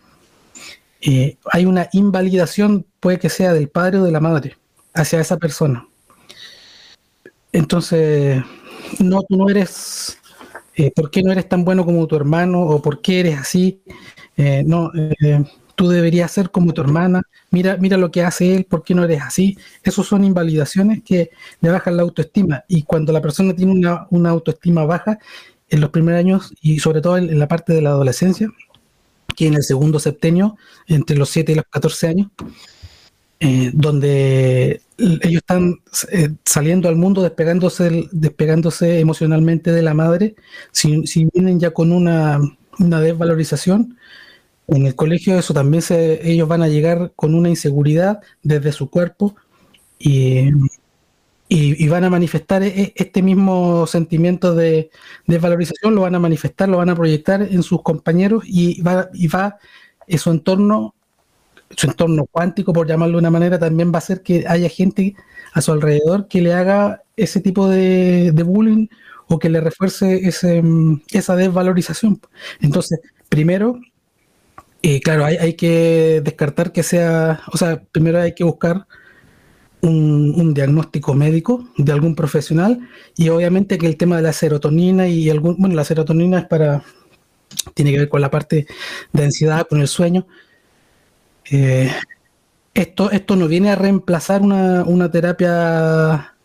Eh, 1.01 1.37
hay 1.51 1.65
una 1.65 1.89
invalidación, 1.93 2.85
puede 2.99 3.19
que 3.19 3.29
sea 3.29 3.53
del 3.53 3.69
padre 3.69 3.99
o 3.99 4.03
de 4.03 4.11
la 4.11 4.19
madre, 4.19 4.57
hacia 4.93 5.19
esa 5.19 5.37
persona. 5.37 5.87
Entonces, 7.51 8.41
no, 8.99 9.21
tú 9.23 9.35
no 9.35 9.49
eres 9.49 10.21
eh, 10.75 10.91
¿por 10.95 11.11
qué 11.11 11.21
no 11.21 11.31
eres 11.31 11.49
tan 11.49 11.65
bueno 11.65 11.85
como 11.85 12.07
tu 12.07 12.15
hermano? 12.15 12.61
¿O 12.61 12.81
por 12.81 13.01
qué 13.01 13.19
eres 13.19 13.39
así? 13.39 13.81
Eh, 14.37 14.63
no, 14.65 14.91
eh, 14.95 15.43
tú 15.81 15.89
deberías 15.89 16.31
ser 16.31 16.51
como 16.51 16.73
tu 16.73 16.81
hermana, 16.81 17.23
mira, 17.49 17.75
mira 17.77 17.97
lo 17.97 18.11
que 18.11 18.21
hace 18.21 18.55
él, 18.55 18.65
¿por 18.65 18.83
qué 18.83 18.93
no 18.93 19.03
eres 19.03 19.23
así? 19.23 19.57
Esos 19.81 20.05
son 20.05 20.23
invalidaciones 20.23 21.01
que 21.03 21.31
le 21.59 21.69
bajan 21.71 21.97
la 21.97 22.03
autoestima. 22.03 22.63
Y 22.67 22.83
cuando 22.83 23.11
la 23.11 23.19
persona 23.19 23.55
tiene 23.55 23.71
una, 23.71 24.29
autoestima 24.29 24.85
baja, 24.85 25.17
en 25.69 25.81
los 25.81 25.89
primeros 25.89 26.19
años 26.19 26.53
y 26.61 26.77
sobre 26.77 27.01
todo 27.01 27.17
en, 27.17 27.39
la 27.39 27.47
parte 27.47 27.73
de 27.73 27.81
la 27.81 27.89
adolescencia, 27.89 28.47
que 29.35 29.47
en 29.47 29.55
el 29.55 29.63
segundo 29.63 29.99
septenio, 29.99 30.55
entre 30.85 31.17
los 31.17 31.29
7 31.31 31.51
y 31.51 31.55
los 31.55 31.65
14 31.67 32.07
años, 32.09 32.27
donde 33.73 34.81
ellos 34.99 35.41
están 35.41 35.79
eh, 36.11 36.29
saliendo 36.45 36.89
al 36.89 36.95
mundo, 36.95 37.23
despegándose, 37.23 38.07
despegándose 38.11 38.99
emocionalmente 38.99 39.71
de 39.71 39.81
la 39.81 39.95
madre, 39.95 40.35
si, 40.71 41.25
vienen 41.33 41.59
ya 41.59 41.71
con 41.71 41.91
una, 41.91 42.39
desvalorización, 42.77 43.97
en 44.75 44.85
el 44.85 44.95
colegio 44.95 45.37
eso 45.37 45.53
también 45.53 45.83
ellos 45.89 46.47
van 46.47 46.61
a 46.61 46.67
llegar 46.67 47.13
con 47.15 47.35
una 47.35 47.49
inseguridad 47.49 48.21
desde 48.41 48.71
su 48.71 48.89
cuerpo 48.89 49.35
y, 49.99 50.49
y, 51.47 51.87
van 51.89 52.05
a 52.05 52.09
manifestar 52.09 52.63
e, 52.63 52.93
este 52.95 53.21
mismo 53.21 53.85
sentimiento 53.85 54.55
de 54.55 54.89
desvalorización, 55.27 55.93
lo 55.93 56.01
van 56.01 56.15
a 56.15 56.19
manifestar, 56.19 56.69
lo 56.69 56.77
van 56.77 56.89
a 56.89 56.95
proyectar 56.95 57.41
en 57.41 57.61
sus 57.61 57.81
compañeros 57.83 58.43
y 58.47 58.81
va, 58.81 59.09
y 59.13 59.27
va 59.27 59.57
en 60.07 60.17
su 60.17 60.31
entorno, 60.31 60.95
su 61.75 61.87
entorno 61.87 62.25
cuántico, 62.31 62.71
por 62.71 62.87
llamarlo 62.87 63.17
de 63.17 63.19
una 63.19 63.31
manera, 63.31 63.59
también 63.59 63.91
va 63.91 63.95
a 63.95 63.97
hacer 63.97 64.23
que 64.23 64.45
haya 64.47 64.69
gente 64.69 65.15
a 65.53 65.61
su 65.61 65.73
alrededor 65.73 66.29
que 66.29 66.41
le 66.41 66.53
haga 66.53 67.03
ese 67.17 67.41
tipo 67.41 67.67
de, 67.67 68.31
bullying 68.45 68.87
o 69.27 69.37
que 69.37 69.49
le 69.49 69.59
refuerce 69.59 70.27
ese, 70.27 70.63
esa 71.11 71.35
desvalorización. 71.35 72.21
Entonces, 72.61 73.01
primero, 73.29 73.79
eh, 74.83 74.99
claro, 75.01 75.25
hay, 75.25 75.37
hay, 75.37 75.53
que 75.53 76.21
descartar 76.23 76.71
que 76.71 76.83
sea, 76.83 77.41
o 77.53 77.57
sea, 77.57 77.81
primero 77.91 78.19
hay 78.19 78.33
que 78.33 78.43
buscar 78.43 78.87
un, 79.81 80.53
diagnóstico 80.53 81.13
médico 81.13 81.67
de 81.77 81.91
algún 81.91 82.15
profesional 82.15 82.87
y 83.15 83.29
obviamente 83.29 83.77
que 83.77 83.87
el 83.87 83.97
tema 83.97 84.17
de 84.17 84.23
la 84.23 84.33
serotonina 84.33 85.07
y 85.07 85.29
algún, 85.29 85.57
bueno, 85.57 85.75
la 85.75 85.83
serotonina 85.83 86.39
es 86.39 86.45
para, 86.45 86.83
tiene 87.73 87.91
que 87.91 87.99
ver 87.99 88.09
con 88.09 88.21
la 88.21 88.29
parte 88.29 88.67
de 89.13 89.23
ansiedad, 89.23 89.67
con 89.67 89.81
el 89.81 89.87
sueño. 89.87 90.27
Eh, 91.49 91.91
esto, 92.73 93.11
esto 93.11 93.35
no 93.35 93.47
viene 93.47 93.71
a 93.71 93.75
reemplazar 93.75 94.41
una, 94.41 95.11
terapia 95.11 96.35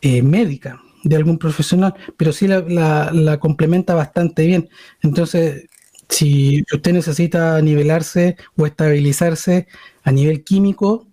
eh, 0.00 0.22
médica 0.22 0.80
de 1.02 1.16
algún 1.16 1.38
profesional, 1.38 1.94
pero 2.16 2.32
sí 2.32 2.46
la, 2.46 3.10
la, 3.12 3.40
complementa 3.40 3.94
bastante 3.94 4.46
bien. 4.46 4.68
Entonces, 5.02 5.67
si 6.08 6.64
usted 6.72 6.92
necesita 6.92 7.60
nivelarse 7.60 8.36
o 8.56 8.66
estabilizarse 8.66 9.66
a 10.04 10.12
nivel 10.12 10.42
químico, 10.42 11.06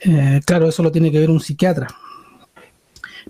eh, 0.00 0.40
claro, 0.44 0.68
eso 0.68 0.82
lo 0.82 0.92
tiene 0.92 1.10
que 1.10 1.20
ver 1.20 1.30
un 1.30 1.40
psiquiatra. 1.40 1.88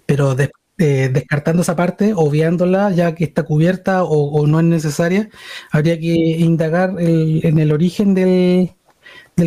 Pero 0.06 0.36
eh, 0.78 1.10
descartando 1.12 1.62
esa 1.62 1.76
parte, 1.76 2.12
obviándola 2.14 2.90
ya 2.90 3.14
que 3.14 3.24
está 3.24 3.44
cubierta 3.44 4.02
o, 4.04 4.46
no 4.46 4.58
es 4.58 4.66
necesaria, 4.66 5.28
habría 5.70 5.98
que 5.98 6.06
indagar 6.08 6.96
en 6.98 7.58
el 7.58 7.72
origen 7.72 8.14
del, 8.14 8.70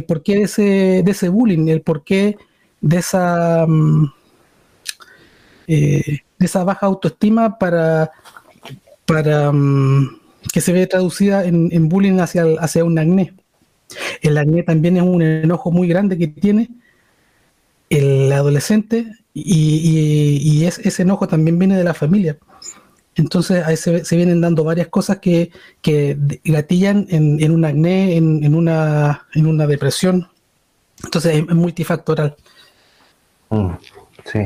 porqué 0.07 0.35
de 0.35 0.43
ese, 0.43 1.03
de 1.03 1.11
ese 1.11 1.29
bullying, 1.29 1.67
el 1.67 1.81
porqué 1.81 2.37
de 2.79 2.97
esa, 2.97 3.65
mm, 3.67 4.13
eh, 5.67 6.19
de 6.39 6.45
esa 6.45 6.63
baja 6.63 6.85
autoestima 6.85 7.57
para, 7.59 8.11
para 9.05 9.51
mm, 9.51 10.26
que 10.51 10.61
se 10.61 10.73
ve 10.73 10.87
traducida 10.87 11.43
en, 11.45 11.89
bullying 11.89 12.19
hacia, 12.19 12.45
hacia 12.59 12.83
un 12.83 12.97
acné. 12.99 13.33
El 14.21 14.37
acné 14.37 14.63
también 14.63 14.97
es 14.97 15.03
un 15.03 15.21
enojo 15.21 15.71
muy 15.71 15.87
grande 15.87 16.17
que 16.17 16.27
tiene 16.27 16.69
el 17.89 18.31
adolescente 18.31 19.07
y, 19.33 20.65
ese 20.65 21.01
enojo 21.03 21.27
también 21.27 21.57
viene 21.59 21.77
de 21.77 21.83
la 21.83 21.93
familia. 21.93 22.37
Entonces 23.15 23.65
ahí 23.65 23.77
se, 23.77 24.15
vienen 24.15 24.41
dando 24.41 24.63
varias 24.63 24.87
cosas 24.87 25.19
que, 25.19 25.51
gatillan 26.43 27.07
en, 27.09 27.51
un 27.51 27.65
acné, 27.65 28.15
en, 28.15 28.55
una, 28.55 29.27
en 29.33 29.47
una 29.47 29.67
depresión. 29.67 30.27
Entonces 31.03 31.35
es, 31.35 31.55
multifactoral. 31.55 32.35
Mm, 33.49 33.71
sí. 34.25 34.39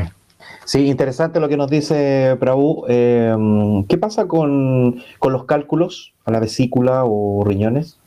Sí, 0.66 0.88
interesante 0.88 1.39
lo 1.39 1.49
que 1.49 1.57
nos 1.57 1.70
dice 1.70 2.38
Prabhu. 2.39 2.86
Em, 2.88 3.84
¿Qué 3.86 3.97
pasa 3.97 4.28
con, 4.28 5.03
con 5.20 5.34
los 5.34 5.45
cálculos 5.45 6.14
a 6.26 6.32
la 6.32 6.39
vesícula 6.39 7.03
o 7.05 7.43
riñones? 7.43 7.97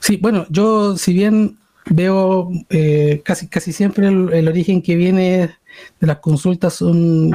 Sí, 0.00 0.16
bueno, 0.16 0.46
yo 0.48 0.96
si 0.96 1.12
bien 1.12 1.58
veo 1.86 2.50
eh, 2.70 3.22
casi, 3.24 3.48
casi 3.48 3.72
siempre 3.72 4.06
el, 4.08 4.48
origen 4.48 4.82
que 4.82 4.96
viene 4.96 5.56
de 6.00 6.06
las 6.06 6.18
consultas 6.18 6.74
son 6.74 7.32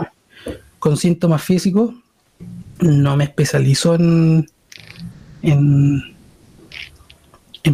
con 0.80 0.98
síntomas 0.98 1.44
físicos. 1.44 1.96
No 2.80 3.18
me 3.18 3.24
especializo 3.24 3.96
en, 3.96 4.48
en, 5.42 6.16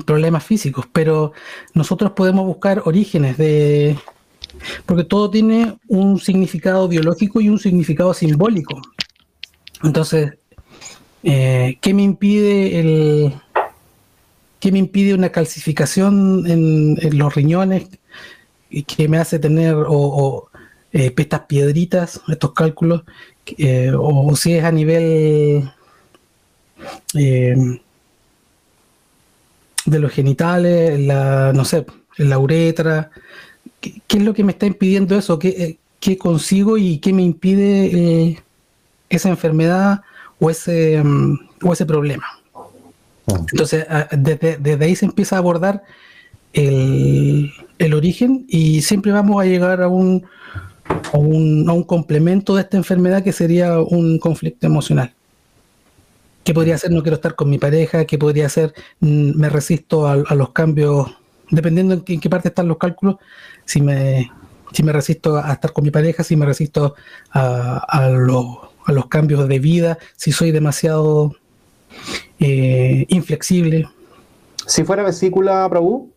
problemas 0.06 0.44
físicos, 0.44 0.88
pero 0.92 1.34
nosotros 1.74 2.14
podemos 2.14 2.46
buscar 2.46 2.82
orígenes 2.86 3.38
de... 3.38 3.96
Porque 4.86 5.04
todo 5.04 5.30
tiene 5.30 5.78
un 5.88 6.20
significado 6.20 6.88
biológico 6.88 7.42
y 7.42 7.50
un 7.50 7.60
significado 7.60 8.14
simbólico. 8.14 8.82
Entonces, 9.84 10.34
eh, 11.24 11.78
¿qué 11.82 11.94
me 11.94 12.04
impide 12.04 12.80
el, 12.80 13.34
¿Qué 14.60 14.72
me 14.72 14.80
impide 14.80 15.14
una 15.14 15.30
calcificación 15.30 16.46
en, 16.48 17.18
los 17.18 17.36
riñones? 17.36 17.88
¿Qué 18.88 19.10
me 19.10 19.18
hace 19.18 19.38
tener 19.38 19.76
o, 19.76 20.50
eh, 20.94 21.14
estas 21.18 21.42
piedritas, 21.42 22.22
estos 22.30 22.54
cálculos? 22.54 23.04
Eh, 23.58 23.92
o, 23.98 24.34
si 24.38 24.54
es 24.54 24.64
a 24.64 24.72
nivel 24.72 25.70
de 27.14 27.82
los 30.00 30.12
genitales, 30.14 30.98
la, 31.00 31.52
no 31.54 31.66
sé, 31.66 31.86
la 32.18 32.40
uretra. 32.40 33.12
¿Qué, 33.84 34.18
es 34.18 34.24
lo 34.24 34.34
que 34.34 34.44
me 34.44 34.54
está 34.54 34.66
impidiendo 34.66 35.18
eso? 35.18 35.38
¿Qué, 35.38 35.78
consigo 36.18 36.78
y 36.78 37.00
qué 37.00 37.12
me 37.12 37.24
impide 37.24 38.38
esa 39.10 39.30
enfermedad 39.30 40.02
o 40.40 40.50
ese, 40.50 41.02
mm, 41.04 41.50
o 41.64 41.74
ese 41.74 41.86
problema? 41.86 42.26
Entonces, 43.28 43.86
desde, 44.12 44.86
ahí 44.86 44.96
se 44.96 45.06
empieza 45.06 45.36
a 45.36 45.40
abordar 45.40 45.84
el, 46.54 47.52
origen 47.94 48.46
y 48.48 48.82
siempre 48.82 49.12
vamos 49.12 49.42
a 49.42 49.46
llegar 49.46 49.82
a 49.82 49.88
un, 49.88 50.24
a 51.12 51.18
un, 51.18 51.84
complemento 51.84 52.56
de 52.56 52.62
esta 52.62 52.78
enfermedad 52.78 53.24
que 53.24 53.34
sería 53.34 53.80
un 53.80 54.20
conflicto 54.20 54.68
emocional. 54.68 55.14
¿Qué 56.44 56.54
podría 56.54 56.78
ser 56.78 56.92
no 56.92 57.02
quiero 57.02 57.16
estar 57.16 57.36
con 57.36 57.50
mi 57.50 57.58
pareja? 57.58 58.06
¿Qué 58.06 58.18
podría 58.18 58.50
ser 58.50 58.74
mm, 59.00 59.38
me 59.38 59.50
resisto 59.50 60.08
a, 60.08 60.36
los 60.36 60.50
cambios? 60.52 61.12
Dependiendo 61.50 61.94
en 61.94 62.02
qué, 62.02 62.30
parte 62.30 62.50
están 62.50 62.68
los 62.68 62.78
cálculos, 62.78 63.18
si 63.66 63.82
me, 63.82 64.32
si 64.72 64.84
me 64.84 64.92
resisto 64.92 65.38
a 65.38 65.54
estar 65.54 65.72
con 65.74 65.84
mi 65.84 65.92
pareja, 65.92 66.24
si 66.24 66.36
me 66.36 66.46
resisto 66.46 66.96
a, 67.32 67.78
a 67.78 68.92
los 68.92 69.06
cambios 69.08 69.48
de 69.48 69.60
vida, 69.60 69.98
si 70.16 70.32
soy 70.32 70.52
demasiado 70.52 71.36
eh, 72.40 73.06
inflexible. 73.10 73.88
Si 74.66 74.84
fuera 74.84 75.04
vesícula, 75.04 75.68
Prabhu. 75.70 76.12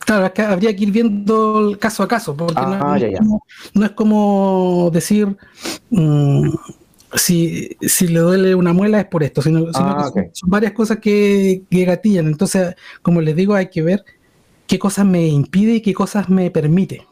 Claro, 0.00 0.32
habría 0.48 0.74
que 0.74 0.82
ir 0.82 0.90
viendo 0.90 1.76
caso 1.78 2.02
a 2.02 2.08
caso, 2.08 2.36
porque 2.36 2.60
no, 2.60 3.84
es 3.84 3.90
Como, 3.92 4.90
decir 4.92 5.36
mm, 5.90 6.48
si, 7.14 7.76
le 8.08 8.20
duele 8.20 8.54
una 8.54 8.72
muela 8.72 9.00
es 9.00 9.06
por 9.06 9.22
esto, 9.22 9.42
sino, 9.42 9.66
ah, 9.74 10.10
son, 10.32 10.50
varias 10.50 10.72
cosas 10.72 10.98
que, 10.98 11.62
gatillan. 11.70 12.26
Entonces, 12.26 12.74
como 13.02 13.20
les 13.20 13.34
digo, 13.34 13.54
hay 13.54 13.68
que 13.68 13.82
ver 13.82 14.04
qué 14.66 14.78
cosas 14.78 15.06
me 15.06 15.26
impide 15.26 15.76
y 15.76 15.80
qué 15.80 15.94
cosas 15.94 16.28
me 16.28 16.50
permite. 16.50 17.06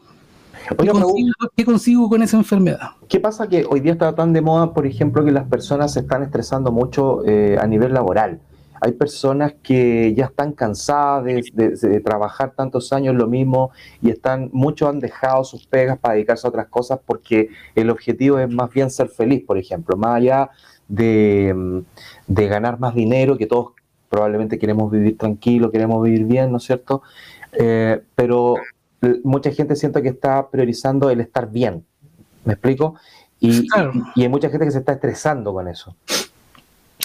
¿Qué, 1.55 1.65
consigo, 1.65 2.09
con 2.09 2.21
esa 2.21 2.37
enfermedad? 2.37 2.91
¿Qué 3.07 3.19
pasa 3.19 3.47
que 3.47 3.65
hoy 3.67 3.79
día 3.79 3.93
está 3.93 4.13
tan 4.13 4.33
de 4.33 4.41
moda, 4.41 4.73
por 4.73 4.85
ejemplo, 4.85 5.25
que 5.25 5.31
las 5.31 5.47
personas 5.47 5.93
se 5.93 6.01
están 6.01 6.21
estresando 6.21 6.71
mucho 6.71 7.25
eh, 7.25 7.57
a 7.59 7.65
nivel 7.65 7.93
laboral? 7.93 8.39
Hay 8.81 8.93
personas 8.93 9.53
que 9.61 10.13
ya 10.13 10.25
están 10.25 10.53
cansadas 10.53 11.25
de, 11.25 12.01
trabajar 12.03 12.53
tantos 12.55 12.93
años 12.93 13.15
lo 13.15 13.27
mismo 13.27 13.71
y 14.01 14.09
están 14.09 14.49
muchos 14.53 14.89
han 14.89 14.99
dejado 14.99 15.43
sus 15.43 15.65
pegas 15.65 15.97
para 15.97 16.15
dedicarse 16.15 16.47
a 16.47 16.49
otras 16.49 16.67
cosas 16.67 16.99
porque 17.05 17.49
el 17.75 17.89
objetivo 17.89 18.39
es 18.39 18.49
más 18.49 18.69
bien 18.71 18.89
ser 18.89 19.09
feliz, 19.09 19.43
por 19.45 19.57
ejemplo, 19.57 19.97
más 19.97 20.17
allá 20.17 20.49
de, 20.87 21.83
ganar 22.27 22.79
más 22.79 22.95
dinero, 22.95 23.37
que 23.37 23.47
todos 23.47 23.73
probablemente 24.09 24.57
queremos 24.57 24.91
vivir 24.91 25.17
tranquilo, 25.17 25.71
queremos 25.71 26.03
vivir 26.03 26.25
bien, 26.25 26.51
¿no 26.51 26.57
es 26.57 26.63
cierto? 26.63 27.03
Eh, 27.53 28.01
pero 28.15 28.55
mucha 29.23 29.51
gente 29.51 29.75
siente 29.75 30.01
que 30.01 30.09
está 30.09 30.49
priorizando 30.49 31.09
el 31.09 31.21
estar 31.21 31.49
bien. 31.49 31.85
¿Me 32.45 32.53
explico? 32.53 32.95
Y, 33.39 33.67
y, 34.15 34.21
hay 34.21 34.29
mucha 34.29 34.49
gente 34.49 34.65
que 34.65 34.71
se 34.71 34.79
está 34.79 34.93
estresando 34.93 35.53
con 35.53 35.67
eso. 35.67 35.95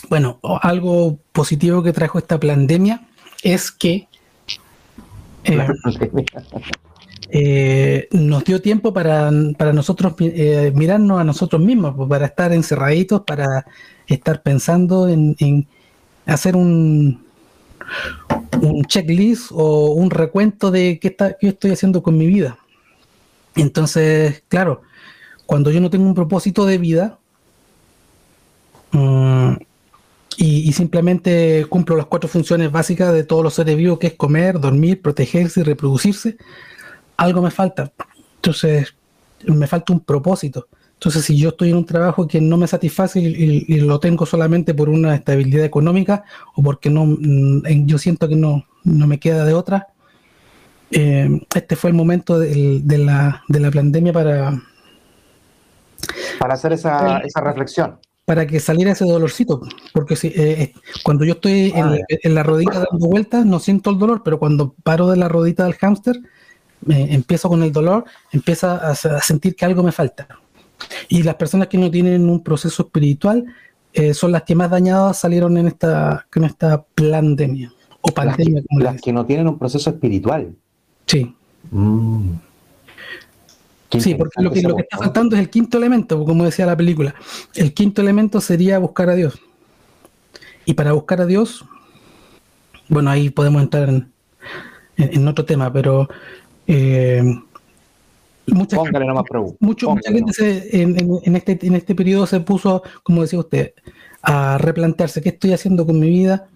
Bueno, 0.09 0.39
algo 0.63 1.19
positivo 1.33 1.83
que 1.83 1.93
trajo 1.93 2.19
esta 2.19 2.39
pandemia 2.39 3.07
es 3.43 3.71
que 3.71 4.09
eh, 5.45 5.67
eh, 7.31 8.09
nos 8.13 8.45
dio 8.45 8.61
tiempo 8.63 8.93
para, 8.93 9.31
nosotros 9.31 10.15
eh, 10.21 10.73
mirarnos 10.75 11.21
a 11.21 11.25
nosotros 11.25 11.61
mismos, 11.61 11.95
pues, 11.97 12.09
para 12.09 12.27
estar 12.27 12.53
encerraditos, 12.53 13.23
para 13.23 13.67
estar 14.07 14.43
pensando 14.43 15.09
en 15.09 15.67
hacer 16.27 16.57
un, 16.57 17.25
un 18.61 18.85
checklist 18.85 19.51
o 19.53 19.93
un 19.93 20.11
recuento 20.11 20.71
de 20.71 20.99
qué, 20.99 21.09
está, 21.09 21.37
qué 21.39 21.49
estoy 21.49 21.73
haciendo 21.73 22.03
con 22.03 22.17
mi 22.17 22.27
vida. 22.27 22.59
Entonces, 23.57 24.43
claro, 24.49 24.83
cuando 25.47 25.71
yo 25.71 25.81
no 25.81 25.91
tengo 25.91 26.07
un 26.07 26.15
propósito 26.15 26.67
de 26.67 26.79
vida 26.79 27.19
mm, 28.93 29.55
y, 30.37 30.73
simplemente 30.73 31.67
cumplo 31.69 31.97
las 31.97 32.07
cuatro 32.07 32.29
funciones 32.29 32.71
básicas 32.71 33.13
de 33.13 33.25
todos 33.25 33.43
los 33.43 33.55
seres 33.55 33.77
vivos, 33.77 33.99
que 33.99 34.09
es 34.09 34.15
comer, 34.15 34.59
dormir, 34.59 35.01
protegerse 35.01 35.61
y 35.61 35.63
reproducirse, 35.65 36.37
algo 37.17 37.43
me 37.43 37.51
falta. 37.51 37.93
Entonces, 38.37 38.95
me 39.47 39.67
falta 39.67 39.93
un 39.93 40.01
propósito. 40.01 40.69
Entonces, 40.95 41.25
si 41.25 41.37
yo 41.37 41.51
estoy 41.51 41.71
en 41.71 41.77
un 41.77 41.87
trabajo 41.87 42.27
que 42.27 42.41
no 42.41 42.57
me 42.57 42.67
satisface 42.67 43.21
y, 43.21 43.81
lo 43.81 44.01
tengo 44.01 44.27
solamente 44.27 44.75
por 44.75 44.89
una 44.89 45.15
estabilidad 45.15 45.65
económica 45.65 46.25
o 46.55 46.63
porque 46.63 46.91
no, 46.91 47.05
mm, 47.07 47.87
yo 47.87 47.99
siento 47.99 48.29
que 48.29 48.37
no, 48.37 48.65
no 48.85 49.07
me 49.07 49.19
queda 49.21 49.45
de 49.45 49.55
otra, 49.55 49.89
eh, 50.91 51.29
este 51.55 51.77
fue 51.77 51.91
el 51.91 51.97
momento 51.97 52.39
de, 52.39 52.99
la, 52.99 53.43
de 53.49 53.61
la 53.61 53.71
pandemia 53.71 54.13
para... 54.13 54.63
Para 56.39 56.55
hacer 56.55 56.73
esa, 56.73 57.19
esa 57.19 57.41
reflexión 57.41 57.99
para 58.25 58.47
que 58.47 58.61
saliera 58.61 58.93
ese 58.93 59.05
dolorcito. 59.05 59.61
Porque 59.93 60.17
si, 60.17 60.29
eh, 60.29 60.33
eh, 60.37 60.75
cuando 61.03 61.25
yo 61.25 61.35
estoy 61.35 61.73
en, 61.75 62.01
en, 62.09 62.35
la 62.35 62.43
rodita 62.43 62.87
dando 62.91 63.07
vueltas, 63.07 63.45
no 63.45 63.61
siento 63.61 63.91
el 63.91 63.99
dolor, 63.99 64.23
pero 64.25 64.39
cuando 64.39 64.75
paro 64.83 65.09
de 65.09 65.17
la 65.17 65.29
rodita 65.29 65.65
del 65.65 65.75
hámster, 65.75 66.21
empiezo 66.87 67.49
con 67.49 67.63
el 67.63 67.73
dolor, 67.73 68.05
empieza 68.33 68.77
a, 68.77 68.95
sentir 68.95 69.57
que 69.57 69.65
algo 69.65 69.83
me 69.83 69.93
falta. 69.93 70.29
Y 71.09 71.23
las 71.23 71.37
personas 71.37 71.69
que 71.69 71.79
no 71.79 71.91
tienen 71.91 72.29
un 72.29 72.43
proceso 72.43 72.85
espiritual 72.85 73.45
eh, 73.93 74.13
son 74.13 74.33
las 74.33 74.43
que 74.43 74.55
más 74.55 74.71
dañadas 74.71 75.19
salieron 75.19 75.57
en 75.57 75.69
esta, 75.69 76.27
en 76.35 76.45
esta 76.45 76.85
pandemia. 76.95 77.73
O 78.01 78.09
pandemia, 78.09 78.63
las, 78.79 79.01
que, 79.01 79.13
no 79.13 79.25
tienen 79.25 79.49
un 79.49 79.59
proceso 79.59 79.89
espiritual. 79.91 80.55
Sí. 81.07 81.35
Mm. 81.71 82.33
Sí, 84.01 84.15
porque 84.15 84.43
lo 84.43 84.51
que, 84.51 84.63
lo 84.63 84.77
que 84.77 84.83
está 84.83 84.99
faltando 84.99 85.37
es 85.37 85.43
el 85.43 85.51
quinto 85.51 85.79
elemento, 85.79 86.25
como 86.25 86.45
decía 86.45 86.67
la 86.67 86.77
película. 86.77 87.15
El 87.55 87.73
quinto 87.75 88.03
elemento 88.03 88.41
sería 88.41 88.79
buscar 88.79 89.11
a 89.11 89.15
Dios. 89.15 89.39
Y 90.65 90.75
para 90.75 90.93
buscar 90.93 91.21
a 91.21 91.27
Dios, 91.27 91.65
bueno, 92.89 93.11
ahí 93.11 93.31
podemos 93.31 93.63
entrar 93.63 93.89
en, 93.89 94.13
en 94.97 95.29
otro 95.29 95.45
tema, 95.45 95.73
pero 95.73 96.09
eh, 96.67 97.23
mucha 98.47 98.77
gente, 100.05 100.83
en, 100.83 101.37
este, 101.37 101.59
en 101.63 101.75
este 101.75 101.95
periodo 101.95 102.27
se 102.27 102.41
puso, 102.41 102.83
como 103.03 103.23
decía 103.23 103.39
usted, 103.39 103.73
a 104.23 104.59
replantearse 104.59 105.21
qué 105.21 105.31
estoy 105.31 105.53
haciendo 105.53 105.87
con 105.87 105.99
mi 105.99 106.09
vida, 106.09 106.47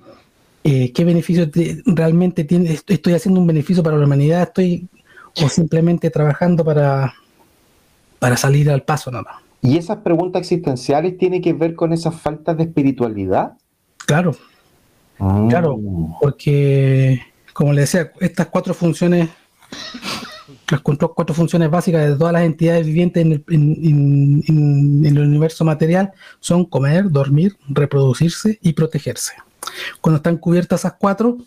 eh, 0.64 0.92
qué 0.92 1.04
beneficio 1.04 1.48
realmente 1.86 2.44
tiene, 2.44 2.78
estoy 2.86 3.14
haciendo 3.14 3.40
un 3.40 3.46
beneficio 3.46 3.82
para 3.82 3.96
la 3.96 4.04
humanidad, 4.04 4.42
estoy 4.42 4.88
o 5.42 5.48
simplemente 5.48 6.10
trabajando 6.10 6.64
para, 6.64 7.14
para 8.18 8.36
salir 8.36 8.70
al 8.70 8.82
paso 8.82 9.10
nada. 9.10 9.42
¿Y 9.62 9.76
esas 9.76 9.98
preguntas 9.98 10.40
existenciales 10.40 11.18
tienen 11.18 11.42
que 11.42 11.52
ver 11.52 11.74
con 11.74 11.92
esas 11.92 12.14
faltas 12.14 12.56
de 12.56 12.64
espiritualidad? 12.64 13.54
Claro, 14.06 14.36
ah. 15.18 15.46
claro, 15.48 15.78
porque 16.20 17.20
como 17.52 17.72
le 17.72 17.82
decía, 17.82 18.12
estas 18.20 18.46
cuatro 18.46 18.72
funciones 18.72 19.28
las 20.70 20.80
cuatro 20.80 21.34
funciones 21.34 21.70
básicas 21.70 22.06
de 22.08 22.16
todas 22.16 22.32
las 22.32 22.42
entidades 22.42 22.86
vivientes 22.86 23.22
en 23.22 25.02
el, 25.04 25.18
universo 25.18 25.64
material 25.64 26.12
son 26.40 26.64
comer, 26.64 27.10
dormir, 27.10 27.56
reproducirse 27.68 28.58
y 28.62 28.72
protegerse. 28.72 29.34
Cuando 30.00 30.18
están 30.18 30.36
cubiertas 30.36 30.80
esas 30.80 30.94
cuatro, 30.98 31.38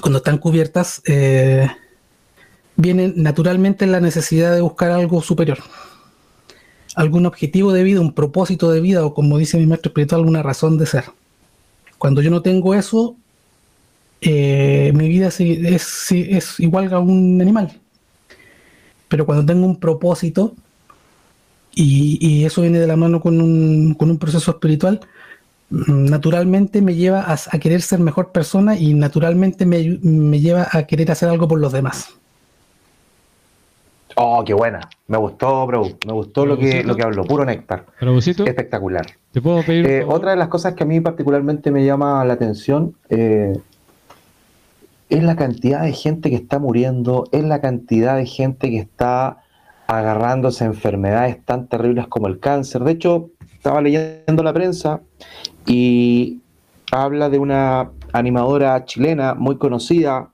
cuando 0.00 0.18
están 0.18 0.38
cubiertas, 0.38 1.02
eh, 1.06 1.68
viene 2.78 3.12
naturalmente 3.16 3.86
la 3.86 4.00
necesidad 4.00 4.54
de 4.54 4.62
buscar 4.62 4.92
algo 4.92 5.20
superior. 5.20 5.58
Algún 6.94 7.26
objetivo 7.26 7.72
de 7.72 7.82
vida, 7.82 8.00
un 8.00 8.14
propósito 8.14 8.70
de 8.70 8.80
vida, 8.80 9.04
o 9.04 9.12
como 9.12 9.36
dice 9.36 9.58
mi 9.58 9.66
maestro 9.66 9.90
espiritual, 9.90 10.20
alguna 10.20 10.42
razón 10.42 10.78
de 10.78 10.86
ser. 10.86 11.04
Cuando 11.98 12.22
yo 12.22 12.30
no 12.30 12.40
tengo 12.40 12.74
eso, 12.74 13.16
eh, 14.20 14.92
mi 14.94 15.08
vida 15.08 15.26
es, 15.28 15.40
es, 15.40 16.60
igual 16.60 16.92
a 16.94 17.00
un 17.00 17.40
animal. 17.40 17.80
Pero 19.08 19.26
cuando 19.26 19.44
tengo 19.44 19.66
un 19.66 19.80
propósito, 19.80 20.54
y, 21.74 22.44
eso 22.44 22.62
viene 22.62 22.78
de 22.78 22.86
la 22.86 22.96
mano 22.96 23.20
con 23.20 23.40
un, 23.40 23.94
con 23.94 24.10
un 24.10 24.18
proceso 24.18 24.52
espiritual, 24.52 25.00
naturalmente 25.70 26.80
me 26.80 26.94
lleva 26.94 27.26
a, 27.32 27.58
querer 27.58 27.82
ser 27.82 27.98
mejor 27.98 28.30
persona 28.30 28.76
y 28.76 28.94
naturalmente 28.94 29.66
me, 29.66 29.98
me, 30.02 30.40
lleva 30.40 30.68
a 30.70 30.84
querer 30.84 31.10
hacer 31.10 31.28
algo 31.28 31.48
por 31.48 31.58
los 31.60 31.72
demás. 31.72 32.18
Oh, 34.20 34.42
qué 34.44 34.52
buena. 34.52 34.80
Me 35.06 35.16
gustó, 35.16 35.64
bro. 35.64 35.84
Me 36.04 36.12
gustó 36.12 36.44
lo 36.44 36.58
que, 36.58 36.82
lo 36.82 36.96
que 36.96 37.04
habló. 37.04 37.24
Puro 37.24 37.44
néctar. 37.44 37.86
Espectacular. 38.48 39.06
¿Te 39.30 39.40
puedo 39.40 39.62
pedir? 39.62 39.86
Eh, 39.86 40.04
otra 40.04 40.32
de 40.32 40.36
las 40.36 40.48
cosas 40.48 40.74
que 40.74 40.82
a 40.82 40.86
mí 40.86 41.00
particularmente 41.00 41.70
me 41.70 41.84
llama 41.84 42.24
la 42.24 42.32
atención 42.32 42.96
eh, 43.10 43.56
es 45.08 45.22
la 45.22 45.36
cantidad 45.36 45.82
de 45.82 45.92
gente 45.92 46.30
que 46.30 46.36
está 46.36 46.58
muriendo, 46.58 47.28
es 47.30 47.44
la 47.44 47.60
cantidad 47.60 48.16
de 48.16 48.26
gente 48.26 48.70
que 48.70 48.78
está 48.78 49.38
agarrándose 49.86 50.64
a 50.64 50.66
enfermedades 50.66 51.40
tan 51.44 51.68
terribles 51.68 52.08
como 52.08 52.26
el 52.26 52.40
cáncer. 52.40 52.82
De 52.82 52.90
hecho, 52.90 53.30
estaba 53.54 53.80
leyendo 53.80 54.42
la 54.42 54.52
prensa 54.52 55.00
y 55.64 56.40
habla 56.90 57.30
de 57.30 57.38
una 57.38 57.92
animadora 58.12 58.84
chilena 58.84 59.34
muy 59.34 59.58
conocida 59.58 60.28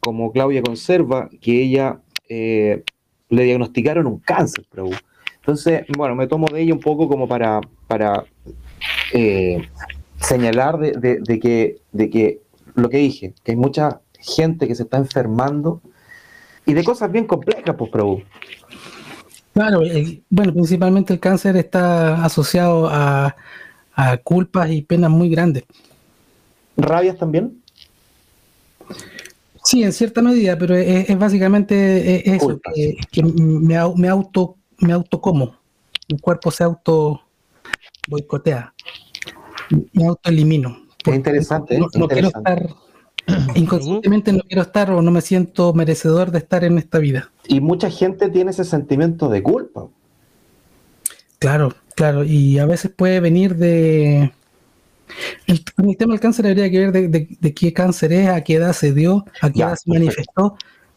como 0.00 0.32
Claudia 0.32 0.60
Conserva, 0.60 1.30
que 1.40 1.62
ella 1.62 2.00
eh, 2.28 2.82
le 3.32 3.44
diagnosticaron 3.44 4.06
un 4.06 4.18
cáncer, 4.18 4.66
Entonces, 5.36 5.86
bueno, 5.96 6.14
me 6.14 6.26
tomo 6.26 6.46
de 6.48 6.60
ella 6.60 6.74
un 6.74 6.80
poco 6.80 7.08
como 7.08 7.26
para, 7.26 7.60
para 7.88 8.24
eh, 9.14 9.66
señalar 10.20 10.78
de, 10.78 11.40
que, 11.40 11.78
de 11.92 12.10
que 12.10 12.40
lo 12.74 12.90
que 12.90 12.98
dije, 12.98 13.32
que 13.42 13.52
hay 13.52 13.56
mucha 13.56 14.02
gente 14.20 14.68
que 14.68 14.74
se 14.74 14.82
está 14.82 14.98
enfermando 14.98 15.80
y 16.66 16.74
de 16.74 16.84
cosas 16.84 17.10
bien 17.10 17.26
complejas, 17.26 17.74
pues, 17.76 17.90
Prabhu. 17.90 18.22
Claro, 19.54 19.80
bueno, 20.28 20.52
principalmente 20.52 21.14
el 21.14 21.20
cáncer 21.20 21.56
está 21.56 22.22
asociado 22.24 22.88
a, 22.90 23.34
culpas 24.24 24.70
y 24.70 24.82
penas 24.82 25.10
muy 25.10 25.30
grandes. 25.30 25.64
¿Rabias 26.76 27.16
también? 27.16 27.61
Sí, 29.64 29.82
en 29.82 29.92
cierta 29.92 30.22
medida, 30.22 30.58
pero 30.58 30.74
es, 30.74 31.18
básicamente 31.18 32.34
eso, 32.34 32.60
que, 32.74 33.22
me, 33.22 33.76
auto 33.76 34.56
me 34.78 34.92
auto 34.92 35.20
como, 35.20 35.56
mi 36.08 36.18
cuerpo 36.18 36.50
se 36.50 36.64
auto 36.64 37.22
boicotea, 38.08 38.74
me 39.92 40.06
auto 40.06 40.30
elimino. 40.30 40.86
Es 41.06 41.14
interesante. 41.14 41.78
no 41.78 42.08
quiero 42.08 42.28
estar 42.28 42.68
Inconscientemente 43.54 44.32
no 44.32 44.40
quiero 44.40 44.62
estar 44.62 44.90
o 44.90 45.02
no 45.02 45.10
me 45.10 45.20
siento 45.20 45.72
merecedor 45.74 46.30
de 46.30 46.38
estar 46.38 46.64
en 46.64 46.78
esta 46.78 46.98
vida. 46.98 47.30
Y 47.46 47.60
mucha 47.60 47.90
gente 47.90 48.28
tiene 48.28 48.50
ese 48.50 48.64
sentimiento 48.64 49.28
de 49.28 49.42
culpa. 49.42 49.88
Claro, 51.38 51.74
claro. 51.94 52.24
Y 52.24 52.58
a 52.58 52.66
veces 52.66 52.90
puede 52.94 53.20
venir 53.20 53.56
de... 53.56 54.32
El, 55.46 55.64
tema 55.96 56.12
del 56.12 56.20
cáncer 56.20 56.46
habría 56.46 56.70
que 56.70 56.90
ver 56.90 57.10
de, 57.10 57.54
qué 57.54 57.72
cáncer 57.72 58.12
es, 58.12 58.28
a 58.28 58.42
qué 58.42 58.54
edad 58.54 58.72
se 58.72 58.92
dio, 58.92 59.24
a 59.40 59.50
qué 59.50 59.60
edad 59.60 59.76
se 59.76 59.90
manifestó. 59.90 60.56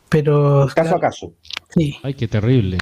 Pero... 0.10 0.68
Caso 0.74 0.96
a 0.96 1.00
caso. 1.00 1.34
Sí. 1.70 1.96
Ay, 2.04 2.14
qué 2.14 2.28
terrible. 2.28 2.78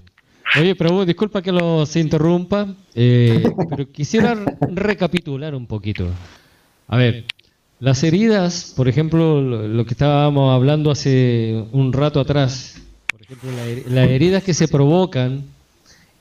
Oye, 0.59 0.75
pero 0.75 1.05
disculpa 1.05 1.41
que 1.41 1.51
los 1.51 1.95
interrumpa, 1.95 2.75
eh, 2.93 3.43
pero 3.69 3.91
quisiera 3.91 4.37
recapitular 4.61 5.55
un 5.55 5.65
poquito. 5.65 6.07
A 6.87 6.97
ver, 6.97 7.25
las 7.79 8.03
heridas, 8.03 8.73
por 8.75 8.87
ejemplo, 8.87 9.41
lo 9.41 9.85
que 9.85 9.91
estábamos 9.91 10.53
hablando 10.53 10.91
hace 10.91 11.65
un 11.71 11.91
rato 11.91 12.19
atrás, 12.19 12.75
por 13.09 13.21
ejemplo, 13.21 13.49
las 13.89 14.09
heridas 14.09 14.43
que 14.43 14.53
se 14.53 14.67
provocan 14.67 15.43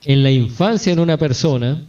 en 0.05 0.23
la 0.23 0.31
infancia 0.31 0.93
en 0.93 0.99
una 0.99 1.17
persona, 1.17 1.85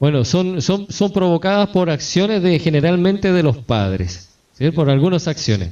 bueno, 0.00 0.24
son, 0.24 0.62
son, 0.62 0.86
son 0.90 1.12
provocadas 1.12 1.70
por 1.70 1.90
acciones 1.90 2.42
de 2.42 2.58
generalmente 2.58 3.32
de 3.32 3.42
los 3.42 3.58
padres, 3.58 4.30
por 4.74 4.90
algunas 4.90 5.28
acciones. 5.28 5.70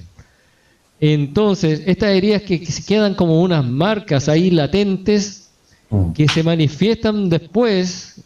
Entonces, 1.01 1.83
estas 1.87 2.11
heridas 2.11 2.43
que, 2.43 2.61
que 2.61 2.73
quedan 2.87 3.15
como 3.15 3.41
unas 3.43 3.65
marcas 3.65 4.29
ahí 4.29 4.51
latentes 4.51 5.51
mm. 5.91 6.13
que 6.13 6.27
se 6.29 6.43
manifiestan 6.43 7.29
después 7.29 8.23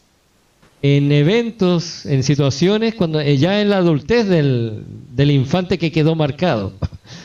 en 0.83 1.13
eventos, 1.13 2.07
en 2.07 2.23
situaciones, 2.23 2.95
cuando 2.95 3.21
eh, 3.21 3.37
ya 3.37 3.61
en 3.61 3.71
la 3.71 3.79
adultez 3.79 4.27
del, 4.27 4.85
infante 5.31 5.79
que 5.79 5.93
quedó 5.93 6.15
marcado. 6.15 6.73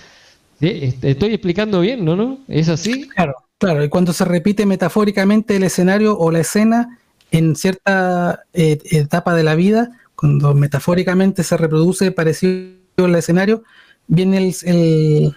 Estoy 0.59 1.33
explicando 1.33 1.81
bien, 1.81 2.03
¿no? 2.03 2.15
¿no? 2.15 2.39
¿Es 2.47 2.69
así? 2.69 3.07
Claro, 3.09 3.35
claro. 3.57 3.83
Y 3.83 3.89
cuando 3.89 4.13
se 4.13 4.25
repite 4.25 4.65
metafóricamente 4.65 5.55
el 5.55 5.63
escenario 5.63 6.17
o 6.17 6.31
la 6.31 6.39
escena 6.39 6.99
en 7.37 7.55
cierta 7.55 8.43
eh, 8.53 8.79
etapa 8.91 9.35
de 9.35 9.43
la 9.43 9.55
vida, 9.55 9.91
cuando 10.15 10.53
metafóricamente 10.53 11.43
se 11.43 11.57
reproduce 11.57 12.11
parecido 12.11 12.75
al 12.97 13.15
escenario, 13.15 13.63
viene 14.07 14.37
el, 14.63 15.35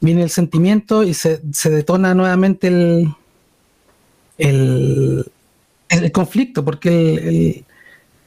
viene 0.00 0.22
el 0.22 0.30
sentimiento 0.30 1.04
y 1.04 1.12
se, 1.12 1.42
se 1.52 1.70
detona 1.70 2.14
nuevamente 2.14 2.68
el, 2.68 3.14
el, 4.38 5.26
el 5.90 6.12
conflicto, 6.12 6.64
porque 6.64 7.14
el, 7.14 7.64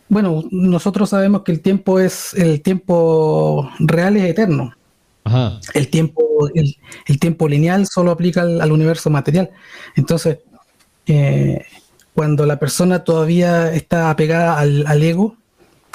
bueno, 0.07 0.43
nosotros 0.51 1.09
sabemos 1.09 1.41
que 1.41 1.51
el 1.51 1.61
tiempo 1.61 1.99
es, 1.99 2.35
el 2.35 2.61
tiempo 2.61 3.69
real 3.79 4.17
es 4.17 4.25
eterno. 4.25 4.75
El 5.73 5.89
tiempo, 5.89 6.23
el, 6.53 7.19
tiempo 7.19 7.47
lineal 7.47 7.87
solo 7.87 8.11
aplica 8.11 8.41
al, 8.41 8.71
universo 8.71 9.09
material. 9.09 9.49
Entonces, 9.95 10.37
eh, 11.07 11.65
cuando 12.15 12.45
la 12.45 12.59
persona 12.59 13.03
todavía 13.03 13.73
está 13.73 14.09
apegada 14.09 14.57
al, 14.57 15.03
ego, 15.03 15.35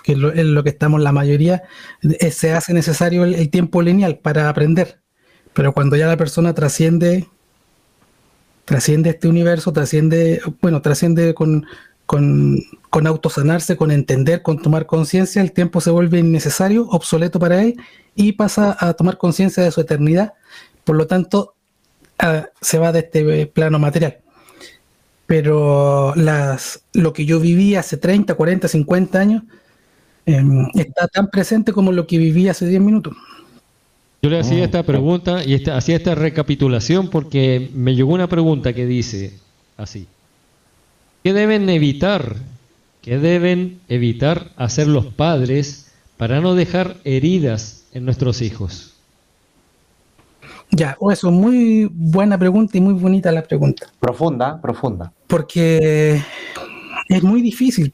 que 0.05 0.12
es 0.12 0.18
lo, 0.18 0.62
que 0.62 0.68
estamos 0.68 1.01
la 1.01 1.12
mayoría, 1.12 1.62
eh, 2.03 2.31
se 2.31 2.53
hace 2.53 2.75
necesario 2.75 3.25
el, 3.25 3.49
tiempo 3.49 3.81
lineal 3.81 4.18
para 4.18 4.51
aprender. 4.51 5.01
Pero 5.55 5.73
cuando 5.73 5.97
ya 5.97 6.07
la 6.09 6.18
persona 6.18 6.53
trasciende, 6.53 7.27
trasciende 8.66 9.09
este 9.09 9.29
universo, 9.29 9.73
trasciende, 9.73 10.43
bueno, 10.61 10.83
trasciende 10.83 11.33
con, 11.33 11.64
con, 12.05 12.59
con 12.91 13.07
autosanarse, 13.07 13.79
con 13.79 13.91
entender, 13.91 14.43
con 14.43 14.61
tomar 14.61 14.85
conciencia, 14.85 15.41
el 15.41 15.53
tiempo 15.53 15.81
se 15.81 15.91
vuelve 15.91 16.18
innecesario, 16.18 16.87
obsoleto 16.91 17.41
para 17.41 17.62
él 17.62 17.81
y 18.14 18.33
pasa 18.33 18.77
a 18.79 18.93
tomar 18.93 19.16
conciencia 19.16 19.62
de 19.62 19.71
su 19.71 19.81
eternidad. 19.81 20.35
Por 20.85 20.97
lo 20.97 21.07
tanto, 21.07 21.55
se 22.61 22.79
va 22.79 22.93
de 22.93 22.99
este 22.99 23.47
plano 23.47 23.79
material. 23.79 24.18
Pero 25.31 26.12
las, 26.16 26.83
lo 26.93 27.12
que 27.12 27.24
yo 27.24 27.39
viví 27.39 27.76
hace 27.76 27.97
30, 27.97 28.35
40, 28.35 28.66
50 28.66 29.20
años 29.20 29.45
em, 30.26 30.66
está 30.74 31.07
tan 31.07 31.31
presente 31.31 31.72
como 31.72 31.93
lo 31.93 32.05
que 32.09 32.18
viví 32.18 32.49
hace 32.49 32.66
10 32.66 32.81
minutos. 32.81 33.14
Yo 34.22 34.28
le 34.28 34.41
hacía 34.41 34.64
esta 34.64 34.83
pregunta 34.83 35.45
y 35.45 35.55
esta, 35.55 35.76
hacía 35.76 35.95
esta 35.95 36.16
recapitulación 36.16 37.11
porque 37.11 37.70
me 37.74 37.95
llegó 37.95 38.12
una 38.12 38.26
pregunta 38.28 38.72
que 38.72 38.87
dice 38.87 39.39
así. 39.76 40.09
¿Qué 41.22 41.33
deben 41.33 41.68
evitar? 41.68 42.35
¿Qué 43.01 43.18
deben 43.18 43.78
evitar 43.89 44.51
hacer 44.57 44.89
los 44.89 45.07
padres 45.07 45.93
para 46.16 46.41
no 46.41 46.57
dejar 46.57 46.97
heridas 47.05 47.85
en 47.93 48.05
nuestros 48.05 48.43
hijos? 48.43 48.89
Ya, 50.73 50.97
eso 51.11 51.29
es 51.29 51.35
muy 51.35 51.91
buena 51.93 52.39
pregunta 52.39 52.79
y 52.79 52.81
muy 52.81 52.95
bonita 52.95 53.33
la 53.33 53.43
pregunta. 53.43 53.87
Profunda, 53.99 54.61
profunda. 54.61 55.12
Porque 55.27 56.23
es 57.09 57.23
muy 57.23 57.43
difícil. 57.43 57.93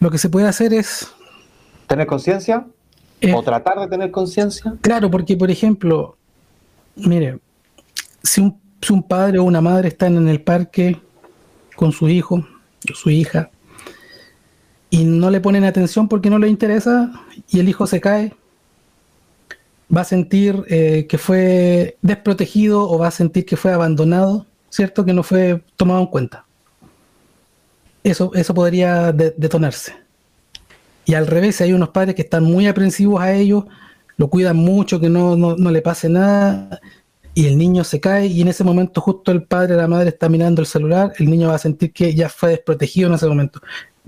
Lo 0.00 0.10
que 0.10 0.18
se 0.18 0.30
puede 0.30 0.48
hacer 0.48 0.72
es... 0.72 1.12
¿Tener 1.86 2.06
conciencia? 2.06 2.66
Eh, 3.20 3.34
¿O 3.34 3.42
tratar 3.42 3.78
de 3.80 3.88
tener 3.88 4.10
conciencia? 4.10 4.74
Claro, 4.80 5.10
porque 5.10 5.36
por 5.36 5.50
ejemplo, 5.50 6.16
mire, 6.96 7.38
si 8.22 8.40
un, 8.40 8.58
si 8.80 8.92
un 8.92 9.02
padre 9.02 9.38
o 9.38 9.44
una 9.44 9.60
madre 9.60 9.88
están 9.88 10.16
en 10.16 10.28
el 10.28 10.40
parque 10.40 10.98
con 11.76 11.92
su 11.92 12.08
hijo 12.08 12.36
o 12.36 12.94
su 12.94 13.10
hija 13.10 13.50
y 14.88 15.04
no 15.04 15.30
le 15.30 15.40
ponen 15.40 15.64
atención 15.64 16.08
porque 16.08 16.30
no 16.30 16.38
le 16.38 16.48
interesa 16.48 17.12
y 17.48 17.60
el 17.60 17.68
hijo 17.68 17.86
se 17.86 18.00
cae, 18.00 18.34
va 19.94 20.02
a 20.02 20.04
sentir 20.04 20.64
eh, 20.68 21.06
que 21.08 21.18
fue 21.18 21.96
desprotegido 22.02 22.88
o 22.88 22.98
va 22.98 23.08
a 23.08 23.10
sentir 23.10 23.44
que 23.44 23.56
fue 23.56 23.72
abandonado, 23.72 24.46
¿cierto? 24.68 25.04
Que 25.04 25.12
no 25.12 25.22
fue 25.22 25.62
tomado 25.76 26.00
en 26.00 26.06
cuenta. 26.06 26.44
Eso, 28.02 28.32
eso 28.34 28.54
podría 28.54 29.12
detonarse. 29.12 29.94
Y 31.04 31.14
al 31.14 31.26
revés, 31.26 31.60
hay 31.60 31.72
unos 31.72 31.90
padres 31.90 32.14
que 32.14 32.22
están 32.22 32.44
muy 32.44 32.66
aprensivos 32.66 33.20
a 33.20 33.32
ellos, 33.32 33.64
lo 34.16 34.28
cuidan 34.28 34.56
mucho, 34.56 35.00
que 35.00 35.08
no, 35.08 35.36
no 35.36 35.70
le 35.70 35.82
pase 35.82 36.08
nada, 36.08 36.80
y 37.34 37.46
el 37.46 37.56
niño 37.56 37.84
se 37.84 38.00
cae 38.00 38.26
y 38.26 38.40
en 38.40 38.48
ese 38.48 38.64
momento 38.64 39.00
justo 39.00 39.32
el 39.32 39.44
padre 39.44 39.74
o 39.74 39.76
la 39.76 39.88
madre 39.88 40.10
está 40.10 40.28
mirando 40.28 40.60
el 40.60 40.66
celular, 40.66 41.12
el 41.18 41.30
niño 41.30 41.48
va 41.48 41.54
a 41.54 41.58
sentir 41.58 41.92
que 41.92 42.14
ya 42.14 42.28
fue 42.28 42.50
desprotegido 42.50 43.08
en 43.08 43.14
ese 43.14 43.26
momento. 43.26 43.60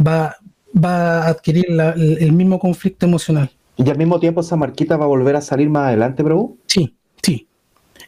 Va, 0.04 0.36
va 0.76 1.22
a 1.22 1.28
adquirir 1.28 1.66
el, 1.68 2.32
mismo 2.32 2.58
conflicto 2.58 3.06
emocional. 3.06 3.50
¿Y 3.76 3.88
al 3.88 3.98
mismo 3.98 4.20
tiempo 4.20 4.40
esa 4.40 4.56
marquita 4.56 4.96
va 4.96 5.04
a 5.04 5.08
volver 5.08 5.36
a 5.36 5.40
salir 5.40 5.70
más 5.70 5.88
adelante, 5.88 6.22
Prabhu? 6.22 6.58
Sí, 6.66 6.94
sí. 7.22 7.46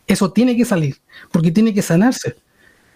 Eso 0.06 0.32
tiene 0.32 0.56
que 0.56 0.64
salir, 0.64 0.96
porque 1.32 1.50
tiene 1.50 1.72
que 1.72 1.82
sanarse. 1.82 2.36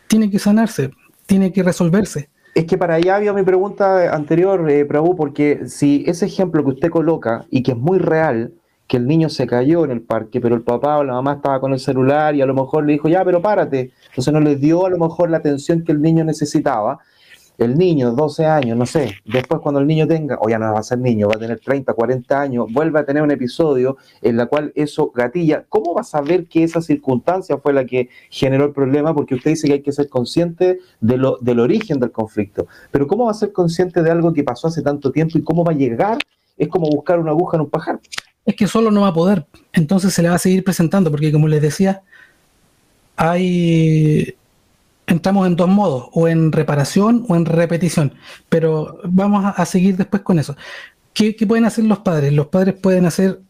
Tiene 0.06 0.30
que 0.30 0.38
sanarse, 0.38 0.90
tiene 1.26 1.52
que 1.52 1.62
resolverse. 1.62 2.28
Es 2.54 2.64
que 2.64 2.76
para 2.76 2.94
allá 2.94 3.16
había 3.16 3.32
mi 3.32 3.42
pregunta 3.42 4.14
anterior, 4.14 4.68
eh, 4.70 4.84
Prabhu, 4.84 5.16
porque 5.16 5.68
si 5.68 6.04
ese 6.06 6.26
ejemplo 6.26 6.62
que 6.64 6.70
usted 6.70 6.90
coloca 6.90 7.46
y 7.50 7.62
que 7.62 7.72
es 7.72 7.78
muy 7.78 7.98
real, 7.98 8.52
que 8.88 8.96
el 8.96 9.06
niño 9.06 9.28
se 9.28 9.46
cayó 9.46 9.84
en 9.84 9.90
el 9.90 10.00
parque, 10.00 10.40
pero 10.40 10.54
el 10.54 10.62
papá 10.62 10.98
o 10.98 11.04
la 11.04 11.12
mamá 11.12 11.34
estaba 11.34 11.60
con 11.60 11.72
el 11.72 11.78
celular 11.78 12.34
y 12.34 12.40
a 12.40 12.46
lo 12.46 12.54
mejor 12.54 12.86
le 12.86 12.94
dijo, 12.94 13.08
ya, 13.08 13.22
pero 13.24 13.40
párate. 13.42 13.92
Entonces 14.08 14.32
no 14.32 14.40
le 14.40 14.56
dio 14.56 14.86
a 14.86 14.90
lo 14.90 14.98
mejor 14.98 15.30
la 15.30 15.36
atención 15.36 15.84
que 15.84 15.92
el 15.92 16.00
niño 16.00 16.24
necesitaba 16.24 16.98
el 17.58 17.76
niño, 17.76 18.12
12 18.12 18.46
años, 18.46 18.78
no 18.78 18.86
sé, 18.86 19.16
después 19.24 19.60
cuando 19.60 19.80
el 19.80 19.86
niño 19.86 20.06
tenga, 20.06 20.38
o 20.40 20.48
ya 20.48 20.60
no 20.60 20.72
va 20.72 20.78
a 20.78 20.82
ser 20.84 20.98
niño, 20.98 21.28
va 21.28 21.34
a 21.34 21.40
tener 21.40 21.58
30, 21.58 21.92
40 21.92 22.40
años, 22.40 22.66
vuelve 22.72 23.00
a 23.00 23.04
tener 23.04 23.20
un 23.20 23.32
episodio 23.32 23.96
en 24.22 24.36
la 24.36 24.46
cual 24.46 24.72
eso 24.76 25.10
gatilla, 25.12 25.64
¿cómo 25.68 25.92
va 25.92 26.02
a 26.02 26.04
saber 26.04 26.46
que 26.46 26.62
esa 26.62 26.80
circunstancia 26.80 27.58
fue 27.58 27.72
la 27.72 27.84
que 27.84 28.10
generó 28.30 28.66
el 28.66 28.72
problema? 28.72 29.12
Porque 29.12 29.34
usted 29.34 29.50
dice 29.50 29.66
que 29.66 29.74
hay 29.74 29.82
que 29.82 29.92
ser 29.92 30.08
consciente 30.08 30.78
de 31.00 31.16
lo, 31.16 31.36
del 31.40 31.58
origen 31.58 31.98
del 31.98 32.12
conflicto, 32.12 32.68
pero 32.92 33.08
¿cómo 33.08 33.24
va 33.24 33.32
a 33.32 33.34
ser 33.34 33.52
consciente 33.52 34.02
de 34.02 34.10
algo 34.12 34.32
que 34.32 34.44
pasó 34.44 34.68
hace 34.68 34.80
tanto 34.80 35.10
tiempo 35.10 35.36
y 35.36 35.42
cómo 35.42 35.64
va 35.64 35.72
a 35.72 35.76
llegar? 35.76 36.18
Es 36.56 36.68
como 36.68 36.88
buscar 36.88 37.18
una 37.18 37.32
aguja 37.32 37.56
en 37.56 37.62
un 37.62 37.70
pajar. 37.70 37.98
Es 38.46 38.54
que 38.54 38.68
solo 38.68 38.92
no 38.92 39.02
va 39.02 39.08
a 39.08 39.14
poder, 39.14 39.46
entonces 39.72 40.14
se 40.14 40.22
le 40.22 40.28
va 40.28 40.36
a 40.36 40.38
seguir 40.38 40.62
presentando, 40.62 41.10
porque 41.10 41.32
como 41.32 41.48
les 41.48 41.60
decía, 41.60 42.02
hay 43.16 44.37
entramos 45.08 45.46
en 45.46 45.56
dos 45.56 45.68
modos, 45.68 46.08
o 46.12 46.28
en 46.28 46.52
reparación 46.52 47.24
o 47.28 47.34
en 47.34 47.46
repetición, 47.46 48.14
pero 48.48 49.00
vamos 49.04 49.52
a, 49.56 49.66
seguir 49.66 49.96
después 49.96 50.22
con 50.22 50.38
eso. 50.38 50.54
¿Qué, 51.14 51.34
pueden 51.48 51.64
hacer 51.64 51.84
los 51.84 51.98
padres? 52.00 52.32
Los 52.32 52.48
padres 52.48 52.74
pueden 52.74 53.06
hacer 53.06 53.40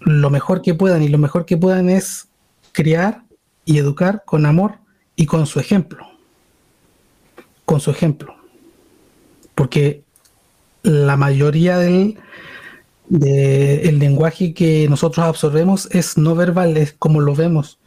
lo 0.00 0.30
mejor 0.30 0.62
que 0.62 0.74
puedan 0.74 1.02
y 1.02 1.08
lo 1.08 1.18
mejor 1.18 1.46
que 1.46 1.56
puedan 1.56 1.88
es 1.88 2.28
criar 2.72 3.24
y 3.64 3.78
educar 3.78 4.22
con 4.26 4.46
amor 4.46 4.74
y 5.16 5.26
con 5.26 5.46
su 5.46 5.58
ejemplo. 5.58 6.06
Con 7.64 7.80
su 7.80 7.90
ejemplo. 7.90 8.34
Porque 9.54 10.04
la 10.82 11.16
mayoría 11.16 11.78
del 11.78 12.18
de 13.08 13.88
el 13.88 13.98
lenguaje 13.98 14.52
que 14.52 14.86
nosotros 14.88 15.24
absorbemos 15.26 15.88
es 15.92 16.18
no 16.18 16.34
verbal, 16.34 16.76
es 16.76 16.92
como 16.92 17.20
lo 17.20 17.34
vemos. 17.34 17.78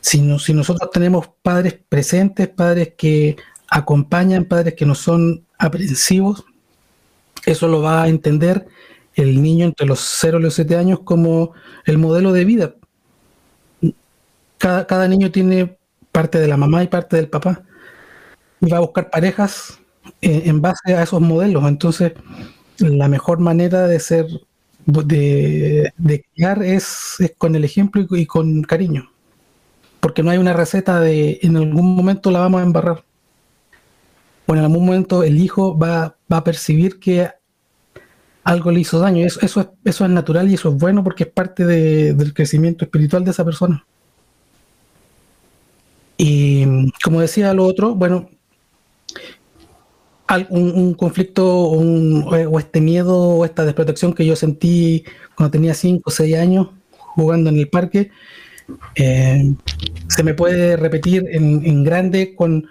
Si, 0.00 0.20
nosotros 0.20 0.90
tenemos 0.90 1.28
padres 1.42 1.78
presentes, 1.88 2.48
padres 2.48 2.94
que 2.96 3.36
acompañan, 3.68 4.46
padres 4.46 4.74
que 4.74 4.86
no 4.86 4.94
son 4.94 5.44
aprensivos, 5.58 6.44
eso 7.44 7.68
lo 7.68 7.82
va 7.82 8.02
a 8.02 8.08
entender 8.08 8.66
el 9.14 9.42
niño 9.42 9.66
entre 9.66 9.86
los 9.86 10.00
0 10.00 10.38
y 10.38 10.42
los 10.42 10.54
7 10.54 10.76
años 10.76 11.00
como 11.04 11.52
el 11.84 11.98
modelo 11.98 12.32
de 12.32 12.44
vida. 12.44 12.74
Cada, 14.58 15.08
niño 15.08 15.30
tiene 15.30 15.78
parte 16.12 16.38
de 16.38 16.48
la 16.48 16.56
mamá 16.56 16.82
y 16.82 16.88
parte 16.88 17.16
del 17.16 17.28
papá. 17.28 17.62
Y 18.60 18.70
va 18.70 18.78
a 18.78 18.80
buscar 18.80 19.10
parejas 19.10 19.78
eh, 20.20 20.42
en, 20.46 20.60
base 20.60 20.94
a 20.94 21.02
esos 21.02 21.20
modelos. 21.20 21.64
Entonces, 21.66 22.12
la 22.78 23.08
mejor 23.08 23.38
manera 23.40 23.86
de 23.86 24.00
ser, 24.00 24.26
de, 24.84 25.92
de 25.96 26.24
criar 26.34 26.62
es, 26.62 27.18
con 27.38 27.54
el 27.54 27.64
ejemplo 27.64 28.06
y 28.10 28.26
con 28.26 28.62
cariño 28.62 29.09
porque 30.00 30.22
no 30.22 30.30
hay 30.30 30.38
una 30.38 30.52
receta 30.52 31.00
de 31.00 31.38
en 31.42 31.56
algún 31.56 31.94
momento 31.94 32.30
la 32.30 32.40
vamos 32.40 32.60
a 32.60 32.64
embarrar. 32.64 33.04
O 34.46 34.54
en 34.54 34.60
algún 34.60 34.84
momento 34.84 35.22
el 35.22 35.38
hijo 35.38 35.78
va, 35.78 36.16
a 36.28 36.44
percibir 36.44 36.98
que 36.98 37.28
algo 38.42 38.70
le 38.70 38.80
hizo 38.80 38.98
daño. 38.98 39.24
Eso, 39.24 39.40
eso, 39.42 39.60
es, 39.60 39.68
eso 39.84 40.04
es 40.04 40.10
natural 40.10 40.50
y 40.50 40.54
eso 40.54 40.70
es 40.70 40.76
bueno 40.76 41.04
porque 41.04 41.24
es 41.24 41.30
parte 41.30 41.64
del 41.64 42.34
crecimiento 42.34 42.84
espiritual 42.84 43.24
de 43.24 43.30
esa 43.30 43.44
persona. 43.44 43.84
Y 46.16 46.90
como 47.02 47.20
decía 47.20 47.54
lo 47.54 47.64
otro, 47.64 47.94
bueno, 47.94 48.28
un, 50.50 50.94
conflicto 50.94 51.46
o, 51.46 52.58
este 52.58 52.80
miedo 52.80 53.16
o 53.16 53.44
esta 53.44 53.64
desprotección 53.64 54.12
que 54.12 54.26
yo 54.26 54.36
sentí 54.36 55.04
cuando 55.34 55.50
tenía 55.50 55.74
5 55.74 56.02
o 56.04 56.10
6 56.10 56.36
años 56.36 56.68
jugando 56.90 57.50
en 57.50 57.58
el 57.58 57.68
parque, 57.68 58.10
eh, 58.94 59.52
se 60.08 60.22
me 60.22 60.34
puede 60.34 60.76
repetir 60.76 61.26
en, 61.30 61.84
grande 61.84 62.34
con 62.34 62.66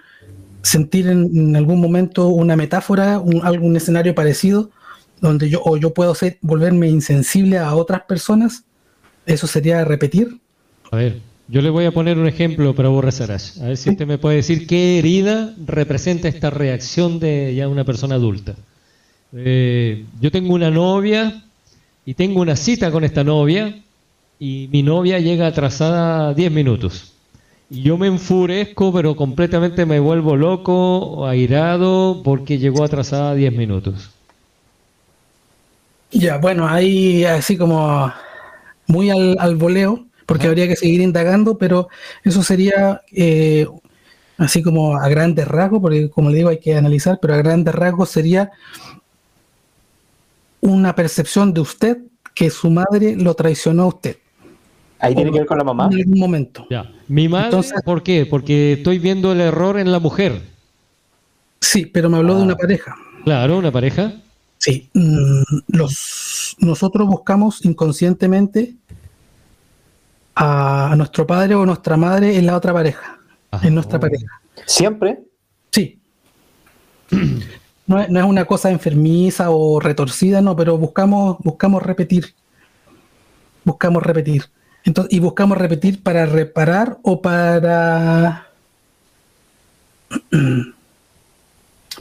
sentir 0.62 1.08
en, 1.08 1.56
algún 1.56 1.80
momento 1.80 2.28
una 2.28 2.56
metáfora, 2.56 3.18
un, 3.18 3.44
algún 3.44 3.76
escenario 3.76 4.14
parecido, 4.14 4.70
donde 5.20 5.48
yo, 5.48 5.60
o 5.64 5.76
yo 5.76 5.92
puedo 5.92 6.14
ser, 6.14 6.38
volverme 6.40 6.88
insensible 6.88 7.58
a 7.58 7.74
otras 7.74 8.02
personas, 8.02 8.64
eso 9.26 9.46
sería 9.46 9.84
repetir. 9.84 10.38
A 10.90 10.96
ver, 10.96 11.20
yo 11.48 11.62
le 11.62 11.70
voy 11.70 11.84
a 11.84 11.90
poner 11.90 12.16
un 12.16 12.28
ejemplo 12.28 12.74
para 12.74 12.88
vos, 12.88 13.20
A 13.20 13.66
ver 13.66 13.76
si 13.76 13.90
usted 13.90 14.06
me 14.06 14.18
puede 14.18 14.36
decir 14.36 14.66
qué 14.66 14.98
herida 14.98 15.54
representa 15.66 16.28
esta 16.28 16.50
reacción 16.50 17.18
de 17.18 17.54
ya 17.54 17.68
una 17.68 17.84
persona 17.84 18.14
adulta. 18.14 18.54
Eh, 19.32 20.04
yo 20.20 20.30
tengo 20.30 20.54
una 20.54 20.70
novia 20.70 21.44
y 22.04 22.14
tengo 22.14 22.40
una 22.40 22.56
cita 22.56 22.90
con 22.90 23.04
esta 23.04 23.24
novia 23.24 23.82
y 24.40 24.70
mi 24.72 24.82
novia 24.82 25.18
llega 25.18 25.46
atrasada 25.46 26.32
10 26.32 26.50
minutos. 26.50 27.12
Y 27.68 27.82
yo 27.82 27.98
me 27.98 28.06
enfurezco, 28.06 28.90
pero 28.90 29.14
completamente 29.14 29.84
me 29.84 30.00
vuelvo 30.00 30.34
loco 30.34 31.26
airado 31.26 32.22
porque 32.24 32.58
llegó 32.58 32.82
atrasada 32.82 33.34
10 33.34 33.52
minutos. 33.52 34.10
Ya, 36.10 36.38
bueno, 36.38 36.66
hay 36.66 37.24
así 37.24 37.56
como 37.58 38.10
muy 38.86 39.10
al, 39.10 39.56
voleo, 39.56 40.06
porque 40.24 40.48
habría 40.48 40.66
que 40.66 40.74
seguir 40.74 41.02
indagando, 41.02 41.58
pero 41.58 41.88
eso 42.24 42.42
sería 42.42 43.02
eh, 43.12 43.68
así 44.38 44.62
como 44.62 44.96
a 44.96 45.06
grandes 45.10 45.46
rasgos, 45.46 45.82
porque 45.82 46.08
como 46.08 46.30
le 46.30 46.38
digo 46.38 46.48
hay 46.48 46.58
que 46.58 46.74
analizar, 46.74 47.18
pero 47.20 47.34
a 47.34 47.36
grandes 47.36 47.74
rasgos 47.74 48.08
sería 48.08 48.50
una 50.62 50.94
percepción 50.94 51.52
de 51.52 51.60
usted 51.60 51.98
que 52.34 52.48
su 52.48 52.70
madre 52.70 53.16
lo 53.16 53.34
traicionó 53.34 53.82
a 53.82 53.88
usted. 53.88 54.16
Ahí 55.00 55.14
tiene 55.14 55.30
que 55.32 55.38
ver 55.38 55.46
con 55.46 55.58
la 55.58 55.64
mamá. 55.64 55.88
En 55.90 55.98
algún 55.98 56.18
momento. 56.18 56.66
Ya. 56.70 56.90
Mi 57.08 57.28
madre, 57.28 57.58
¿por 57.84 58.02
qué? 58.02 58.26
Porque 58.26 58.74
estoy 58.74 58.98
viendo 58.98 59.32
el 59.32 59.40
error 59.40 59.78
en 59.78 59.90
la 59.90 59.98
mujer. 59.98 60.42
Sí, 61.60 61.86
pero 61.86 62.10
me 62.10 62.18
habló 62.18 62.36
de 62.36 62.42
una 62.42 62.52
ah. 62.52 62.58
pareja. 62.58 62.96
Claro, 63.24 63.58
una 63.58 63.72
pareja. 63.72 64.12
Sí. 64.58 64.90
Mm, 64.92 65.42
los, 65.68 66.56
nosotros 66.58 67.08
buscamos 67.08 67.64
inconscientemente 67.64 68.74
a, 70.34 70.94
nuestro 70.96 71.26
padre 71.26 71.54
o 71.54 71.64
nuestra 71.64 71.96
madre 71.96 72.36
en 72.36 72.46
la 72.46 72.56
otra 72.56 72.72
pareja. 72.72 73.18
En 73.62 73.74
nuestra 73.74 73.98
pareja. 73.98 74.40
¿Siempre? 74.66 75.20
Sí. 75.70 75.98
No 77.86 78.00
es, 78.00 78.08
no 78.08 78.20
es, 78.20 78.24
una 78.24 78.44
cosa 78.44 78.70
enfermiza 78.70 79.50
o 79.50 79.80
retorcida, 79.80 80.40
no, 80.40 80.54
pero 80.54 80.78
buscamos, 80.78 81.38
buscamos 81.40 81.82
repetir. 81.82 82.34
Buscamos 83.64 84.02
repetir. 84.04 84.44
Entonces, 84.84 85.12
y 85.12 85.18
buscamos 85.18 85.58
repetir 85.58 86.02
para 86.02 86.26
reparar 86.26 86.98
o 87.02 87.20
para. 87.20 88.48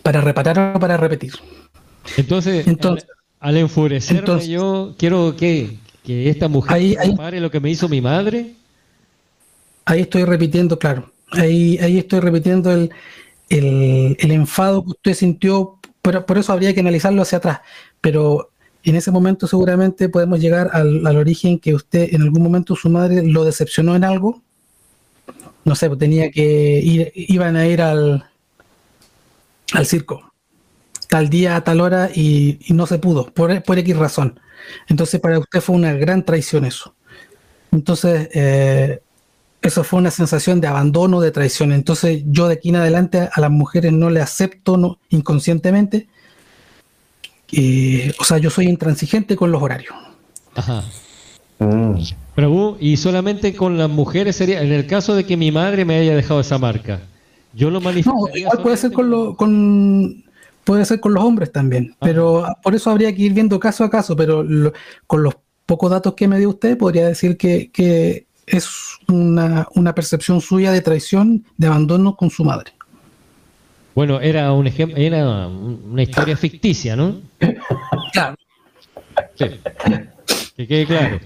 para 0.03 0.21
reparar 0.21 0.75
o 0.75 0.79
para 0.79 0.97
repetir. 0.97 1.33
Entonces, 2.17 2.65
al, 3.39 3.57
enfurecerme 3.57 4.47
yo 4.47 4.95
quiero 4.97 5.35
que, 5.35 5.77
esta 6.05 6.47
mujer 6.47 6.97
repare 7.05 7.39
lo 7.39 7.51
que 7.51 7.59
me 7.59 7.69
hizo 7.69 7.87
mi 7.87 8.01
madre. 8.01 8.53
Ahí 9.85 10.01
estoy 10.01 10.23
repitiendo, 10.23 10.79
claro. 10.79 11.11
Ahí, 11.31 11.77
ahí 11.79 11.99
estoy 11.99 12.19
repitiendo 12.21 12.71
el, 12.71 12.91
el, 13.49 14.31
enfado 14.31 14.83
que 14.83 14.91
usted 14.91 15.13
sintió, 15.13 15.77
pero 16.01 16.25
por 16.25 16.37
eso 16.37 16.53
habría 16.53 16.73
que 16.73 16.79
analizarlo 16.79 17.21
hacia 17.21 17.37
atrás. 17.37 17.59
Pero 18.01 18.49
en 18.83 18.95
ese 18.95 19.11
momento 19.11 19.47
seguramente 19.47 20.09
podemos 20.09 20.39
llegar 20.39 20.69
al, 20.73 21.05
origen 21.17 21.59
que 21.59 21.73
usted 21.75 22.13
en 22.13 22.21
algún 22.21 22.41
momento 22.41 22.75
su 22.75 22.89
madre 22.89 23.23
lo 23.23 23.43
decepcionó 23.43 23.95
en 23.95 24.03
algo. 24.03 24.41
No 25.65 25.75
sé, 25.75 25.87
pues 25.87 25.99
tenía 25.99 26.31
que 26.31 26.79
ir, 26.83 27.11
iban 27.15 27.55
a 27.55 27.67
ir 27.67 27.81
al, 27.81 28.25
al 29.73 29.85
circo 29.85 30.29
tal 31.09 31.27
día 31.29 31.55
a 31.55 31.63
tal 31.63 31.81
hora 31.81 32.09
y, 32.13 32.59
no 32.69 32.85
se 32.85 32.99
pudo, 32.99 33.25
por, 33.33 33.63
por, 33.63 33.79
X 33.79 33.97
razón. 33.97 34.39
Entonces 34.87 35.19
para 35.19 35.39
usted 35.39 35.59
fue 35.59 35.75
una 35.75 35.93
gran 35.93 36.23
traición 36.23 36.65
eso. 36.65 36.95
Entonces, 37.71 38.29
eh, 38.33 39.01
eso 39.61 39.83
fue 39.83 39.99
una 39.99 40.11
sensación 40.11 40.61
de 40.61 40.67
abandono, 40.67 41.19
de 41.19 41.31
traición. 41.31 41.73
Entonces 41.73 42.23
yo 42.27 42.47
de 42.47 42.55
aquí 42.55 42.69
en 42.69 42.77
adelante 42.77 43.27
a 43.33 43.41
las 43.41 43.49
mujeres 43.49 43.91
no 43.91 44.09
le 44.11 44.21
acepto 44.21 44.99
inconscientemente 45.09 46.07
o 48.19 48.23
sea, 48.23 48.37
yo 48.37 48.49
soy 48.49 48.67
intransigente 48.67 49.35
con 49.35 49.51
los 49.51 49.61
horarios. 49.61 49.95
Ajá. 50.55 50.83
Mm. 51.59 51.95
Pero, 52.35 52.77
y 52.79 52.97
solamente 52.97 53.53
con 53.53 53.77
las 53.77 53.89
mujeres 53.89 54.37
sería, 54.37 54.61
en 54.61 54.71
el 54.71 54.87
caso 54.87 55.15
de 55.15 55.25
que 55.25 55.35
mi 55.35 55.51
madre 55.51 55.83
me 55.85 55.97
haya 55.97 56.15
dejado 56.15 56.39
esa 56.39 56.57
marca, 56.57 57.01
yo 57.53 57.69
lo 57.69 57.81
manifiesto. 57.81 58.13
No, 58.13 58.35
igual 58.35 58.61
puede 58.61 58.77
ser 58.77 58.91
con, 58.91 59.35
con 59.35 60.23
puede 60.63 60.85
ser 60.85 60.99
con 60.99 61.13
los 61.13 61.23
hombres 61.23 61.51
también, 61.51 61.95
pero 61.99 62.45
por 62.63 62.75
eso 62.75 62.91
habría 62.91 63.13
que 63.13 63.23
ir 63.23 63.33
viendo 63.33 63.59
caso 63.59 63.83
a 63.83 63.89
caso, 63.89 64.15
pero 64.15 64.45
con 65.07 65.23
los 65.23 65.35
pocos 65.65 65.91
datos 65.91 66.13
que 66.13 66.27
me 66.27 66.39
dio 66.39 66.49
usted, 66.49 66.77
podría 66.77 67.07
decir 67.07 67.37
que, 67.37 67.71
que 67.71 68.27
es 68.45 68.69
una, 69.07 69.67
una 69.75 69.93
percepción 69.93 70.41
suya 70.41 70.71
de 70.71 70.81
traición, 70.81 71.45
de 71.57 71.67
abandono 71.67 72.15
con 72.15 72.29
su 72.29 72.43
madre. 72.43 72.73
Bueno, 73.99 74.21
era 74.21 74.53
un 74.53 74.65
ejemplo, 74.65 74.95
era 74.97 75.45
una 75.45 76.01
historia 76.01 76.37
ficticia, 76.37 76.95
¿no? 76.95 77.17
Claro. 78.13 78.37
Sí. 79.35 79.59
Que 80.55 80.65
quede 80.65 80.85
claro. 80.85 81.19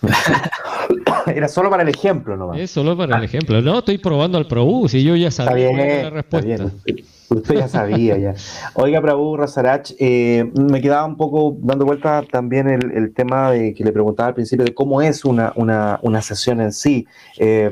Era 1.26 1.48
solo 1.48 1.70
para 1.70 1.82
el 1.82 1.88
ejemplo, 1.88 2.36
¿no? 2.36 2.54
Es 2.54 2.70
solo 2.70 2.96
para 2.96 3.18
el 3.18 3.24
ejemplo. 3.24 3.60
No, 3.60 3.80
estoy 3.80 3.98
probando 3.98 4.38
al 4.38 4.46
ProBus 4.46 4.94
y 4.94 5.02
yo 5.02 5.16
ya 5.16 5.32
sabía 5.32 5.72
la 5.72 6.10
respuesta. 6.10 6.70
Usted 7.30 7.54
ya 7.54 7.68
sabía, 7.68 8.18
ya. 8.18 8.34
Oiga, 8.74 9.00
Prabhu 9.00 9.36
Razarach, 9.36 9.92
eh, 10.00 10.50
me 10.52 10.80
quedaba 10.80 11.06
un 11.06 11.16
poco 11.16 11.56
dando 11.60 11.84
vuelta 11.84 12.24
también 12.28 12.68
el, 12.68 13.14
tema 13.14 13.52
de 13.52 13.72
que 13.72 13.84
le 13.84 13.92
preguntaba 13.92 14.30
al 14.30 14.34
principio 14.34 14.64
de 14.64 14.74
cómo 14.74 15.00
es 15.00 15.24
una, 15.24 15.52
una, 15.54 16.22
sesión 16.22 16.60
en 16.60 16.72
sí. 16.72 17.06
Eh, 17.38 17.70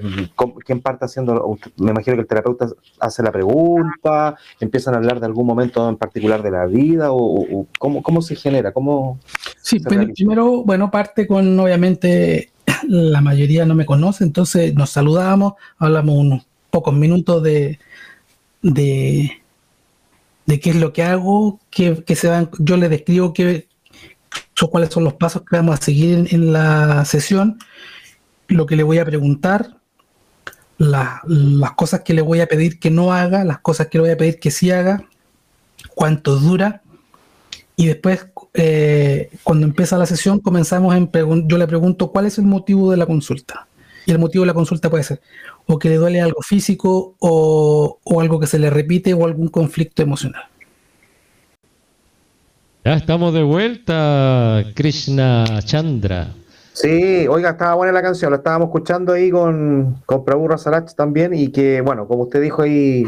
¿Quién 0.65 0.81
parte 0.81 1.07
haciendo? 1.07 1.59
Me 1.77 1.91
imagino 1.91 2.15
que 2.15 2.23
el 2.23 2.29
terapeuta 2.29 2.69
hace 3.01 3.21
la 3.25 3.33
pregunta, 3.33 4.37
empiezan 4.61 4.95
a 4.95 4.99
hablar 4.99 5.19
de 5.19 5.27
algún 5.27 5.47
momento 5.47 5.89
en 5.89 5.97
particular 5.97 6.41
de 6.41 6.53
la 6.53 6.67
vida, 6.67 7.09
o, 7.11 7.67
cómo, 7.81 8.01
cómo, 8.01 8.23
se 8.23 8.37
genera, 8.37 8.73
cómo. 8.73 9.19
Sí, 9.61 9.81
primero, 9.81 10.63
bueno, 10.63 10.89
parte 10.89 11.27
con, 11.27 11.59
obviamente, 11.59 12.51
la 12.87 13.21
mayoría 13.21 13.67
no 13.67 13.75
me 13.75 13.87
conoce, 13.87 14.23
entonces 14.23 14.73
nos 14.77 14.91
saludamos, 14.91 15.55
hablamos 15.79 16.17
unos 16.17 16.47
pocos 16.71 16.95
minutos 16.95 17.43
de, 17.43 17.81
de 18.63 19.33
de 20.49 20.61
qué 20.61 20.71
es 20.71 20.77
lo 20.77 20.95
que 20.95 21.03
hago, 21.03 21.61
que, 21.71 22.03
se 22.17 22.27
van, 22.27 22.51
yo 22.59 22.79
les 22.79 22.89
describo 22.89 23.35
qué, 23.35 23.69
cuáles 24.71 24.89
son 24.89 25.05
los 25.05 25.13
pasos 25.13 25.43
que 25.43 25.57
vamos 25.57 25.79
a 25.79 25.83
seguir 25.83 26.27
en, 26.31 26.55
la 26.55 27.05
sesión, 27.05 27.59
lo 28.49 28.65
que 28.65 28.75
le 28.75 28.83
voy 28.83 28.97
a 28.97 29.05
preguntar, 29.05 29.77
las 30.79 31.73
cosas 31.77 32.01
que 32.01 32.15
le 32.15 32.23
voy 32.23 32.41
a 32.41 32.47
pedir 32.47 32.81
que 32.81 32.91
no 32.91 33.13
haga, 33.13 33.45
las 33.45 33.59
cosas 33.59 33.89
que 33.89 33.99
le 33.99 34.03
voy 34.03 34.11
a 34.11 34.17
pedir 34.17 34.41
que 34.41 34.51
sí 34.51 34.71
haga, 34.71 35.05
cuánto 35.95 36.37
dura, 36.37 36.81
y 37.77 37.85
después 37.85 38.29
eh, 38.55 39.29
cuando 39.45 39.67
empieza 39.67 39.99
la 39.99 40.07
sesión 40.07 40.41
comenzamos 40.41 40.97
en 40.97 41.11
yo 41.47 41.59
le 41.59 41.67
pregunto 41.67 42.11
cuál 42.11 42.25
es 42.25 42.39
el 42.39 42.47
motivo 42.47 42.91
de 42.91 42.97
la 42.97 43.05
consulta. 43.05 43.69
Y 44.07 44.13
el 44.13 44.19
motivo 44.19 44.45
de 44.45 44.47
la 44.47 44.55
consulta 44.55 44.89
puede 44.89 45.05
ser 45.05 45.21
o 45.69 45.79
que 45.79 45.91
le 45.91 45.97
duele 45.97 46.21
algo 46.21 46.41
físico 46.41 47.15
o, 47.21 47.99
algo 48.21 48.41
que 48.41 48.47
se 48.47 48.59
le 48.59 48.71
repite 48.71 49.13
o 49.13 49.27
algún 49.27 49.49
conflicto 49.49 50.03
emocional. 50.03 50.45
Ya 52.85 52.95
estamos 52.95 53.35
de 53.35 53.43
vuelta, 53.43 54.65
Krishna 54.75 55.61
Chandra. 55.63 56.33
Sí, 56.73 57.27
oiga, 57.29 57.51
estaba 57.51 57.75
buena 57.75 57.93
la 57.93 58.01
canción, 58.01 58.31
la 58.31 58.39
estábamos 58.39 58.69
escuchando 58.69 59.13
ahí 59.13 59.31
con, 59.31 59.97
con 60.07 60.25
Prabhu 60.25 60.49
Rasarach 60.49 60.95
también 60.95 61.35
y 61.35 61.49
que, 61.49 61.83
bueno, 61.83 62.09
como 62.09 62.23
usted 62.23 62.41
dijo 62.41 62.63
ahí 62.63 63.05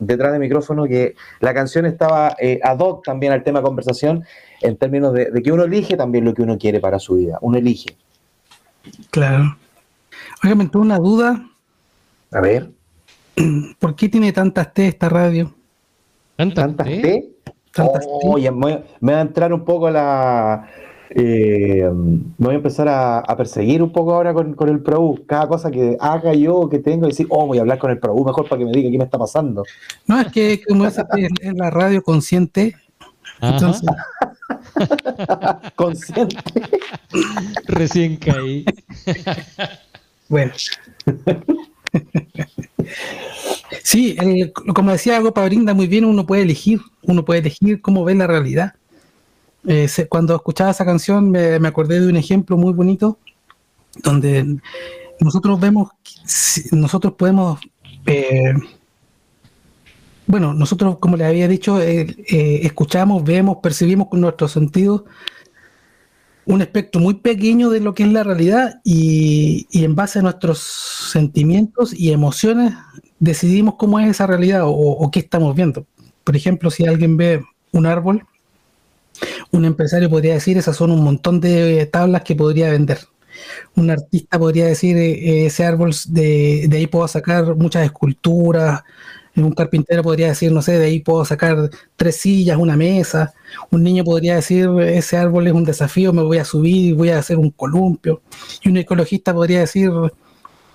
detrás 0.00 0.32
del 0.32 0.40
micrófono, 0.40 0.86
que 0.86 1.14
la 1.38 1.54
canción 1.54 1.86
estaba 1.86 2.34
eh, 2.40 2.58
ad 2.64 2.78
hoc 2.80 3.04
también 3.04 3.32
al 3.32 3.44
tema 3.44 3.62
conversación 3.62 4.24
en 4.62 4.76
términos 4.76 5.12
de, 5.12 5.30
de, 5.30 5.42
que 5.42 5.52
uno 5.52 5.62
elige 5.62 5.96
también 5.96 6.24
lo 6.24 6.34
que 6.34 6.42
uno 6.42 6.58
quiere 6.58 6.80
para 6.80 6.98
su 6.98 7.14
vida, 7.14 7.38
uno 7.40 7.56
elige. 7.56 7.96
Claro. 9.10 9.56
Oiga, 10.42 10.56
me 10.56 10.64
entró 10.64 10.80
una 10.80 10.98
duda 10.98 11.49
a 12.32 12.40
ver. 12.40 12.70
¿Por 13.78 13.94
qué 13.94 14.08
tiene 14.08 14.32
tantas 14.32 14.72
T 14.72 14.86
esta 14.86 15.08
radio? 15.08 15.52
¿Tantas, 16.36 16.86
T? 16.86 17.30
Oye, 18.22 18.50
me, 18.50 18.84
va 19.02 19.18
a 19.18 19.20
entrar 19.20 19.52
un 19.52 19.64
poco 19.64 19.90
la. 19.90 20.68
Eh, 21.10 21.90
me 21.92 22.46
voy 22.46 22.54
a 22.54 22.56
empezar 22.56 22.88
a, 22.88 23.36
perseguir 23.36 23.82
un 23.82 23.92
poco 23.92 24.14
ahora 24.14 24.32
con, 24.32 24.56
el 24.68 24.80
Pro. 24.80 25.14
Cada 25.26 25.48
cosa 25.48 25.70
que 25.70 25.96
haga 26.00 26.34
yo, 26.34 26.68
que 26.68 26.78
tengo, 26.78 27.06
decir, 27.06 27.26
oh, 27.30 27.46
voy 27.46 27.58
a 27.58 27.62
hablar 27.62 27.78
con 27.78 27.90
el 27.90 27.98
Pro 27.98 28.14
mejor 28.14 28.48
para 28.48 28.60
que 28.60 28.64
me 28.64 28.72
diga 28.72 28.90
qué 28.90 28.98
me 28.98 29.04
está 29.04 29.18
pasando. 29.18 29.64
No, 30.06 30.20
es 30.20 30.32
que 30.32 30.62
como 30.66 30.86
es, 30.86 30.98
es 30.98 31.54
la 31.54 31.70
radio 31.70 32.02
consciente, 32.02 32.76
entonces. 33.40 33.88
consciente. 35.76 36.36
Recién 37.66 38.16
caí. 38.16 38.64
bueno. 40.28 40.52
Sí, 43.82 44.16
como 44.74 44.92
decía 44.92 45.20
Gopa 45.20 45.44
Brinda 45.44 45.74
muy 45.74 45.86
bien, 45.86 46.04
uno 46.04 46.26
puede 46.26 46.42
elegir, 46.42 46.80
uno 47.02 47.24
puede 47.24 47.40
elegir 47.40 47.80
cómo 47.80 48.04
ve 48.04 48.14
la 48.14 48.26
realidad. 48.26 48.74
Eh, 49.66 49.88
cuando 50.08 50.34
escuchaba 50.34 50.70
esa 50.70 50.84
canción 50.84 51.30
me, 51.30 51.56
acordé 51.66 52.00
de 52.00 52.08
un 52.08 52.16
ejemplo 52.16 52.56
muy 52.56 52.72
bonito 52.72 53.18
donde 54.02 54.58
nosotros 55.20 55.60
vemos, 55.60 55.90
nosotros 56.72 57.14
podemos, 57.14 57.60
eh, 58.06 58.54
bueno, 60.26 60.54
nosotros 60.54 60.98
como 60.98 61.16
les 61.16 61.26
había 61.26 61.48
dicho, 61.48 61.80
eh, 61.80 62.16
escuchamos, 62.62 63.24
vemos, 63.24 63.58
percibimos 63.62 64.08
con 64.08 64.20
nuestros 64.20 64.52
sentidos 64.52 65.02
un 66.46 66.62
espectro 66.62 67.00
muy 67.00 67.14
pequeño 67.14 67.70
de 67.70 67.80
lo 67.80 67.94
que 67.94 68.04
es 68.04 68.12
la 68.12 68.24
realidad 68.24 68.80
y, 68.84 69.66
en 69.72 69.94
base 69.94 70.18
a 70.18 70.22
nuestros 70.22 70.58
sentimientos 70.58 71.92
y 71.92 72.12
emociones 72.12 72.74
decidimos 73.18 73.74
cómo 73.76 74.00
es 74.00 74.08
esa 74.08 74.26
realidad 74.26 74.62
o, 74.64 75.10
qué 75.10 75.20
estamos 75.20 75.54
viendo. 75.54 75.86
Por 76.24 76.36
ejemplo, 76.36 76.70
si 76.70 76.86
alguien 76.86 77.16
ve 77.16 77.42
un 77.72 77.86
árbol, 77.86 78.26
un 79.52 79.64
empresario 79.64 80.08
podría 80.08 80.34
decir, 80.34 80.56
esas 80.56 80.76
son 80.76 80.90
un 80.90 81.04
montón 81.04 81.40
de 81.40 81.86
tablas 81.86 82.22
que 82.22 82.34
podría 82.34 82.70
vender. 82.70 82.98
un 83.76 83.90
artista 83.90 84.38
podría 84.38 84.66
decir, 84.66 84.96
eh, 84.96 85.46
ese 85.46 85.64
árbol, 85.64 85.94
de, 86.08 86.66
de 86.68 86.76
ahí 86.76 86.86
puedo 86.86 87.06
sacar 87.08 87.56
muchas 87.56 87.84
esculturas, 87.84 88.82
un 89.44 89.52
carpintero 89.52 90.02
podría 90.02 90.28
decir, 90.28 90.52
no 90.52 90.62
sé, 90.62 90.78
de 90.78 90.86
ahí 90.86 91.00
puedo 91.00 91.24
sacar 91.24 91.70
tres 91.96 92.16
sillas, 92.16 92.56
una 92.56 92.76
mesa. 92.76 93.32
Un 93.70 93.82
niño 93.82 94.04
podría 94.04 94.36
decir, 94.36 94.68
ese 94.80 95.16
árbol 95.16 95.46
es 95.46 95.52
un 95.52 95.64
desafío, 95.64 96.12
me 96.12 96.22
voy 96.22 96.38
a 96.38 96.44
subir, 96.44 96.94
voy 96.94 97.10
a 97.10 97.18
hacer 97.18 97.36
un 97.36 97.50
columpio. 97.50 98.22
Y 98.62 98.68
un 98.68 98.76
ecologista 98.76 99.32
podría 99.32 99.60
decir, 99.60 99.90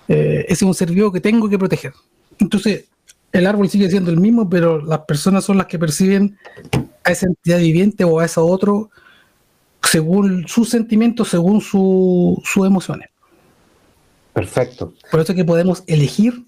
eh, 0.08 0.44
ese 0.48 0.52
es 0.52 0.62
un 0.62 0.74
ser 0.74 0.90
vivo 0.90 1.12
que 1.12 1.20
tengo 1.20 1.48
que 1.48 1.58
proteger. 1.58 1.92
Entonces, 2.38 2.86
el 3.32 3.46
árbol 3.46 3.68
sigue 3.68 3.90
siendo 3.90 4.10
el 4.10 4.18
mismo, 4.18 4.48
pero 4.48 4.80
las 4.80 5.00
personas 5.00 5.44
son 5.44 5.58
las 5.58 5.66
que 5.66 5.78
perciben 5.78 6.38
a 7.04 7.12
esa 7.12 7.26
entidad 7.26 7.58
viviente 7.58 8.04
o 8.04 8.18
a 8.18 8.24
ese 8.24 8.40
otro 8.40 8.90
según 9.82 10.46
sus 10.48 10.68
sentimientos, 10.70 11.28
según 11.28 11.60
sus 11.60 12.66
emociones. 12.66 13.08
Perfecto. 14.32 14.92
Por 15.10 15.20
eso 15.20 15.32
es 15.32 15.36
que 15.36 15.44
podemos 15.44 15.84
elegir 15.86 16.44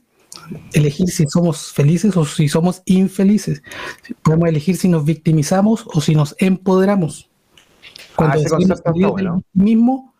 elegir 0.72 1.08
si 1.08 1.26
somos 1.26 1.72
felices 1.72 2.16
o 2.16 2.24
si 2.24 2.48
somos 2.48 2.82
infelices. 2.84 3.62
Podemos 4.22 4.48
elegir 4.48 4.76
si 4.76 4.88
nos 4.88 5.04
victimizamos 5.04 5.84
o 5.86 6.00
si 6.00 6.14
nos 6.14 6.34
empoderamos. 6.38 7.28
Cuando 8.16 8.40
ah, 8.40 9.40
mismo, 9.52 10.14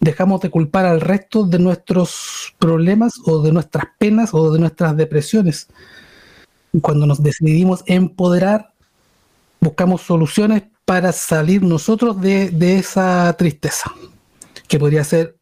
dejamos 0.00 0.40
de 0.40 0.50
culpar 0.50 0.86
al 0.86 1.00
resto 1.00 1.44
de 1.44 1.58
nuestros 1.58 2.54
problemas 2.58 3.14
o 3.24 3.42
de 3.42 3.52
nuestras 3.52 3.84
penas 3.98 4.34
o 4.34 4.52
de 4.52 4.58
nuestras 4.58 4.96
depresiones. 4.96 5.68
Cuando 6.82 7.06
nos 7.06 7.22
decidimos 7.22 7.84
empoderar, 7.86 8.72
buscamos 9.60 10.02
soluciones 10.02 10.64
para 10.84 11.12
salir 11.12 11.62
nosotros 11.62 12.20
de, 12.20 12.50
de 12.50 12.78
esa 12.78 13.32
tristeza, 13.38 13.92
que 14.68 14.78
podría 14.78 15.04
ser 15.04 15.36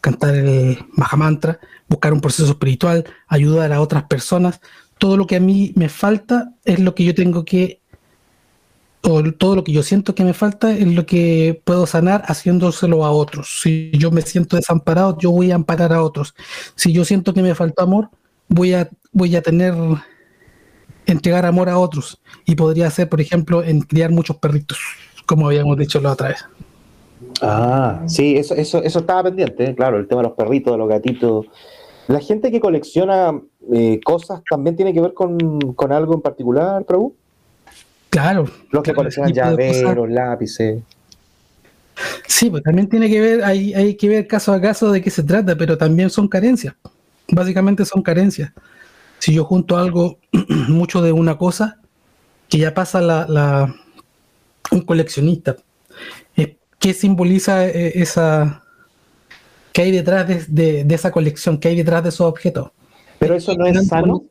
cantar 0.00 0.34
el 0.34 0.78
Mahamantra, 0.92 1.58
buscar 1.88 2.12
un 2.12 2.20
proceso 2.20 2.50
espiritual, 2.50 3.04
ayudar 3.28 3.72
a 3.72 3.80
otras 3.80 4.04
personas. 4.04 4.60
Todo 4.98 5.16
lo 5.16 5.26
que 5.26 5.36
a 5.36 5.40
mí 5.40 5.72
me 5.76 5.88
falta 5.88 6.52
es 6.64 6.78
lo 6.80 6.94
que 6.94 7.04
yo 7.04 7.14
tengo 7.14 7.44
que, 7.44 7.80
o 9.02 9.22
todo 9.32 9.56
lo 9.56 9.64
que 9.64 9.72
yo 9.72 9.82
siento 9.82 10.14
que 10.14 10.24
me 10.24 10.34
falta 10.34 10.72
es 10.72 10.86
lo 10.86 11.04
que 11.04 11.60
puedo 11.64 11.86
sanar 11.86 12.22
haciéndoselo 12.26 13.04
a 13.04 13.10
otros. 13.10 13.60
Si 13.62 13.90
yo 13.92 14.10
me 14.10 14.22
siento 14.22 14.56
desamparado, 14.56 15.18
yo 15.18 15.30
voy 15.30 15.50
a 15.50 15.56
amparar 15.56 15.92
a 15.92 16.02
otros. 16.02 16.34
Si 16.74 16.92
yo 16.92 17.04
siento 17.04 17.34
que 17.34 17.42
me 17.42 17.54
falta 17.54 17.82
amor, 17.82 18.10
voy 18.48 18.74
a, 18.74 18.88
voy 19.12 19.36
a 19.36 19.42
tener, 19.42 19.74
entregar 21.06 21.44
amor 21.44 21.68
a 21.68 21.78
otros. 21.78 22.20
Y 22.46 22.54
podría 22.54 22.90
ser, 22.90 23.08
por 23.08 23.20
ejemplo, 23.20 23.62
en 23.62 23.82
criar 23.82 24.10
muchos 24.10 24.36
perritos, 24.38 24.78
como 25.26 25.48
habíamos 25.48 25.76
dicho 25.76 26.00
la 26.00 26.12
otra 26.12 26.28
vez. 26.28 26.44
Ah, 27.40 28.02
sí, 28.06 28.36
eso, 28.36 28.54
eso, 28.54 28.82
eso 28.82 28.98
estaba 29.00 29.24
pendiente, 29.24 29.64
¿eh? 29.64 29.74
claro, 29.74 29.98
el 29.98 30.06
tema 30.06 30.22
de 30.22 30.28
los 30.28 30.36
perritos, 30.36 30.72
de 30.72 30.78
los 30.78 30.88
gatitos. 30.88 31.46
¿La 32.06 32.20
gente 32.20 32.50
que 32.50 32.60
colecciona 32.60 33.40
eh, 33.72 34.00
cosas 34.04 34.42
también 34.48 34.76
tiene 34.76 34.92
que 34.92 35.00
ver 35.00 35.14
con, 35.14 35.38
algo 35.90 36.14
en 36.14 36.20
particular, 36.20 36.84
Prabhu? 36.84 37.14
Claro. 38.10 38.46
Los 38.70 38.82
que 38.82 38.94
coleccionan 38.94 39.32
llaveros, 39.32 40.08
lápices. 40.08 40.82
Sí, 42.26 42.50
pues 42.50 42.62
también 42.62 42.88
tiene 42.88 43.08
que 43.08 43.20
ver, 43.20 43.44
hay, 43.44 43.72
hay 43.74 43.94
que 43.96 44.08
ver 44.08 44.26
caso 44.26 44.52
a 44.52 44.60
caso 44.60 44.90
de 44.90 45.00
qué 45.00 45.10
se 45.10 45.22
trata, 45.22 45.56
pero 45.56 45.78
también 45.78 46.10
son 46.10 46.28
carencias. 46.28 46.74
Básicamente 47.28 47.84
son 47.84 48.02
carencias. 48.02 48.52
Si 49.18 49.32
yo 49.32 49.44
junto 49.44 49.76
algo, 49.76 50.18
mucho 50.68 51.00
de 51.00 51.12
una 51.12 51.38
cosa, 51.38 51.80
que 52.48 52.58
ya 52.58 52.74
pasa 52.74 53.00
la, 53.00 53.26
la 53.28 53.74
un 54.70 54.82
coleccionista, 54.82 55.56
¿qué 56.84 56.92
simboliza 56.92 57.66
eh, 57.66 57.92
esa, 57.94 58.62
¿Qué 59.72 59.80
hay 59.80 59.90
detrás 59.90 60.26
de, 60.54 60.86
esa 60.90 61.10
colección? 61.10 61.56
¿Qué 61.56 61.68
hay 61.68 61.76
detrás 61.76 62.02
de 62.02 62.10
esos 62.10 62.26
objetos? 62.26 62.72
Pero 63.18 63.34
eso 63.34 63.54
no 63.56 63.64
es 63.64 63.88
sano. 63.88 64.22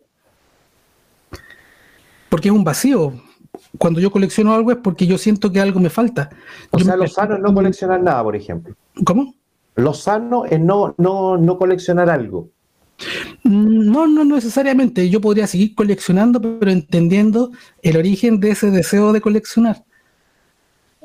Porque 2.29 2.49
es 2.49 2.53
un 2.53 2.63
vacío. 2.63 3.13
Cuando 3.79 3.99
yo 3.99 4.11
colecciono 4.11 4.53
algo 4.53 4.71
es 4.71 4.77
porque 4.77 5.07
yo 5.07 5.17
siento 5.17 5.51
que 5.51 5.59
algo 5.59 5.79
me 5.79 5.89
falta. 5.89 6.29
O 6.69 6.77
sea, 6.77 6.95
lo 6.95 7.07
sano 7.07 7.37
es 7.37 7.41
no 7.41 7.51
coleccionar 7.55 8.03
nada, 8.03 8.21
por 8.21 8.35
ejemplo. 8.35 8.75
¿Cómo? 9.03 9.33
Lo 9.73 9.95
sano 9.95 10.45
es 10.45 10.59
no, 10.59 10.93
no, 10.99 11.37
no 11.37 11.57
coleccionar 11.57 12.07
algo. 12.07 12.49
No, 13.43 14.05
no 14.05 14.23
necesariamente. 14.25 15.09
Yo 15.09 15.21
podría 15.21 15.47
seguir 15.47 15.73
coleccionando, 15.73 16.39
pero 16.39 16.69
entendiendo 16.69 17.49
el 17.81 17.97
origen 17.97 18.39
de 18.39 18.51
ese 18.51 18.69
deseo 18.69 19.11
de 19.11 19.21
coleccionar. 19.21 19.83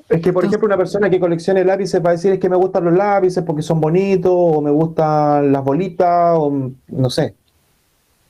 Es 0.08 0.22
que, 0.22 0.32
por 0.32 0.44
ejemplo, 0.44 0.66
una 0.66 0.76
persona 0.76 1.10
que 1.10 1.20
coleccione 1.20 1.64
lápices 1.64 2.02
va 2.04 2.10
a 2.10 2.12
decir 2.12 2.32
es 2.32 2.38
que 2.38 2.48
me 2.48 2.56
gustan 2.56 2.84
los 2.84 2.94
lápices 2.94 3.44
porque 3.44 3.60
son 3.60 3.80
bonitos, 3.80 4.32
o 4.32 4.62
me 4.62 4.70
gustan 4.70 5.52
las 5.52 5.62
bolitas, 5.62 6.34
o 6.38 6.70
no 6.88 7.10
sé. 7.10 7.34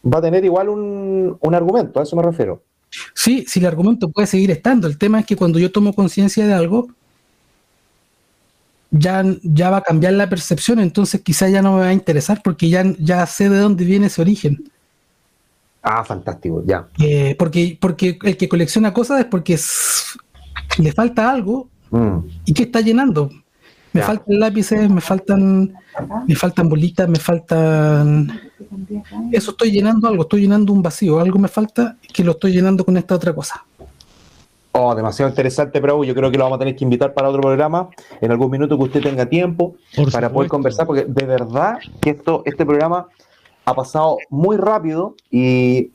Va 0.04 0.18
a 0.18 0.22
tener 0.22 0.44
igual 0.44 0.68
un, 0.68 1.38
argumento, 1.52 2.00
a 2.00 2.02
eso 2.02 2.16
me 2.16 2.22
refiero. 2.22 2.62
Sí, 3.14 3.44
sí, 3.46 3.60
el 3.60 3.66
argumento 3.66 4.08
puede 4.08 4.26
seguir 4.26 4.50
estando. 4.50 4.88
El 4.88 4.98
tema 4.98 5.20
es 5.20 5.26
que 5.26 5.36
cuando 5.36 5.58
yo 5.60 5.70
tomo 5.70 5.94
conciencia 5.94 6.46
de 6.46 6.54
algo, 6.54 6.88
ya, 8.90 9.22
ya 9.42 9.70
va 9.70 9.76
a 9.76 9.82
cambiar 9.82 10.14
la 10.14 10.28
percepción, 10.28 10.80
entonces 10.80 11.20
quizá 11.20 11.48
ya 11.48 11.62
no 11.62 11.74
me 11.74 11.80
va 11.80 11.88
a 11.88 11.92
interesar 11.92 12.40
porque 12.42 12.68
ya, 12.70 12.82
ya 12.98 13.24
sé 13.26 13.48
de 13.48 13.58
dónde 13.58 13.84
viene 13.84 14.06
ese 14.06 14.20
origen. 14.20 14.64
Ah, 15.82 16.02
fantástico, 16.02 16.64
ya. 16.66 16.88
Eh, 16.98 17.36
porque, 17.38 17.78
porque 17.80 18.18
el 18.22 18.36
que 18.36 18.48
colecciona 18.48 18.92
cosas 18.92 19.20
es 19.20 19.26
porque 19.26 19.56
le 20.78 20.92
falta 20.92 21.30
algo 21.30 21.68
mm. 21.90 22.18
y 22.44 22.52
que 22.52 22.64
está 22.64 22.80
llenando. 22.80 23.30
Me 23.92 24.02
faltan 24.02 24.38
lápices, 24.38 24.90
me 24.90 25.00
faltan, 25.00 25.74
me 26.26 26.34
faltan 26.34 26.68
bolitas, 26.68 27.08
me 27.08 27.18
faltan. 27.18 28.40
Eso 29.32 29.52
estoy 29.52 29.72
llenando 29.72 30.08
algo, 30.08 30.22
estoy 30.22 30.42
llenando 30.42 30.72
un 30.72 30.82
vacío, 30.82 31.18
algo 31.18 31.38
me 31.38 31.48
falta 31.48 31.96
que 32.12 32.22
lo 32.22 32.32
estoy 32.32 32.52
llenando 32.52 32.84
con 32.84 32.96
esta 32.96 33.14
otra 33.14 33.34
cosa. 33.34 33.64
Oh, 34.72 34.94
demasiado 34.94 35.30
interesante, 35.30 35.80
pero 35.80 36.04
Yo 36.04 36.14
creo 36.14 36.30
que 36.30 36.38
lo 36.38 36.44
vamos 36.44 36.56
a 36.56 36.58
tener 36.60 36.76
que 36.76 36.84
invitar 36.84 37.12
para 37.12 37.30
otro 37.30 37.40
programa 37.40 37.88
en 38.20 38.30
algún 38.30 38.50
minuto 38.50 38.76
que 38.76 38.84
usted 38.84 39.02
tenga 39.02 39.26
tiempo 39.26 39.74
para 40.12 40.30
poder 40.30 40.48
conversar, 40.48 40.86
porque 40.86 41.04
de 41.04 41.26
verdad 41.26 41.78
que 42.00 42.10
esto, 42.10 42.42
este 42.44 42.64
programa 42.64 43.08
ha 43.64 43.74
pasado 43.74 44.18
muy 44.30 44.56
rápido 44.56 45.16
y 45.30 45.90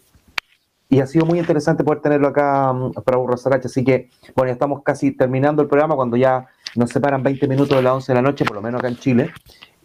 y 0.94 1.00
ha 1.00 1.08
sido 1.08 1.26
muy 1.26 1.40
interesante 1.40 1.84
poder 1.84 2.02
tenerlo 2.02 2.28
acá 2.28 2.72
um, 2.72 2.92
para 2.92 3.18
Burrasarache. 3.18 3.66
Así 3.66 3.84
que, 3.84 4.10
bueno, 4.36 4.50
ya 4.50 4.54
estamos 4.54 4.84
casi 4.84 5.12
terminando 5.12 5.64
el 5.64 5.68
programa 5.68 5.96
cuando 5.96 6.18
ya 6.18 6.48
nos 6.76 6.92
separan 6.92 7.24
20 7.24 7.48
minutos 7.48 7.76
de 7.76 7.82
las 7.82 7.94
11 7.94 8.12
de 8.12 8.16
la 8.16 8.22
noche, 8.22 8.46
por 8.46 8.56
lo 8.56 8.62
menos 8.62 8.80
acá 8.80 8.90
en 8.90 8.98
Chile. 8.98 9.32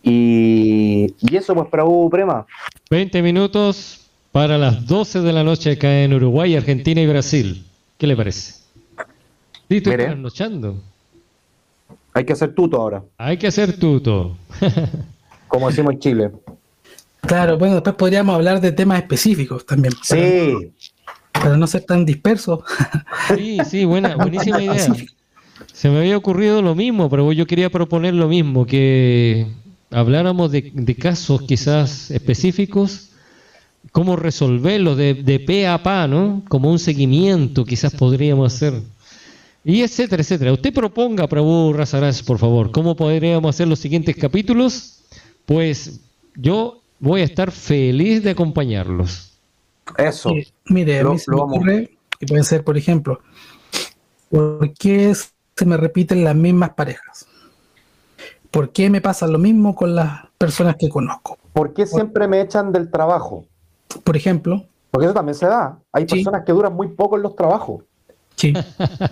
Y, 0.02 1.14
eso, 1.34 1.54
pues, 1.54 1.68
para 1.68 1.86
U 1.86 2.11
Prema. 2.11 2.46
20 2.90 3.22
minutos 3.22 4.06
para 4.32 4.59
las 4.59 4.86
12 4.86 5.20
de 5.20 5.32
la 5.32 5.42
noche 5.42 5.72
acá 5.72 6.02
en 6.02 6.12
Uruguay, 6.12 6.54
Argentina 6.56 7.00
y 7.00 7.06
Brasil. 7.06 7.64
¿Qué 7.96 8.06
le 8.06 8.14
parece? 8.14 8.52
Sí, 9.68 9.78
estoy 9.78 9.96
trasnochando. 9.96 10.76
Hay 12.12 12.24
que 12.24 12.34
hacer 12.34 12.54
tuto 12.54 12.76
ahora. 12.76 13.02
Hay 13.16 13.38
que 13.38 13.46
hacer 13.46 13.78
tuto. 13.78 14.36
Como 15.48 15.68
decimos 15.68 15.94
en 15.94 15.98
Chile. 16.00 16.30
Claro, 17.28 17.59
bueno, 17.59 17.74
después 17.74 17.96
podríamos 17.96 18.34
hablar 18.34 18.61
de 18.61 18.72
temas 18.72 19.00
específicos 19.00 19.66
también. 19.66 19.92
Sí. 20.02 20.72
Para 21.41 21.57
no 21.57 21.66
ser 21.66 21.82
tan 21.82 22.05
disperso. 22.05 22.64
Sí, 23.34 23.59
sí, 23.68 23.84
buena, 23.84 24.16
buenísima 24.16 24.62
idea. 24.62 24.95
Se 25.72 25.89
me 25.91 25.99
había 25.99 26.16
ocurrido 26.16 26.62
lo 26.62 26.74
mismo, 26.74 27.09
pero 27.11 27.32
yo 27.32 27.47
quería 27.47 27.70
proponer 27.70 28.14
lo 28.14 28.28
mismo, 28.28 28.66
que 28.66 29.47
habláramos 29.91 30.51
de, 30.51 30.97
casos 30.99 31.43
quizás 31.43 32.11
específicos, 32.11 33.11
cómo 33.93 34.16
resolverlo 34.16 34.97
de, 34.97 35.14
de 35.14 35.41
pe 35.41 35.66
a 35.66 35.82
pa, 35.82 36.07
¿no? 36.07 36.43
Como 36.49 36.70
un 36.70 36.78
seguimiento 36.78 37.64
quizás 37.64 37.95
podríamos 37.95 38.55
hacer. 38.55 38.82
Y 39.64 39.82
etcétera, 39.82 40.22
etcétera. 40.22 40.53
Usted 40.53 40.72
proponga, 40.72 41.26
Prabhu 41.26 41.72
Razarás, 41.72 42.22
por 42.22 42.39
favor, 42.39 42.70
cómo 42.70 42.97
podríamos 42.97 43.55
hacer 43.55 43.68
los 43.68 43.78
siguientes 43.78 44.16
capítulos. 44.16 45.01
Pues 45.45 46.01
yo 46.34 46.82
voy 47.01 47.20
a 47.20 47.24
estar 47.24 47.51
feliz 47.51 48.22
de 48.22 48.30
acompañarlos. 48.30 49.27
Eso. 49.97 50.30
Mire, 50.66 51.01
a 51.01 51.05
mí 51.05 51.18
se 51.18 51.30
me 51.30 51.41
ocurre 51.41 51.99
que 52.18 52.26
puede 52.26 52.43
ser, 52.43 52.64
por 52.64 52.76
ejemplo, 52.76 53.20
¿por 54.30 54.72
qué 54.74 55.14
se 55.14 55.66
me 55.66 55.76
repiten 55.76 56.24
las 56.24 56.34
mismas 56.34 56.70
parejas? 56.70 57.26
¿Por 58.51 58.70
qué 58.70 58.91
me 58.91 59.01
pasa 59.01 59.26
lo 59.26 59.39
mismo 59.39 59.74
con 59.74 59.95
las 59.95 60.26
personas 60.39 60.76
que 60.76 60.89
conozco? 60.89 61.39
¿Por 61.53 61.74
qué 61.74 61.86
siempre 61.86 62.26
me 62.28 62.41
echan 62.41 62.72
del 62.72 62.91
trabajo? 62.91 63.45
Por 64.05 64.16
ejemplo. 64.16 64.64
Porque 64.91 65.07
eso 65.07 65.14
también 65.14 65.34
se 65.34 65.47
da. 65.47 65.78
Hay 65.93 66.07
personas 66.07 66.45
que 66.45 66.53
duran 66.53 66.74
muy 66.74 66.89
poco 66.89 67.16
en 67.16 67.22
los 67.22 67.36
trabajos. 67.36 67.84
Sí. 68.36 68.55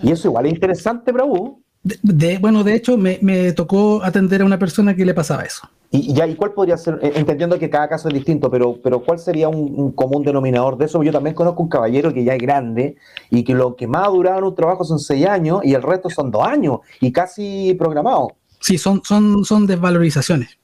Y 0.01 0.11
eso 0.11 0.29
igual 0.29 0.47
es 0.47 0.53
interesante, 0.53 1.11
Bravo. 1.11 1.59
De, 2.01 2.37
bueno, 2.39 2.63
de 2.63 2.75
hecho, 2.75 2.97
me, 2.97 3.19
me, 3.21 3.51
tocó 3.53 4.03
atender 4.03 4.41
a 4.41 4.45
una 4.45 4.59
persona 4.59 4.95
que 4.95 5.05
le 5.05 5.13
pasaba 5.13 5.43
eso. 5.43 5.69
Y, 5.91 6.13
ya, 6.13 6.27
¿y 6.27 6.35
cuál 6.35 6.53
podría 6.53 6.75
ser, 6.77 6.99
eh, 7.01 7.13
entendiendo 7.15 7.57
que 7.57 7.69
cada 7.69 7.87
caso 7.87 8.09
es 8.09 8.13
distinto, 8.13 8.51
pero, 8.51 8.77
pero 8.83 9.01
cuál 9.01 9.19
sería 9.19 9.47
un, 9.47 9.91
común 9.91 10.23
denominador 10.23 10.77
de 10.77 10.85
eso? 10.85 11.01
Yo 11.03 11.11
también 11.11 11.35
conozco 11.35 11.63
un 11.63 11.69
caballero 11.69 12.13
que 12.13 12.23
ya 12.23 12.33
es 12.35 12.41
grande 12.41 12.97
y 13.29 13.43
que 13.43 13.53
lo 13.53 13.75
que 13.75 13.87
más 13.87 14.07
ha 14.07 14.11
durado 14.11 14.39
en 14.39 14.43
un 14.45 14.55
trabajo 14.55 14.83
son 14.83 14.99
seis 14.99 15.25
años 15.25 15.61
y 15.63 15.73
el 15.73 15.81
resto 15.81 16.09
son 16.09 16.31
dos 16.31 16.45
años 16.45 16.79
y 16.99 17.11
casi 17.11 17.73
programado. 17.75 18.33
Sí, 18.59 18.77
son, 18.77 19.01
son, 19.03 19.45
son 19.45 19.65
desvalorizaciones. 19.65 20.57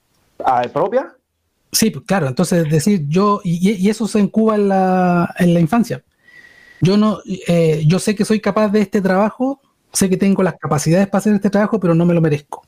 ¿Ah, 0.44 0.62
propia? 0.72 1.14
Sí, 1.72 1.90
pues 1.90 2.04
claro, 2.04 2.28
entonces 2.28 2.70
decir 2.70 3.04
yo, 3.08 3.40
y, 3.42 3.88
eso 3.88 4.06
se 4.06 4.20
incuba 4.20 4.56
en 4.56 4.68
la, 4.68 5.34
en 5.38 5.54
la 5.54 5.60
infancia. 5.60 6.02
Yo 6.80 6.96
no, 6.96 7.20
eh, 7.24 7.82
yo 7.86 7.98
sé 7.98 8.14
que 8.14 8.24
soy 8.24 8.40
capaz 8.40 8.68
de 8.68 8.82
este 8.82 9.00
trabajo, 9.00 9.60
sé 9.94 10.10
que 10.10 10.16
tengo 10.16 10.42
las 10.42 10.56
capacidades 10.58 11.08
para 11.08 11.20
hacer 11.20 11.34
este 11.34 11.50
trabajo, 11.50 11.80
pero 11.80 11.94
no 11.94 12.04
me 12.04 12.14
lo 12.14 12.20
merezco. 12.20 12.66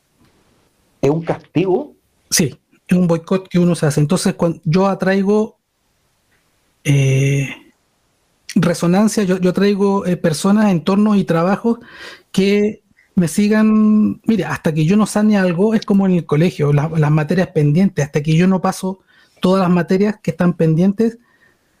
¿Es 1.01 1.09
un 1.09 1.21
castigo? 1.21 1.93
Sí, 2.29 2.57
es 2.87 2.97
un 2.97 3.07
boicot 3.07 3.47
que 3.47 3.59
uno 3.59 3.75
se 3.75 3.85
hace. 3.85 3.99
Entonces, 3.99 4.33
cuando 4.33 4.59
yo 4.63 4.87
atraigo 4.87 5.57
eh, 6.83 7.49
resonancia, 8.55 9.23
yo, 9.23 9.37
yo 9.39 9.53
traigo 9.53 10.05
eh, 10.05 10.17
personas, 10.17 10.71
entornos 10.71 11.17
y 11.17 11.23
trabajos 11.23 11.79
que 12.31 12.81
me 13.15 13.27
sigan, 13.27 14.21
mire, 14.25 14.45
hasta 14.45 14.73
que 14.73 14.85
yo 14.85 14.95
no 14.95 15.05
sane 15.05 15.37
algo, 15.37 15.73
es 15.73 15.85
como 15.85 16.05
en 16.05 16.13
el 16.13 16.25
colegio, 16.25 16.71
las 16.71 17.11
materias 17.11 17.47
pendientes, 17.47 18.05
hasta 18.05 18.21
que 18.21 18.35
yo 18.35 18.47
no 18.47 18.61
paso 18.61 18.99
todas 19.41 19.61
las 19.63 19.71
materias 19.71 20.19
que 20.21 20.31
están 20.31 20.53
pendientes, 20.53 21.17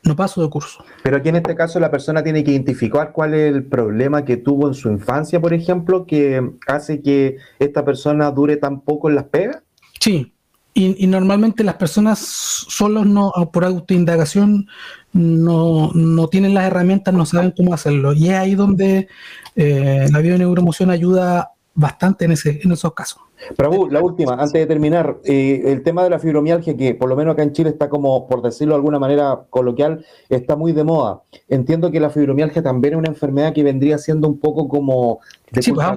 no 0.03 0.15
paso 0.15 0.41
de 0.41 0.49
curso. 0.49 0.83
Pero 1.03 1.17
aquí 1.17 1.29
en 1.29 1.37
este 1.37 1.55
caso 1.55 1.79
la 1.79 1.91
persona 1.91 2.23
tiene 2.23 2.43
que 2.43 2.51
identificar 2.51 3.11
cuál 3.11 3.33
es 3.33 3.53
el 3.53 3.65
problema 3.65 4.23
que 4.23 4.37
tuvo 4.37 4.67
en 4.67 4.73
su 4.73 4.89
infancia, 4.89 5.39
por 5.39 5.53
ejemplo, 5.53 6.05
que 6.05 6.51
hace 6.67 7.01
que 7.01 7.37
esta 7.59 7.83
persona 7.83 8.31
dure 8.31 8.57
tan 8.57 8.81
poco 8.81 9.09
en 9.09 9.15
las 9.15 9.25
pegas. 9.25 9.61
Sí, 9.99 10.33
y, 10.79 11.07
normalmente 11.07 11.63
las 11.63 11.75
personas 11.75 12.19
solos 12.19 13.07
no, 13.07 13.31
por 13.51 13.65
autoindagación 13.65 14.67
no, 15.11 15.91
no 15.95 16.27
tienen 16.27 16.53
las 16.53 16.65
herramientas, 16.65 17.15
no 17.15 17.25
saben 17.25 17.51
cómo 17.57 17.73
hacerlo. 17.73 18.13
Y 18.13 18.29
es 18.29 18.35
ahí 18.35 18.53
donde 18.53 19.07
eh, 19.55 20.07
la 20.11 20.19
bioneuromoción 20.19 20.91
ayuda 20.91 21.53
bastante 21.77 22.25
en, 22.25 22.31
ese, 22.31 22.59
en 22.63 22.71
esos 22.71 22.91
casos. 22.93 23.21
Prabhu, 23.55 23.87
la 23.87 24.01
última, 24.01 24.33
antes 24.33 24.53
de 24.53 24.65
terminar, 24.65 25.19
eh, 25.23 25.61
el 25.65 25.83
tema 25.83 26.03
de 26.03 26.09
la 26.09 26.17
fibromialgia, 26.17 26.75
que 26.75 26.95
por 26.95 27.07
lo 27.07 27.15
menos 27.15 27.33
acá 27.33 27.43
en 27.43 27.53
Chile 27.53 27.69
está 27.69 27.87
como, 27.87 28.27
por 28.27 28.41
decirlo 28.41 28.73
de 28.73 28.77
alguna 28.77 28.97
manera 28.97 29.41
coloquial, 29.51 30.03
está 30.27 30.55
muy 30.55 30.73
de 30.73 30.83
moda. 30.83 31.21
Entiendo 31.47 31.91
que 31.91 31.99
la 31.99 32.09
fibromialgia 32.09 32.63
también 32.63 32.95
es 32.95 32.97
una 32.97 33.09
enfermedad 33.09 33.53
que 33.53 33.61
vendría 33.61 33.99
siendo 33.99 34.27
un 34.27 34.39
poco 34.39 34.67
como 34.67 35.19
de 35.51 35.61
sí, 35.61 35.71
pues, 35.71 35.87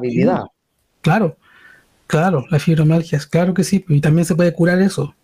claro, 1.01 1.37
claro, 2.07 2.45
la 2.51 2.59
fibromialgia, 2.59 3.19
claro 3.31 3.55
que 3.55 3.65
sí, 3.65 3.83
y 3.89 4.03
también 4.03 4.27
se 4.27 4.35
puede 4.35 4.53
curar 4.53 4.83
eso. 4.83 5.15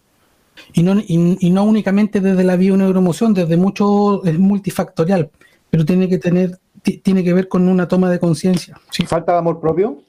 Y 0.72 0.82
no, 0.82 0.94
y, 1.06 1.50
no 1.50 1.64
únicamente 1.64 2.22
desde 2.22 2.44
la 2.44 2.56
bioneuromoción, 2.56 3.34
desde 3.34 3.58
mucho, 3.58 4.24
es 4.24 4.38
multifactorial, 4.38 5.30
pero 5.68 5.84
tiene 5.84 6.08
que 6.08 6.16
tener 6.16 6.58
tiene 7.02 7.24
que 7.24 7.34
ver 7.34 7.48
con 7.48 7.68
una 7.68 7.88
toma 7.88 8.08
de 8.08 8.20
conciencia. 8.20 8.78
¿Falta 9.06 9.32
de 9.32 9.38
amor 9.38 9.60
propio? 9.60 10.05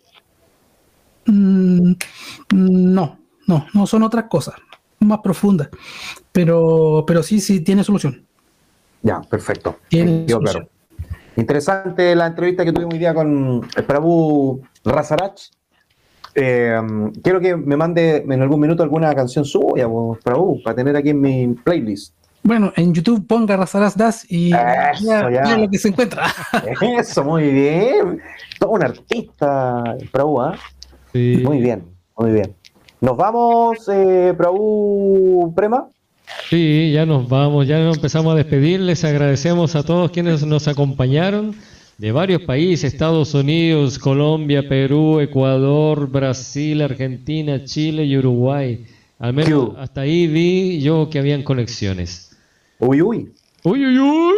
Mm, 1.27 1.93
no, 2.53 3.19
no, 3.47 3.67
no 3.73 3.87
son 3.87 4.03
otras 4.03 4.25
cosas, 4.29 4.55
más 4.99 5.19
profundas. 5.19 5.69
Pero, 6.31 7.03
pero 7.05 7.21
sí, 7.21 7.39
sí, 7.39 7.61
tiene 7.61 7.83
solución. 7.83 8.25
Ya, 9.03 9.21
perfecto. 9.21 9.77
Tiene 9.89 10.25
claro. 10.25 10.69
Interesante 11.35 12.15
la 12.15 12.27
entrevista 12.27 12.65
que 12.65 12.73
tuvimos 12.73 12.95
hoy 12.95 12.99
día 12.99 13.13
con 13.13 13.61
Prabhu 13.85 14.61
Razarach. 14.83 15.39
Eh, 16.33 16.79
quiero 17.23 17.39
que 17.39 17.55
me 17.55 17.77
mande 17.77 18.17
en 18.17 18.41
algún 18.41 18.59
minuto 18.59 18.83
alguna 18.83 19.13
canción 19.13 19.45
suya, 19.45 19.87
Prabhu, 20.23 20.61
para 20.63 20.75
tener 20.75 20.95
aquí 20.95 21.09
en 21.09 21.21
mi 21.21 21.47
playlist. 21.63 22.13
Bueno, 22.43 22.71
en 22.75 22.93
YouTube 22.93 23.27
ponga 23.27 23.57
Razaras 23.57 23.97
Das 23.97 24.25
y 24.29 24.51
ya, 24.51 25.57
lo 25.57 25.69
que 25.69 25.77
se 25.77 25.89
encuentra. 25.89 26.27
Eso, 26.97 27.23
muy 27.23 27.51
bien. 27.51 28.21
Todo 28.59 28.71
un 28.71 28.83
artista, 28.83 29.83
Prabhu, 30.11 30.41
¿ah? 30.41 30.57
Sí. 31.13 31.41
Muy 31.43 31.59
bien, 31.59 31.83
muy 32.17 32.31
bien. 32.31 32.55
¿Nos 33.01 33.15
vamos, 33.15 33.77
eh, 33.89 34.33
Prabhu 34.37 35.53
Prema? 35.55 35.87
Sí, 36.49 36.91
ya 36.93 37.05
nos 37.05 37.27
vamos, 37.29 37.67
ya 37.67 37.79
nos 37.79 37.97
empezamos 37.97 38.33
a 38.33 38.37
despedir. 38.37 38.79
Les 38.79 39.03
agradecemos 39.03 39.75
a 39.75 39.83
todos 39.83 40.11
quienes 40.11 40.45
nos 40.45 40.67
acompañaron 40.67 41.55
de 41.97 42.11
varios 42.11 42.41
países, 42.43 42.93
Estados 42.93 43.33
Unidos, 43.33 43.97
Colombia, 43.97 44.67
Perú, 44.67 45.19
Ecuador, 45.19 46.09
Brasil, 46.09 46.81
Argentina, 46.81 47.63
Chile 47.63 48.05
y 48.05 48.17
Uruguay. 48.17 48.85
Al 49.19 49.33
menos 49.33 49.71
hasta 49.77 50.01
ahí 50.01 50.27
vi 50.27 50.79
yo 50.79 51.09
que 51.09 51.19
habían 51.19 51.43
conexiones. 51.43 52.37
Uy, 52.79 53.01
uy. 53.01 53.31
Uy, 53.63 53.85
uy, 53.85 53.99
uy. 53.99 54.35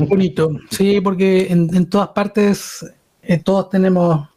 Bonito. 0.08 0.50
Sí, 0.70 1.00
porque 1.00 1.48
en, 1.50 1.86
todas 1.86 2.10
partes 2.10 2.86
eh, 3.22 3.38
todos 3.38 3.68
tenemos 3.70 4.28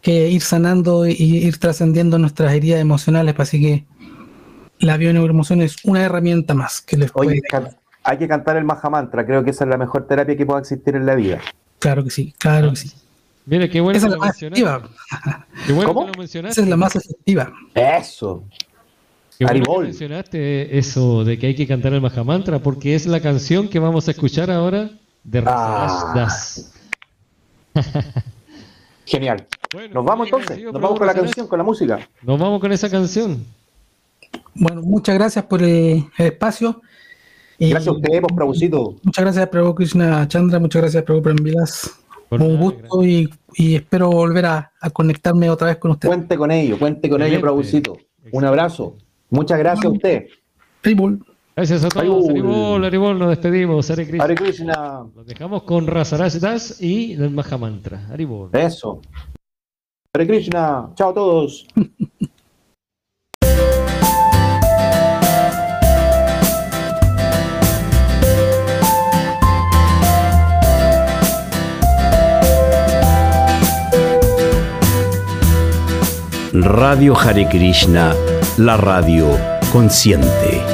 que 0.00 0.28
ir 0.28 0.42
sanando 0.42 1.06
y 1.06 1.14
ir 1.14 1.58
trascendiendo 1.58 2.18
nuestras 2.18 2.52
heridas 2.52 2.80
emocionales, 2.80 3.34
así 3.38 3.60
que 3.60 3.84
la 4.78 4.96
bioneuroemoción 4.96 5.62
es 5.62 5.76
una 5.84 6.02
herramienta 6.02 6.54
más 6.54 6.80
que 6.80 6.96
les 6.96 7.10
Oye, 7.14 7.40
hay 8.02 8.18
que 8.18 8.28
cantar 8.28 8.56
el 8.56 8.64
Mahamantra, 8.64 9.26
creo 9.26 9.44
que 9.44 9.50
esa 9.50 9.64
es 9.64 9.70
la 9.70 9.76
mejor 9.76 10.06
terapia 10.06 10.36
que 10.36 10.46
pueda 10.46 10.60
existir 10.60 10.96
en 10.96 11.06
la 11.06 11.14
vida. 11.14 11.40
Claro 11.78 12.04
que 12.04 12.10
sí, 12.10 12.34
claro 12.38 12.70
que 12.70 12.76
sí. 12.76 12.92
Mira, 13.46 13.68
qué 13.68 13.80
bueno 13.80 13.98
Esa 13.98 14.06
es 14.06 14.12
la 14.12 14.18
más 14.18 14.36
efectiva. 14.36 14.88
Qué 15.66 15.72
bueno 15.72 15.94
Que 15.94 16.06
lo 16.12 16.18
mencionaste. 16.18 16.52
Esa 16.52 16.62
es 16.62 16.68
la 16.68 16.76
más 16.76 16.96
efectiva. 16.96 17.52
Eso. 17.74 18.44
Qué 19.38 19.46
mencionaste 19.46 20.78
eso 20.78 21.24
de 21.24 21.38
que 21.38 21.46
hay 21.46 21.54
que 21.54 21.66
cantar 21.66 21.94
el 21.94 22.00
Mahamantra, 22.02 22.58
porque 22.58 22.94
es 22.94 23.06
la 23.06 23.20
canción 23.20 23.68
que 23.68 23.78
vamos 23.78 24.06
a 24.06 24.10
escuchar 24.10 24.50
ahora 24.50 24.90
de 25.24 25.42
ah. 25.46 26.12
Das. 26.14 26.72
Genial. 29.06 29.46
Nos 29.92 30.04
vamos 30.04 30.26
entonces, 30.26 30.62
nos 30.64 30.80
vamos 30.80 30.98
con 30.98 31.06
la 31.06 31.14
canción, 31.14 31.46
con 31.46 31.58
la 31.58 31.64
música. 31.64 32.08
Nos 32.22 32.38
vamos 32.40 32.60
con 32.60 32.72
esa 32.72 32.90
canción. 32.90 33.44
Bueno, 34.54 34.82
muchas 34.82 35.14
gracias 35.14 35.44
por 35.44 35.62
el, 35.62 36.04
espacio. 36.18 36.80
Gracias 37.58 37.88
a 37.88 37.92
ustedes 37.92 38.20
por 38.20 38.34
producido. 38.34 38.96
Muchas 39.02 39.24
gracias, 39.24 39.48
Prabhu 39.48 39.74
Krishna 39.74 40.26
Chandra. 40.26 40.58
Muchas 40.58 40.82
gracias, 40.82 41.04
Prabhu 41.04 41.22
Prambilas. 41.22 42.00
Un 42.30 42.58
gusto 42.58 43.04
y, 43.04 43.28
espero 43.56 44.10
volver 44.10 44.46
a, 44.46 44.72
conectarme 44.92 45.50
otra 45.50 45.68
vez 45.68 45.76
con 45.76 45.92
ustedes. 45.92 46.14
Cuente 46.14 46.36
con 46.36 46.50
ello, 46.50 46.78
cuente 46.78 47.08
con 47.08 47.22
ello, 47.22 47.40
Prabhucito. 47.40 47.96
Un 48.32 48.44
abrazo. 48.44 48.96
Muchas 49.30 49.58
gracias 49.58 49.84
a 49.84 49.88
usted. 49.88 50.26
Gracias 51.54 51.84
a 51.84 51.88
todos. 51.88 52.28
Aribol, 52.28 52.84
Aribol, 52.84 53.18
nos 53.18 53.28
despedimos. 53.30 53.90
Hare 53.90 54.06
Krishna. 54.06 54.24
Hare 54.24 54.34
Krishna. 54.34 55.04
Nos 55.14 55.26
dejamos 55.26 55.64
con 55.64 55.86
Rasaraj 55.86 56.34
Das 56.34 56.80
y 56.80 57.12
el 57.12 57.30
Mahamantra. 57.30 58.08
Aribol. 58.10 58.50
Eso. 58.52 59.00
Hare 60.12 60.26
Krishna. 60.26 60.90
Chao 60.94 61.10
a 61.10 61.12
todos. 61.12 61.66
Radio 76.52 77.14
Hare 77.14 77.46
Krishna 77.46 78.12
la 78.56 78.74
radio 78.74 79.38
consciente. 79.70 80.69